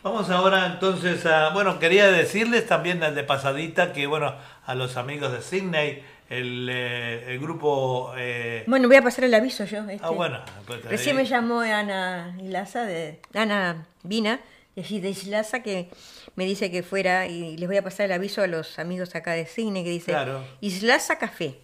Vamos 0.05 0.29
ahora 0.29 0.67
entonces 0.67 1.25
a, 1.25 1.49
bueno, 1.49 1.79
quería 1.79 2.11
decirles 2.11 2.67
también 2.67 2.99
de 2.99 3.23
pasadita 3.23 3.91
que, 3.91 4.05
bueno, 4.05 4.35
a 4.63 4.75
los 4.75 4.97
amigos 4.97 5.31
de 5.31 5.41
Sydney, 5.41 6.03
el, 6.29 6.69
eh, 6.71 7.33
el 7.33 7.39
grupo... 7.39 8.13
eh, 8.15 8.63
Bueno, 8.67 8.87
voy 8.87 8.97
a 8.97 9.01
pasar 9.01 9.23
el 9.23 9.33
aviso 9.33 9.65
yo. 9.65 9.79
este. 9.89 10.05
ah, 10.05 10.11
bueno, 10.11 10.41
pues, 10.67 10.85
Recién 10.85 11.15
me 11.15 11.25
llamó 11.25 11.61
Ana 11.61 12.37
Ilaza, 12.39 12.83
de, 12.85 13.19
Ana 13.33 13.87
Vina, 14.03 14.41
de 14.75 15.09
Islaza, 15.09 15.63
que 15.63 15.89
me 16.35 16.45
dice 16.45 16.69
que 16.69 16.83
fuera, 16.83 17.25
y 17.25 17.57
les 17.57 17.67
voy 17.67 17.77
a 17.77 17.83
pasar 17.83 18.05
el 18.05 18.11
aviso 18.11 18.43
a 18.43 18.47
los 18.47 18.77
amigos 18.77 19.15
acá 19.15 19.31
de 19.31 19.47
cine, 19.47 19.83
que 19.83 19.89
dice, 19.89 20.11
Claro. 20.11 20.43
Islaza 20.61 21.17
Café, 21.17 21.55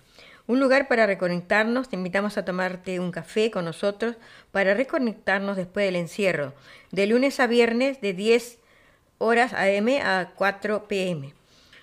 un 0.48 0.60
lugar 0.60 0.88
para 0.88 1.06
reconectarnos, 1.06 1.90
te 1.90 1.96
invitamos 1.96 2.40
a 2.40 2.44
tomarte 2.44 3.00
un 3.00 3.12
café 3.12 3.52
con 3.52 3.66
nosotros 3.66 4.16
para 4.52 4.74
reconectarnos 4.74 5.58
después 5.58 5.86
del 5.86 5.96
encierro, 5.96 6.56
de 6.92 7.08
lunes 7.08 7.40
a 7.40 7.48
viernes 7.48 8.00
de 8.02 8.14
10 8.14 8.60
horas 9.18 9.54
AM 9.54 9.88
a 10.04 10.34
4 10.36 10.88
PM. 10.88 11.34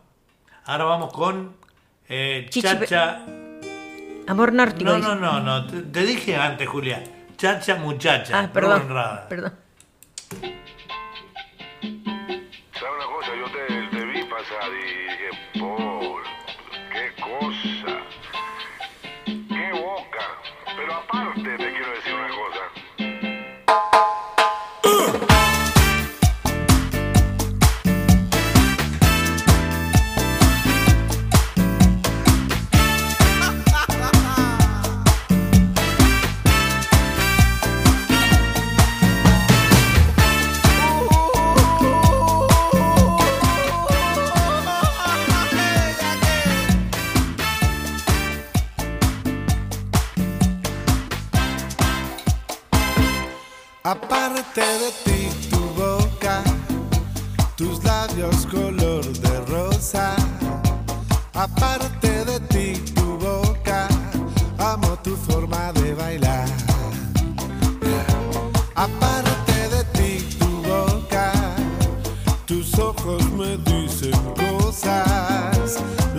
Ahora 0.65 0.83
vamos 0.85 1.11
con 1.13 1.55
eh, 2.09 2.47
Chacha. 2.49 3.21
Amor 4.27 4.53
nórdico. 4.53 4.89
No, 4.91 4.97
no, 4.97 5.15
no, 5.15 5.39
no. 5.39 5.67
Te, 5.67 5.81
te 5.81 6.01
dije 6.05 6.35
antes, 6.35 6.67
Julia. 6.67 7.03
Chacha 7.37 7.75
muchacha. 7.75 8.39
Ah, 8.39 8.49
perdón. 8.51 8.87
Perdón. 9.29 9.53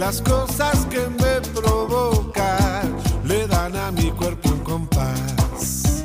Las 0.06 0.22
cosas 0.22 0.86
que 0.86 1.00
me 1.00 1.40
provocan 1.52 2.96
le 3.24 3.44
dan 3.48 3.74
a 3.74 3.90
mi 3.90 4.12
cuerpo 4.12 4.50
un 4.50 4.60
compás. 4.60 6.04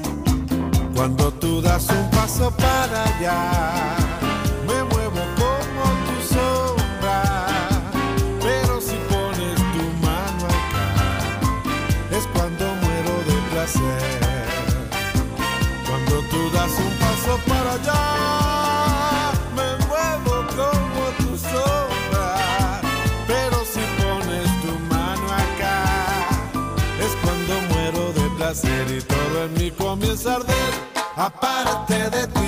Cuando 0.95 1.31
tú 1.33 1.61
das 1.61 1.87
un 1.87 2.09
paso 2.09 2.49
para 2.49 3.03
allá, 3.03 4.00
y 28.63 29.01
todo 29.01 29.45
en 29.45 29.53
mí 29.53 29.71
comienza 29.71 30.33
a 30.33 30.35
arder. 30.35 30.73
Aparte 31.15 32.09
de 32.09 32.27
ti, 32.27 32.40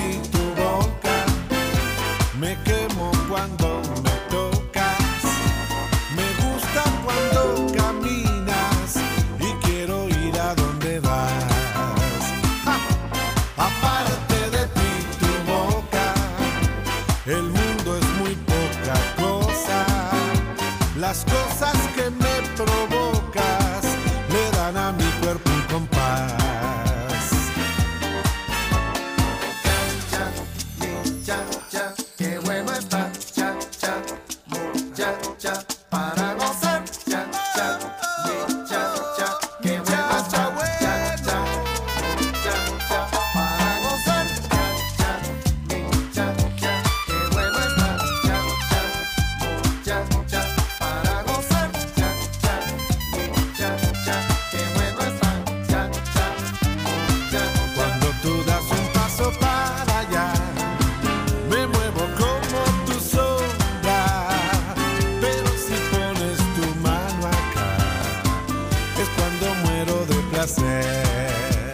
placer. 70.31 71.73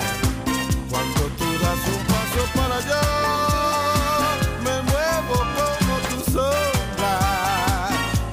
Cuando 0.90 1.22
tú 1.38 1.46
das 1.62 1.82
un 1.94 2.02
paso 2.12 2.42
para 2.56 2.76
allá, 2.78 3.06
me 4.64 4.76
muevo 4.92 5.36
como 5.56 5.94
tu 6.10 6.32
sombra. 6.32 7.14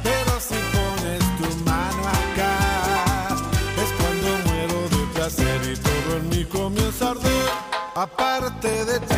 Pero 0.02 0.32
si 0.40 0.58
pones 0.74 1.22
tu 1.38 1.48
mano 1.64 2.02
acá, 2.08 2.54
es 3.82 3.90
cuando 3.98 4.28
muero 4.46 4.78
de 4.88 5.02
placer 5.14 5.60
y 5.72 5.76
todo 5.76 6.16
en 6.18 6.28
mí 6.30 6.44
comienza 6.44 7.08
a 7.08 7.10
arder. 7.10 7.50
Aparte 7.94 8.84
de 8.84 9.00
ti, 9.00 9.15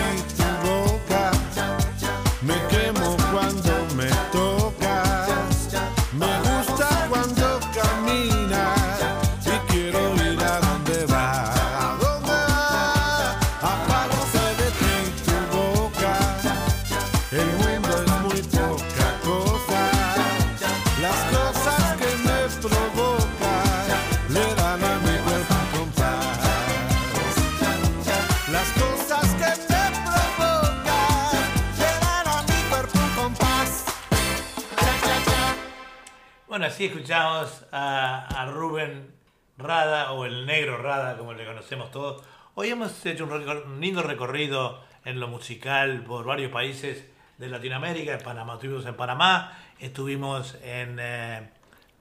así 36.69 36.85
escuchamos 36.85 37.65
a, 37.73 38.27
a 38.27 38.45
Rubén 38.45 39.11
Rada, 39.57 40.13
o 40.13 40.27
el 40.27 40.45
negro 40.45 40.77
Rada, 40.77 41.17
como 41.17 41.33
le 41.33 41.47
conocemos 41.47 41.91
todos. 41.91 42.23
Hoy 42.55 42.69
hemos 42.69 43.07
hecho 43.07 43.25
un, 43.25 43.31
recor- 43.31 43.65
un 43.65 43.81
lindo 43.81 44.03
recorrido 44.03 44.85
en 45.07 45.19
lo 45.19 45.29
musical 45.29 46.03
por 46.03 46.27
varios 46.27 46.53
países 46.53 47.07
de 47.39 47.49
Latinoamérica. 47.49 48.13
En 48.13 48.21
Panamá, 48.21 48.55
estuvimos 48.55 48.85
en 48.85 48.95
Panamá, 48.97 49.59
estuvimos 49.81 50.59
en 50.63 50.99
eh, 51.01 51.49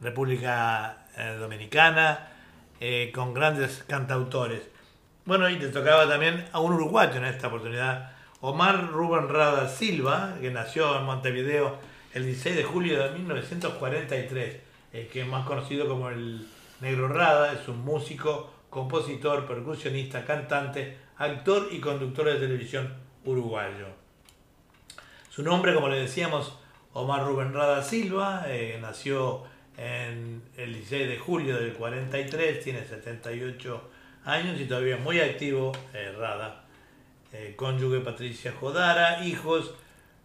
República 0.02 1.06
eh, 1.16 1.38
Dominicana, 1.40 2.28
eh, 2.82 3.14
con 3.16 3.34
grandes 3.34 3.86
cantautores. 3.88 4.70
Bueno, 5.24 5.50
y 5.50 5.58
te 5.58 5.70
tocaba 5.70 6.10
también 6.10 6.46
a 6.52 6.60
un 6.60 6.74
uruguayo 6.74 7.16
en 7.16 7.26
esta 7.26 7.48
oportunidad, 7.48 8.12
Omar 8.42 8.90
Rubén 8.90 9.30
Rada 9.30 9.70
Silva, 9.70 10.36
que 10.42 10.52
nació 10.52 10.98
en 10.98 11.06
Montevideo 11.06 11.80
el 12.18 12.26
16 12.26 12.56
de 12.56 12.64
julio 12.64 13.04
de 13.04 13.12
1943, 13.12 14.56
eh, 14.94 15.10
que 15.12 15.22
es 15.22 15.28
más 15.28 15.46
conocido 15.46 15.88
como 15.88 16.10
el 16.10 16.48
Negro 16.82 17.08
Rada, 17.08 17.54
es 17.54 17.68
un 17.68 17.86
músico, 17.86 18.52
compositor, 18.72 19.46
percusionista, 19.46 20.26
cantante, 20.26 20.98
actor 21.18 21.70
y 21.72 21.80
conductor 21.80 22.26
de 22.26 22.36
televisión 22.36 22.92
uruguayo. 23.24 23.86
Su 25.30 25.44
nombre, 25.44 25.76
como 25.76 25.90
le 25.90 26.00
decíamos, 26.00 26.58
Omar 26.94 27.24
Rubén 27.24 27.54
Rada 27.54 27.84
Silva, 27.84 28.46
eh, 28.48 28.80
nació 28.82 29.44
en 29.78 30.42
el 30.58 30.74
16 30.74 31.10
de 31.10 31.20
julio 31.20 31.58
del 31.58 31.74
43, 31.74 32.64
tiene 32.64 32.84
78 32.84 33.90
años 34.26 34.60
y 34.60 34.66
todavía 34.66 34.98
muy 34.98 35.20
activo 35.20 35.72
eh, 35.94 36.12
Rada. 36.18 36.64
Eh, 37.32 37.54
cónyuge 37.56 38.00
Patricia 38.00 38.54
Jodara, 38.60 39.24
hijos 39.24 39.76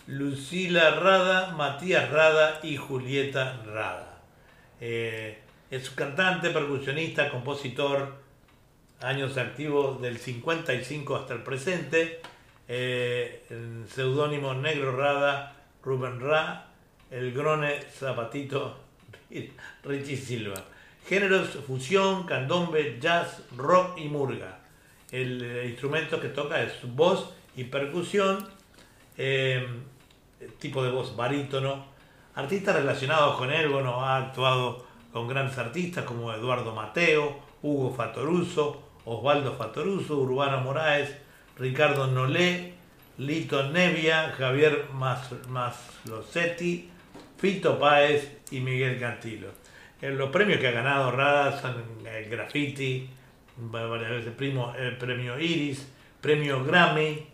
Lucila 0.07 0.97
Rada, 0.97 1.53
Matías 1.53 2.11
Rada 2.11 2.61
y 2.63 2.77
Julieta 2.77 3.63
Rada. 3.67 4.21
Eh, 4.81 5.39
es 5.71 5.91
cantante, 5.91 6.51
percusionista, 6.51 7.31
compositor, 7.31 8.17
años 9.01 9.39
activos 9.39 10.03
del 10.03 10.19
55 10.19 11.17
hasta 11.17 11.35
el 11.35 11.43
presente, 11.43 12.21
eh, 12.69 13.43
seudónimo 13.89 14.55
Negro 14.55 14.97
Rada, 14.97 15.57
Rubén 15.83 16.21
Ra, 16.21 16.67
el 17.11 17.33
Grone 17.33 17.81
Zapatito, 17.93 18.79
Richie 19.85 20.17
Silva. 20.17 20.65
Géneros 21.09 21.51
fusión, 21.67 22.27
candombe, 22.27 22.99
jazz, 23.01 23.43
rock 23.57 23.99
y 23.99 24.09
murga. 24.09 24.61
El 25.11 25.43
eh, 25.43 25.69
instrumento 25.69 26.21
que 26.21 26.29
toca 26.29 26.63
es 26.63 26.73
voz 26.95 27.35
y 27.57 27.65
percusión, 27.65 28.49
eh, 29.19 29.67
tipo 30.59 30.83
de 30.83 30.91
voz 30.91 31.17
barítono. 31.17 31.85
Artistas 32.35 32.77
relacionados 32.77 33.37
con 33.37 33.53
él, 33.53 33.69
bueno, 33.69 34.05
ha 34.05 34.17
actuado 34.19 34.85
con 35.13 35.29
grandes 35.29 35.59
artistas 35.59 36.05
como 36.05 36.33
Eduardo 36.33 36.75
Mateo, 36.75 37.39
Hugo 37.63 37.93
Fatoruso, 37.95 38.83
Osvaldo 39.05 39.53
Fatoruso, 39.55 40.19
Urbano 40.19 40.61
Moraes, 40.61 41.15
Ricardo 41.59 42.07
Nolé, 42.07 42.75
Lito 43.19 43.69
Nevia, 43.71 44.33
Javier 44.39 44.87
Mas- 44.95 45.33
Maslosetti, 45.49 46.89
Fito 47.37 47.79
Páez 47.79 48.39
y 48.51 48.61
Miguel 48.61 48.99
Cantilo. 48.99 49.49
Eh, 50.01 50.11
los 50.11 50.31
premios 50.31 50.59
que 50.59 50.69
ha 50.69 50.73
ganado 50.73 51.11
Rada 51.11 51.61
son 51.61 51.75
el 52.07 52.29
Graffiti, 52.31 53.09
va- 53.75 53.87
varias 53.87 54.11
veces 54.11 54.33
primo- 54.35 54.75
el 54.79 54.97
premio 54.97 55.39
Iris, 55.39 55.87
premio 56.21 56.65
Grammy, 56.65 57.27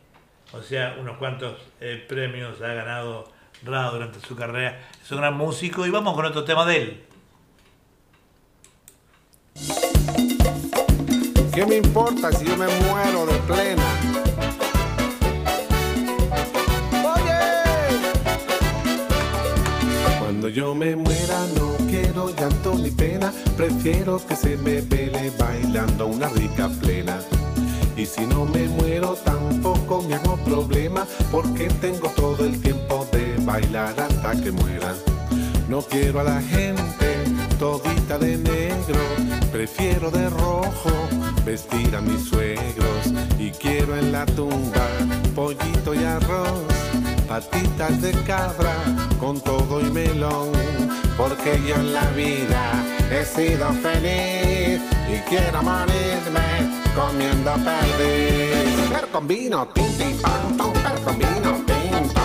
o 0.52 0.62
sea, 0.62 0.96
unos 1.00 1.16
cuantos 1.18 1.56
eh, 1.80 2.04
premios 2.08 2.60
ha 2.62 2.72
ganado 2.74 3.38
Rada 3.64 3.90
durante 3.90 4.20
su 4.20 4.36
carrera. 4.36 4.78
Es 5.02 5.10
un 5.10 5.18
gran 5.18 5.36
músico 5.36 5.84
y 5.86 5.90
vamos 5.90 6.14
con 6.14 6.24
otro 6.24 6.44
tema 6.44 6.64
de 6.64 6.76
él. 6.76 7.04
¿Qué 11.52 11.66
me 11.66 11.76
importa 11.76 12.30
si 12.30 12.44
yo 12.46 12.56
me 12.56 12.66
muero 12.66 13.26
de 13.26 13.38
plena? 13.40 13.82
Cuando 20.20 20.48
yo 20.48 20.74
me 20.74 20.94
muera 20.94 21.46
no 21.56 21.76
quiero 21.88 22.28
llanto 22.36 22.74
ni 22.76 22.92
pena, 22.92 23.32
prefiero 23.56 24.24
que 24.24 24.36
se 24.36 24.56
me 24.58 24.82
vele 24.82 25.32
bailando 25.36 26.06
una 26.06 26.28
rica 26.28 26.68
plena. 26.80 27.18
Y 27.98 28.06
si 28.06 28.24
no 28.28 28.44
me 28.44 28.68
muero 28.68 29.14
tampoco 29.24 30.02
me 30.02 30.14
hago 30.14 30.36
problema, 30.36 31.04
porque 31.32 31.68
tengo 31.80 32.08
todo 32.10 32.44
el 32.44 32.60
tiempo 32.62 33.04
de 33.10 33.34
bailar 33.44 33.92
hasta 33.98 34.40
que 34.40 34.52
muera. 34.52 34.94
No 35.68 35.82
quiero 35.82 36.20
a 36.20 36.22
la 36.22 36.40
gente 36.40 37.24
todita 37.58 38.16
de 38.16 38.36
negro, 38.36 39.00
prefiero 39.50 40.12
de 40.12 40.30
rojo 40.30 40.92
vestir 41.44 41.96
a 41.96 42.00
mis 42.00 42.28
suegros 42.28 43.12
y 43.36 43.50
quiero 43.50 43.96
en 43.96 44.12
la 44.12 44.24
tumba 44.26 44.86
pollito 45.34 45.92
y 45.92 46.04
arroz, 46.04 46.62
patitas 47.26 48.00
de 48.00 48.12
cabra 48.22 48.76
con 49.18 49.40
todo 49.40 49.80
y 49.80 49.90
melón, 49.90 50.52
porque 51.16 51.60
yo 51.66 51.74
en 51.74 51.92
la 51.94 52.08
vida 52.10 52.72
he 53.10 53.24
sido 53.24 53.72
feliz 53.72 54.80
y 55.12 55.18
quiero 55.28 55.64
morirme 55.64 56.77
comiendo 56.98 57.52
perdiz. 57.52 58.90
Pero 58.90 59.08
con 59.12 59.26
vino, 59.26 59.68
tinti, 59.68 60.14
pam, 60.22 60.56
pam, 60.56 60.72
pero 60.84 60.98
con 61.04 61.18
vino 61.18 61.50
tinto, 61.70 62.22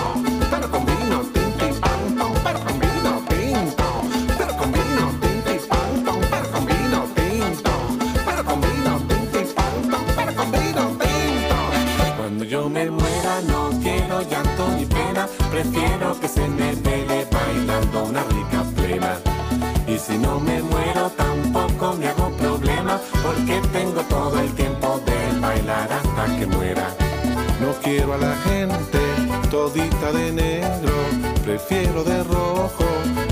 pero 0.49 0.71
con 0.71 0.85
vino, 0.85 1.17
tinti, 1.33 1.79
pam, 1.79 2.33
pero 2.43 2.59
con 2.65 2.79
vino 2.79 3.11
pero 4.37 4.57
con 4.57 4.71
vino, 4.71 5.03
tinti, 5.21 5.55
pero 6.35 6.43
con 6.49 6.65
vino 6.67 7.01
tinto, 7.07 7.71
pero 8.25 8.43
con 8.47 8.65
vino, 8.65 8.91
tinti, 9.09 9.53
con 10.35 10.51
vino. 10.51 11.57
Cuando 12.17 12.43
yo 12.43 12.69
me 12.69 12.89
muera 12.89 13.41
no 13.47 13.69
quiero 13.81 14.21
llanto 14.21 14.67
ni 14.77 14.85
pena, 14.85 15.27
prefiero 15.51 16.19
que 16.19 16.27
se 16.27 16.47
me 16.47 16.73
vele 16.75 17.27
bailando 17.31 18.05
una 18.05 18.23
rica 18.23 18.63
plena. 18.75 19.19
Y 19.87 19.97
si 19.99 20.17
no 20.17 20.39
me 20.39 20.61
muero 20.61 21.02
de 32.01 32.23
rojo 32.23 32.85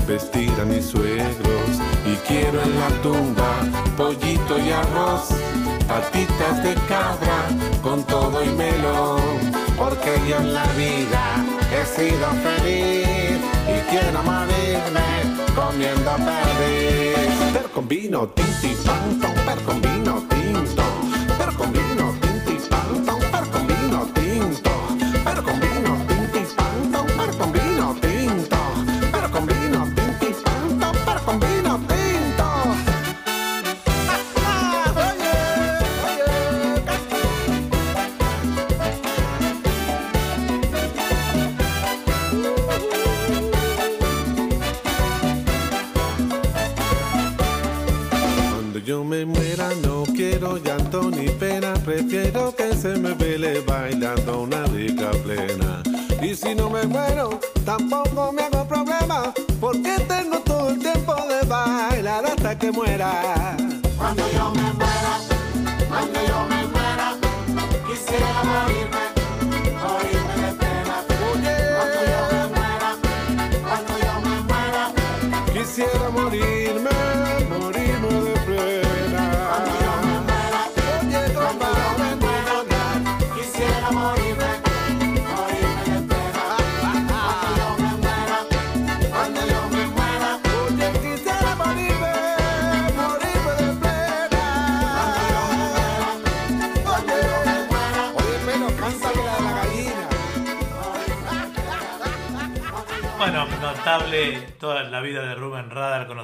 vestir 0.06 0.52
a 0.60 0.64
mis 0.64 0.86
suegros. 0.86 1.70
Y 2.06 2.14
quiero 2.28 2.62
en 2.62 2.78
la 2.78 2.88
tumba 3.02 3.52
pollito 3.96 4.58
y 4.58 4.70
arroz, 4.70 5.30
patitas 5.88 6.62
de 6.62 6.74
cabra 6.86 7.48
con 7.82 8.04
todo 8.04 8.44
y 8.44 8.50
melón, 8.50 9.20
porque 9.76 10.12
yo 10.28 10.36
en 10.36 10.54
la 10.54 10.66
vida 10.74 11.44
he 11.74 11.84
sido 11.84 12.28
feliz 12.46 13.38
y 13.66 13.90
quiero 13.90 14.22
morirme 14.22 15.08
comiendo 15.56 16.12
perdiz. 16.16 17.52
Pero 17.52 17.68
con 17.72 17.88
vino, 17.88 18.28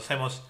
conocemos, 0.08 0.42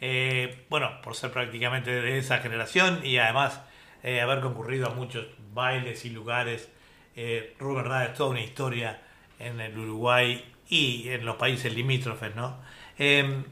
eh, 0.00 0.66
bueno, 0.68 1.00
por 1.02 1.14
ser 1.14 1.32
prácticamente 1.32 1.90
de 1.90 2.18
esa 2.18 2.38
generación 2.38 3.00
y 3.04 3.18
además 3.18 3.60
eh, 4.02 4.20
haber 4.20 4.40
concurrido 4.40 4.88
a 4.88 4.94
muchos 4.94 5.26
bailes 5.52 6.04
y 6.04 6.10
lugares. 6.10 6.68
Eh, 7.16 7.54
Rubén 7.58 7.84
Radar 7.84 8.10
es 8.10 8.16
toda 8.16 8.30
una 8.30 8.40
historia 8.40 9.00
en 9.38 9.60
el 9.60 9.76
Uruguay 9.76 10.44
y 10.68 11.08
en 11.08 11.24
los 11.24 11.36
países 11.36 11.74
limítrofes, 11.74 12.34
¿no? 12.36 12.58
Eh, 12.98 13.42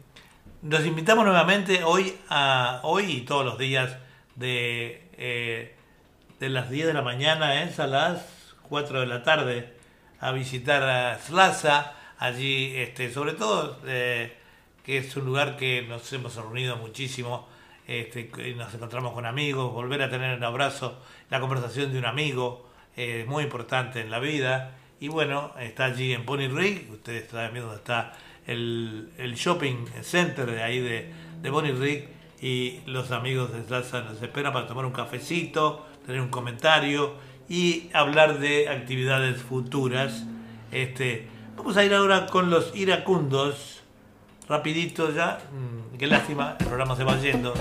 nos 0.62 0.84
invitamos 0.84 1.24
nuevamente 1.24 1.82
hoy, 1.84 2.14
a, 2.28 2.80
hoy 2.82 3.04
y 3.04 3.20
todos 3.22 3.44
los 3.44 3.58
días 3.58 3.96
de, 4.34 5.08
eh, 5.16 5.74
de 6.38 6.48
las 6.48 6.70
10 6.70 6.88
de 6.88 6.94
la 6.94 7.02
mañana 7.02 7.62
es 7.62 7.80
a 7.80 7.86
las 7.86 8.54
4 8.68 9.00
de 9.00 9.06
la 9.06 9.22
tarde 9.22 9.72
a 10.20 10.32
visitar 10.32 10.82
a 10.82 11.18
Slaza, 11.18 11.94
allí 12.18 12.76
este, 12.76 13.12
sobre 13.12 13.32
todo 13.32 13.80
eh, 13.86 14.35
que 14.86 14.98
es 14.98 15.16
un 15.16 15.24
lugar 15.24 15.56
que 15.56 15.82
nos 15.82 16.12
hemos 16.12 16.36
reunido 16.36 16.76
muchísimo, 16.76 17.48
este, 17.88 18.30
nos 18.56 18.72
encontramos 18.72 19.12
con 19.14 19.26
amigos, 19.26 19.72
volver 19.72 20.00
a 20.00 20.08
tener 20.08 20.38
el 20.38 20.44
abrazo, 20.44 21.02
la 21.28 21.40
conversación 21.40 21.92
de 21.92 21.98
un 21.98 22.04
amigo, 22.04 22.68
eh, 22.96 23.22
es 23.22 23.26
muy 23.26 23.42
importante 23.42 24.00
en 24.00 24.12
la 24.12 24.20
vida. 24.20 24.76
Y 25.00 25.08
bueno, 25.08 25.50
está 25.58 25.86
allí 25.86 26.12
en 26.12 26.24
Pony 26.24 26.46
Rig, 26.48 26.88
ustedes 26.92 27.28
saben 27.28 27.52
bien 27.52 27.64
dónde 27.64 27.78
está 27.78 28.12
el, 28.46 29.34
shopping 29.34 29.86
center 30.02 30.48
de 30.48 30.62
ahí 30.62 30.78
de, 30.78 31.12
de 31.42 31.50
Bonnie 31.50 32.08
y 32.40 32.78
los 32.86 33.10
amigos 33.10 33.52
de 33.52 33.64
Slaza 33.64 34.02
nos 34.02 34.22
esperan 34.22 34.52
para 34.52 34.68
tomar 34.68 34.84
un 34.84 34.92
cafecito, 34.92 35.84
tener 36.06 36.20
un 36.20 36.28
comentario 36.28 37.14
y 37.48 37.90
hablar 37.92 38.38
de 38.38 38.68
actividades 38.68 39.42
futuras. 39.42 40.24
Este, 40.70 41.26
vamos 41.56 41.76
a 41.76 41.84
ir 41.84 41.92
ahora 41.92 42.26
con 42.26 42.50
los 42.50 42.74
iracundos, 42.76 43.75
rapidito 44.48 45.12
ya, 45.12 45.38
Mm, 45.52 45.96
qué 45.98 46.06
lástima, 46.06 46.56
el 46.58 46.66
programa 46.66 46.96
se 46.96 47.04
va 47.04 47.16
yendo. 47.18 47.54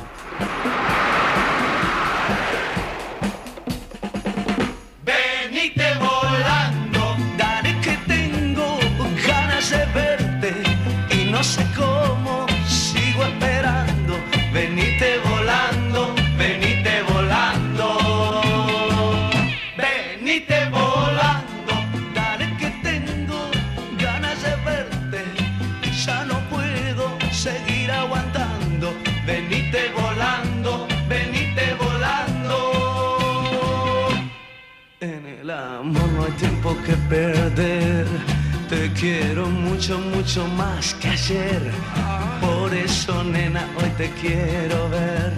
Tiempo 36.66 36.84
que 36.84 36.94
perder. 37.10 38.06
Te 38.70 38.92
quiero 38.94 39.48
mucho, 39.48 40.00
mucho 40.00 40.48
más 40.48 40.94
que 40.96 41.10
ayer. 41.10 41.62
Por 42.42 42.74
eso, 42.74 43.24
nena, 43.24 43.68
hoy 43.78 43.90
te 43.98 44.10
quiero 44.22 44.90
ver. 44.90 45.34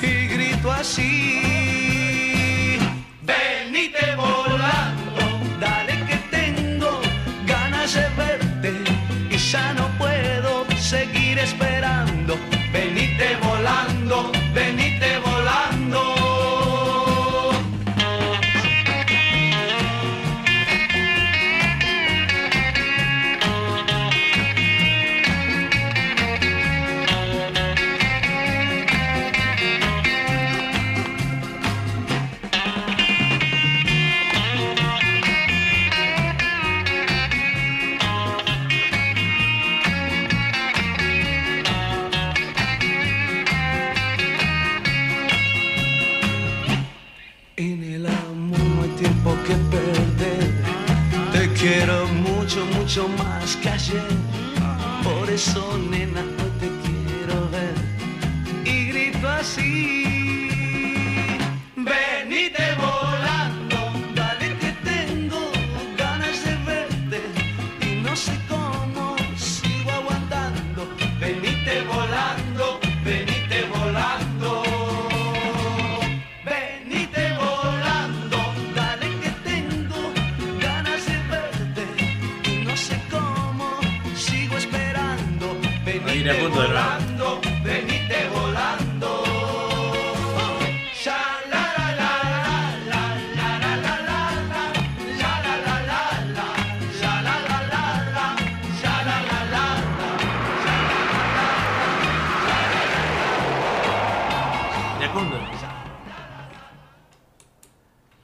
Y 0.00 0.26
grito 0.28 0.70
así. 0.70 1.40
Venite 3.22 4.14
volando, 4.16 5.22
dale 5.60 5.94
que 6.08 6.16
tengo 6.30 7.00
ganas 7.46 7.94
de 7.94 8.08
verte. 8.16 8.72
Y 9.30 9.36
ya 9.36 9.72
no 9.74 9.88
puedo 9.98 10.66
seguir 10.76 11.38
esperando. 11.38 12.38
Venite 12.72 13.36
volando, 13.42 14.30
venite 14.54 14.81
beso, 55.42 55.76
nena, 55.90 56.31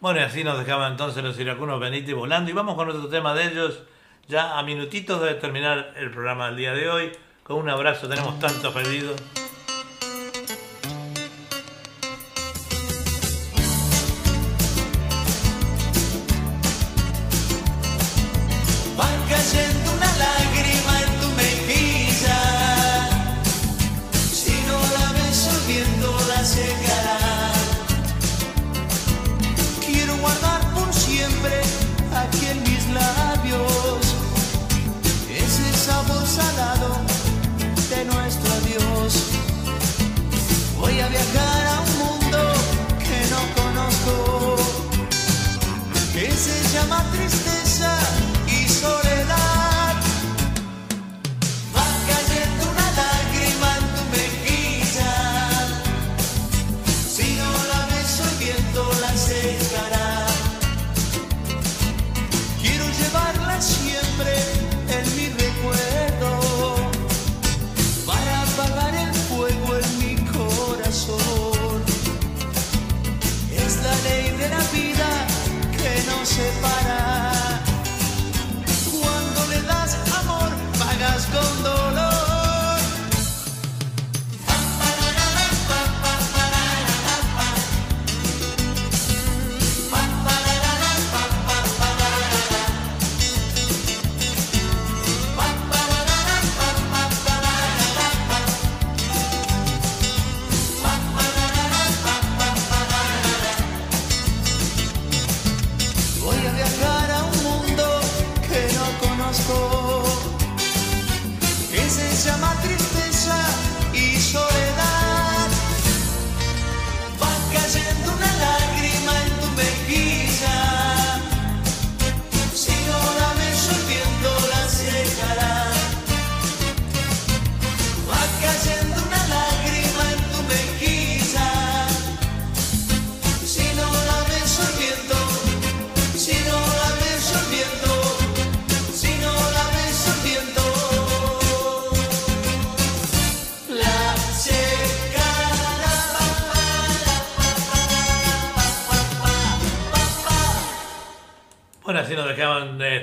Bueno, 0.09 0.22
y 0.22 0.24
así 0.24 0.43
nos 0.43 0.59
dejaban 0.59 0.93
entonces 0.93 1.22
los 1.22 1.39
iracunos 1.39 1.78
Benítez 1.78 2.14
volando. 2.14 2.51
Y 2.51 2.55
vamos 2.55 2.76
con 2.76 2.89
otro 2.89 3.10
tema 3.10 3.35
de 3.35 3.44
ellos, 3.44 3.82
ya 4.26 4.59
a 4.59 4.62
minutitos 4.62 5.20
de 5.20 5.35
terminar 5.35 5.93
el 5.98 6.10
programa 6.10 6.47
del 6.47 6.56
día 6.56 6.72
de 6.72 6.89
hoy. 6.89 7.12
Con 7.43 7.59
un 7.59 7.68
abrazo, 7.68 8.09
tenemos 8.09 8.39
tantos 8.39 8.72
pedidos. 8.72 9.20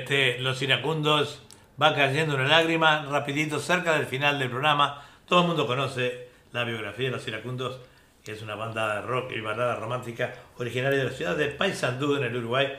Este, 0.05 0.37
los 0.37 0.61
iracundos. 0.61 1.41
Va 1.81 1.95
cayendo 1.95 2.35
una 2.35 2.47
lágrima, 2.47 3.07
rapidito, 3.09 3.59
cerca 3.59 3.97
del 3.97 4.05
final 4.05 4.37
del 4.37 4.51
programa. 4.51 5.03
Todo 5.27 5.41
el 5.41 5.47
mundo 5.47 5.65
conoce 5.65 6.29
la 6.53 6.63
biografía 6.63 7.07
de 7.07 7.15
los 7.15 7.27
iracundos, 7.27 7.79
que 8.23 8.33
es 8.33 8.43
una 8.43 8.53
banda 8.53 8.95
de 8.95 9.01
rock 9.01 9.31
y 9.35 9.41
balada 9.41 9.77
romántica 9.77 10.35
originaria 10.59 10.99
de 10.99 11.05
la 11.05 11.09
ciudad 11.09 11.35
de 11.35 11.47
Paysandú, 11.47 12.17
en 12.17 12.23
el 12.23 12.35
Uruguay, 12.35 12.77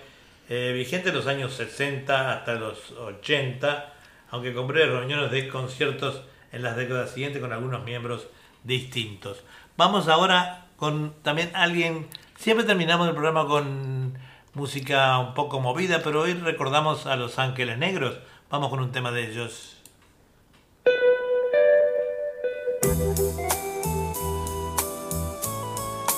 eh, 0.49 0.73
vigente 0.73 1.09
en 1.09 1.17
los 1.17 1.27
años 1.27 1.53
60 1.55 2.33
hasta 2.33 2.55
los 2.55 2.93
80, 2.93 3.93
aunque 4.31 4.51
breves 4.51 4.91
reuniones 4.91 5.33
de 5.33 5.49
conciertos 5.49 6.23
en 6.53 6.63
las 6.63 6.77
décadas 6.77 7.11
siguientes 7.11 7.43
con 7.43 7.53
algunos 7.53 7.83
miembros 7.83 8.29
distintos. 8.63 9.43
Vamos 9.77 10.07
ahora 10.07 10.69
con 10.77 11.13
también 11.23 11.51
alguien, 11.55 12.07
siempre 12.39 12.65
terminamos 12.65 13.09
el 13.09 13.15
programa 13.15 13.49
con 13.49 14.06
música 14.57 15.19
un 15.19 15.35
poco 15.35 15.61
movida, 15.61 16.01
pero 16.03 16.23
hoy 16.23 16.33
recordamos 16.33 17.05
a 17.05 17.15
Los 17.17 17.39
Ángeles 17.39 17.77
Negros. 17.77 18.19
Vamos 18.49 18.71
con 18.71 18.81
un 18.81 18.91
tema 18.91 19.13
de 19.13 19.31
ellos. 19.31 19.77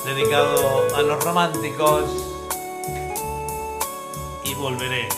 Dedicado 0.05 0.95
a 0.95 1.01
los 1.01 1.21
románticos. 1.21 2.09
Y 4.45 4.53
volveré. 4.53 5.09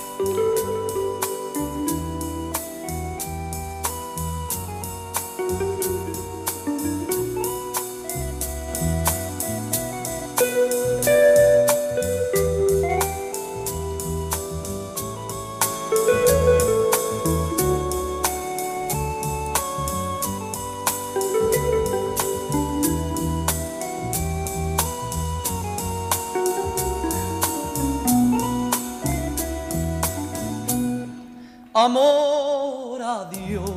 Amor 31.83 33.01
a 33.01 33.25
Dios, 33.25 33.71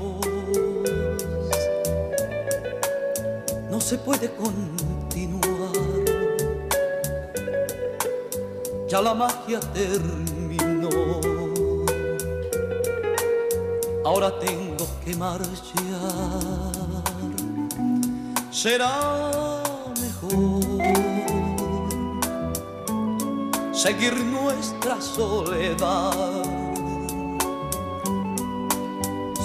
no 3.71 3.81
se 3.81 3.97
puede 3.97 4.31
continuar. 4.35 5.73
Ya 8.89 9.01
la 9.01 9.15
magia 9.15 9.59
terminó. 9.73 10.91
Ahora 14.05 14.39
tengo 14.39 14.87
que 15.03 15.17
marchar. 15.17 15.55
Será 18.51 19.63
mejor 19.99 20.63
seguir 23.73 24.15
nuestra 24.25 25.01
soledad. 25.01 26.54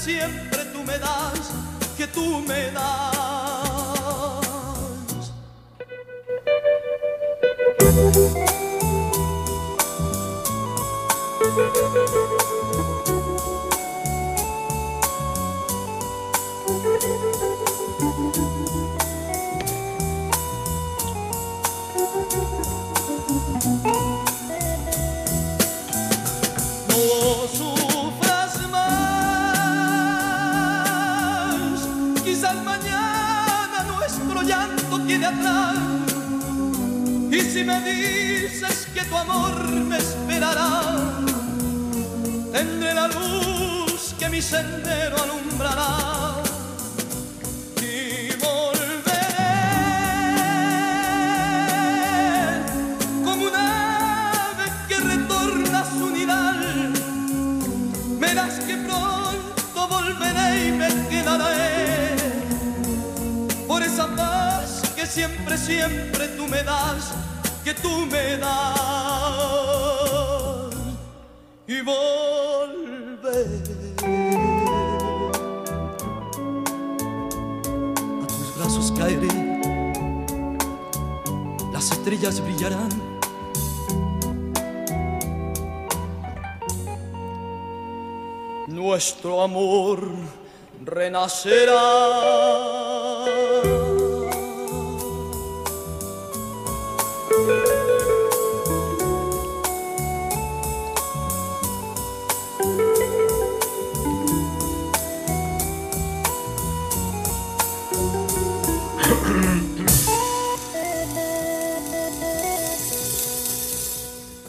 Siempre, 0.00 0.64
tú 0.72 0.82
me 0.82 0.98
das, 0.98 1.50
que 1.96 2.06
tú 2.06 2.40
me 2.40 2.70
das. 2.70 3.19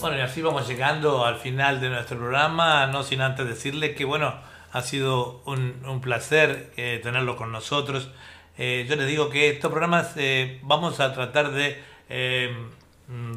Bueno, 0.02 0.18
y 0.18 0.22
así 0.22 0.42
vamos 0.42 0.68
llegando 0.68 1.26
al 1.26 1.36
final 1.38 1.80
de 1.80 1.90
nuestro 1.90 2.18
programa, 2.18 2.88
no 2.88 3.04
sin 3.04 3.22
antes 3.22 3.48
decirle 3.48 3.94
que, 3.94 4.04
bueno, 4.04 4.34
ha 4.72 4.82
sido 4.82 5.42
un, 5.46 5.84
un 5.86 6.02
placer 6.02 6.72
eh, 6.76 7.00
tenerlo 7.04 7.36
con 7.36 7.52
nosotros. 7.52 8.10
Eh, 8.58 8.86
yo 8.90 8.96
les 8.96 9.06
digo 9.08 9.30
que 9.30 9.50
estos 9.50 9.70
programas 9.70 10.14
eh, 10.18 10.60
vamos 10.64 11.00
a 11.00 11.14
tratar 11.14 11.52
de 11.52 11.80
eh, 12.10 12.52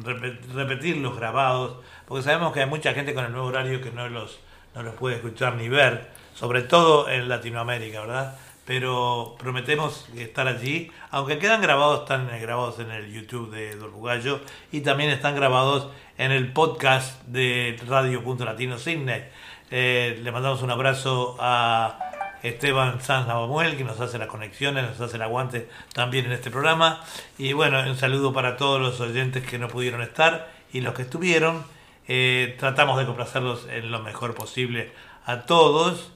repe- 0.03 0.39
repetir 0.53 0.97
los 0.97 1.15
grabados, 1.15 1.77
porque 2.07 2.23
sabemos 2.23 2.51
que 2.51 2.61
hay 2.61 2.65
mucha 2.69 2.93
gente 2.93 3.13
con 3.13 3.25
el 3.25 3.31
nuevo 3.31 3.47
horario 3.47 3.79
que 3.81 3.91
no 3.91 4.09
los, 4.09 4.39
no 4.73 4.81
los 4.81 4.95
puede 4.95 5.17
escuchar 5.17 5.55
ni 5.55 5.69
ver, 5.69 6.09
sobre 6.33 6.63
todo 6.63 7.07
en 7.09 7.29
Latinoamérica, 7.29 8.01
¿verdad? 8.01 8.35
Pero 8.65 9.35
prometemos 9.37 10.07
estar 10.17 10.47
allí, 10.47 10.91
aunque 11.11 11.37
quedan 11.37 11.61
grabados, 11.61 12.01
están 12.01 12.27
eh, 12.31 12.39
grabados 12.39 12.79
en 12.79 12.89
el 12.89 13.13
YouTube 13.13 13.51
de 13.51 13.75
Dolbugallo 13.75 14.41
y 14.71 14.81
también 14.81 15.11
están 15.11 15.35
grabados 15.35 15.89
en 16.17 16.31
el 16.31 16.51
podcast 16.51 17.21
de 17.25 17.79
Radio.Latino 17.87 18.79
Sydney. 18.79 19.25
Eh, 19.69 20.19
le 20.23 20.31
mandamos 20.31 20.63
un 20.63 20.71
abrazo 20.71 21.37
a 21.39 21.99
Esteban 22.41 23.01
Sanz 23.01 23.27
Navamuel, 23.27 23.77
que 23.77 23.83
nos 23.83 23.99
hace 23.99 24.17
las 24.17 24.29
conexiones, 24.29 24.83
nos 24.83 24.99
hace 24.99 25.17
el 25.17 25.21
aguante 25.21 25.69
también 25.93 26.25
en 26.25 26.31
este 26.31 26.49
programa. 26.49 27.03
Y 27.37 27.53
bueno, 27.53 27.79
un 27.81 27.97
saludo 27.97 28.33
para 28.33 28.57
todos 28.57 28.81
los 28.81 28.99
oyentes 28.99 29.45
que 29.45 29.59
no 29.59 29.67
pudieron 29.67 30.01
estar 30.01 30.51
y 30.73 30.81
los 30.81 30.95
que 30.95 31.03
estuvieron. 31.03 31.63
Eh, 32.07 32.55
tratamos 32.57 32.97
de 32.97 33.05
complacerlos 33.05 33.67
en 33.69 33.91
lo 33.91 33.99
mejor 33.99 34.33
posible 34.33 34.91
a 35.27 35.41
todos. 35.41 36.13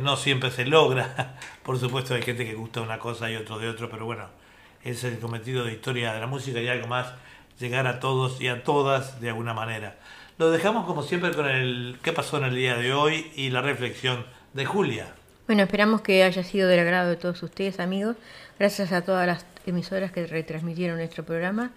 No 0.00 0.16
siempre 0.16 0.50
se 0.50 0.64
logra. 0.64 1.36
Por 1.64 1.78
supuesto 1.78 2.14
hay 2.14 2.20
gente 2.20 2.44
que 2.44 2.54
gusta 2.54 2.82
una 2.82 2.98
cosa 2.98 3.30
y 3.30 3.36
otro 3.36 3.58
de 3.58 3.68
otro, 3.68 3.88
pero 3.88 4.04
bueno, 4.04 4.26
es 4.84 5.02
el 5.02 5.18
cometido 5.18 5.64
de 5.64 5.72
historia 5.72 6.12
de 6.12 6.20
la 6.20 6.26
música 6.26 6.60
y 6.60 6.68
algo 6.68 6.86
más, 6.86 7.14
llegar 7.58 7.86
a 7.86 8.00
todos 8.00 8.38
y 8.40 8.48
a 8.48 8.62
todas 8.62 9.18
de 9.22 9.30
alguna 9.30 9.54
manera. 9.54 9.96
Lo 10.36 10.50
dejamos 10.50 10.84
como 10.84 11.02
siempre 11.02 11.32
con 11.32 11.48
el 11.48 11.98
qué 12.02 12.12
pasó 12.12 12.36
en 12.36 12.44
el 12.44 12.54
día 12.54 12.76
de 12.76 12.92
hoy 12.92 13.32
y 13.34 13.48
la 13.48 13.62
reflexión 13.62 14.26
de 14.52 14.66
Julia. 14.66 15.14
Bueno, 15.46 15.62
esperamos 15.62 16.02
que 16.02 16.22
haya 16.22 16.42
sido 16.42 16.68
del 16.68 16.80
agrado 16.80 17.08
de 17.08 17.16
todos 17.16 17.42
ustedes, 17.42 17.80
amigos. 17.80 18.16
Gracias 18.58 18.92
a 18.92 19.02
todas 19.02 19.26
las 19.26 19.46
emisoras 19.64 20.12
que 20.12 20.26
retransmitieron 20.26 20.98
nuestro 20.98 21.24
programa. 21.24 21.72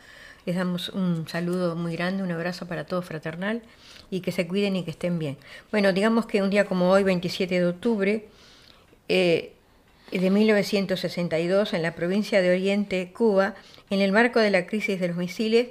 Les 0.45 0.57
damos 0.57 0.89
un 0.89 1.29
saludo 1.29 1.77
muy 1.77 1.95
grande, 1.95 2.23
un 2.23 2.31
abrazo 2.31 2.67
para 2.67 2.85
todos 2.85 3.05
fraternal 3.05 3.61
y 4.09 4.19
que 4.19 4.33
se 4.33 4.47
cuiden 4.47 4.75
y 4.75 4.83
que 4.83 4.91
estén 4.91 5.17
bien. 5.17 5.37
Bueno, 5.71 5.93
digamos 5.93 6.25
que 6.25 6.41
un 6.41 6.49
día 6.49 6.65
como 6.65 6.89
hoy, 6.89 7.03
27 7.03 7.59
de 7.59 7.67
octubre 7.67 8.27
eh, 9.09 9.56
de 10.11 10.29
1962, 10.29 11.73
en 11.73 11.81
la 11.81 11.95
provincia 11.95 12.41
de 12.41 12.51
Oriente, 12.51 13.11
Cuba, 13.13 13.55
en 13.89 14.01
el 14.01 14.11
marco 14.11 14.39
de 14.39 14.51
la 14.51 14.65
crisis 14.65 14.99
de 14.99 15.09
los 15.09 15.17
misiles, 15.17 15.69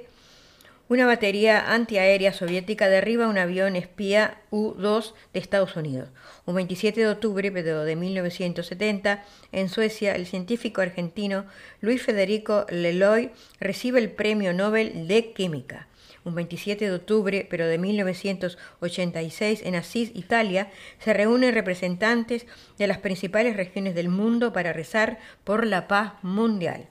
una 0.89 1.05
batería 1.05 1.73
antiaérea 1.73 2.31
soviética 2.31 2.87
derriba 2.87 3.27
un 3.27 3.37
avión 3.37 3.75
espía 3.75 4.39
U-2 4.51 5.13
de 5.33 5.39
Estados 5.41 5.75
Unidos. 5.75 6.07
Un 6.45 6.55
27 6.55 7.01
de 7.01 7.09
octubre 7.09 7.51
de 7.51 7.95
1970, 7.97 9.25
en 9.51 9.67
Suecia, 9.67 10.15
el 10.15 10.25
científico 10.25 10.79
argentino 10.79 11.45
Luis 11.81 12.01
Federico 12.01 12.65
Leloy 12.69 13.31
recibe 13.59 13.99
el 13.99 14.11
Premio 14.11 14.53
Nobel 14.53 15.09
de 15.09 15.33
Química. 15.33 15.87
Un 16.27 16.35
27 16.35 16.89
de 16.89 16.93
octubre 16.93 17.47
pero 17.49 17.67
de 17.67 17.77
1986, 17.77 19.61
en 19.63 19.75
Asís, 19.75 20.11
Italia, 20.13 20.69
se 20.99 21.13
reúnen 21.13 21.53
representantes 21.53 22.45
de 22.77 22.85
las 22.85 22.97
principales 22.97 23.55
regiones 23.55 23.95
del 23.95 24.09
mundo 24.09 24.51
para 24.51 24.73
rezar 24.73 25.19
por 25.45 25.65
la 25.65 25.87
paz 25.87 26.15
mundial. 26.23 26.89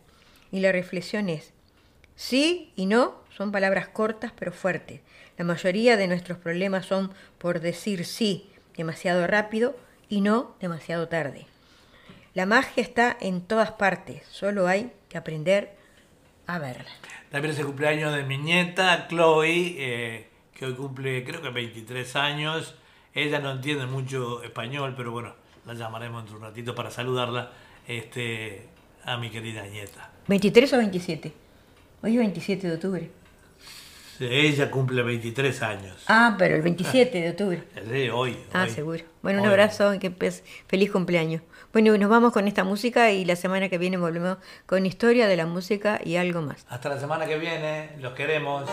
Y 0.51 0.61
la 0.61 0.73
reflexión 0.73 1.29
es, 1.29 1.53
sí 2.15 2.73
y 2.77 2.87
no 2.87 3.21
son 3.29 3.53
palabras 3.53 3.89
cortas 3.89 4.33
pero 4.39 4.53
fuertes. 4.53 5.03
La 5.37 5.45
mayoría 5.45 5.99
de 5.99 6.09
nuestros 6.09 6.39
problemas 6.39 6.87
son 6.87 7.13
por 7.37 7.61
decir 7.61 8.07
sí 8.07 8.49
demasiado 8.75 9.27
rápido 9.27 9.77
y 10.09 10.23
no 10.23 10.57
demasiado 10.61 11.09
tarde. 11.09 11.45
La 12.33 12.47
magia 12.47 12.83
está 12.83 13.15
en 13.21 13.43
todas 13.43 13.73
partes, 13.73 14.23
solo 14.31 14.67
hay 14.67 14.93
que 15.11 15.19
aprender 15.19 15.76
a 16.47 16.59
verla. 16.59 16.85
También 17.31 17.53
es 17.53 17.59
el 17.59 17.67
cumpleaños 17.67 18.15
de 18.15 18.23
mi 18.23 18.39
nieta, 18.39 19.07
Chloe, 19.09 19.75
eh, 19.79 20.29
que 20.55 20.67
hoy 20.67 20.75
cumple 20.75 21.25
creo 21.25 21.43
que 21.43 21.51
23 21.51 22.17
años. 22.17 22.75
Ella 23.15 23.39
no 23.39 23.51
entiende 23.53 23.87
mucho 23.87 24.43
español, 24.43 24.95
pero 24.97 25.11
bueno, 25.11 25.35
la 25.65 25.75
llamaremos 25.75 26.23
dentro 26.23 26.39
de 26.39 26.45
un 26.45 26.51
ratito 26.51 26.75
para 26.75 26.91
saludarla 26.91 27.51
este, 27.89 28.69
a 29.05 29.17
mi 29.17 29.31
querida 29.31 29.67
nieta. 29.67 30.11
¿23 30.29 30.75
o 30.75 30.79
27? 30.79 31.33
Hoy 32.03 32.13
es 32.13 32.19
27 32.19 32.69
de 32.69 32.75
octubre. 32.75 33.11
Ella 34.19 34.71
cumple 34.71 35.03
23 35.03 35.63
años. 35.63 36.05
Ah, 36.09 36.37
pero 36.39 36.57
el 36.57 36.63
27 36.63 37.21
de 37.21 37.31
octubre. 37.31 37.63
Sí, 37.91 38.09
hoy. 38.09 38.37
Ah, 38.53 38.65
hoy. 38.65 38.71
seguro. 38.71 39.05
Bueno, 39.23 39.43
un 39.43 39.49
abrazo 39.49 39.95
y 39.95 39.99
que 39.99 40.11
feliz 40.67 40.91
cumpleaños. 40.91 41.43
Bueno, 41.77 41.95
nos 41.99 42.09
vamos 42.09 42.33
con 42.33 42.49
esta 42.49 42.65
música 42.65 43.13
y 43.13 43.27
la 43.27 43.37
semana 43.37 43.69
que 43.69 43.77
viene 43.77 43.99
volvemos 43.99 44.39
con 44.65 44.87
historia 44.87 45.27
de 45.27 45.37
la 45.37 45.45
música 45.45 46.01
y 46.03 46.17
algo 46.17 46.41
más. 46.41 46.65
Hasta 46.71 46.89
la 46.89 46.99
semana 46.99 47.27
que 47.27 47.37
viene, 47.37 47.91
los 48.01 48.15
queremos. 48.15 48.65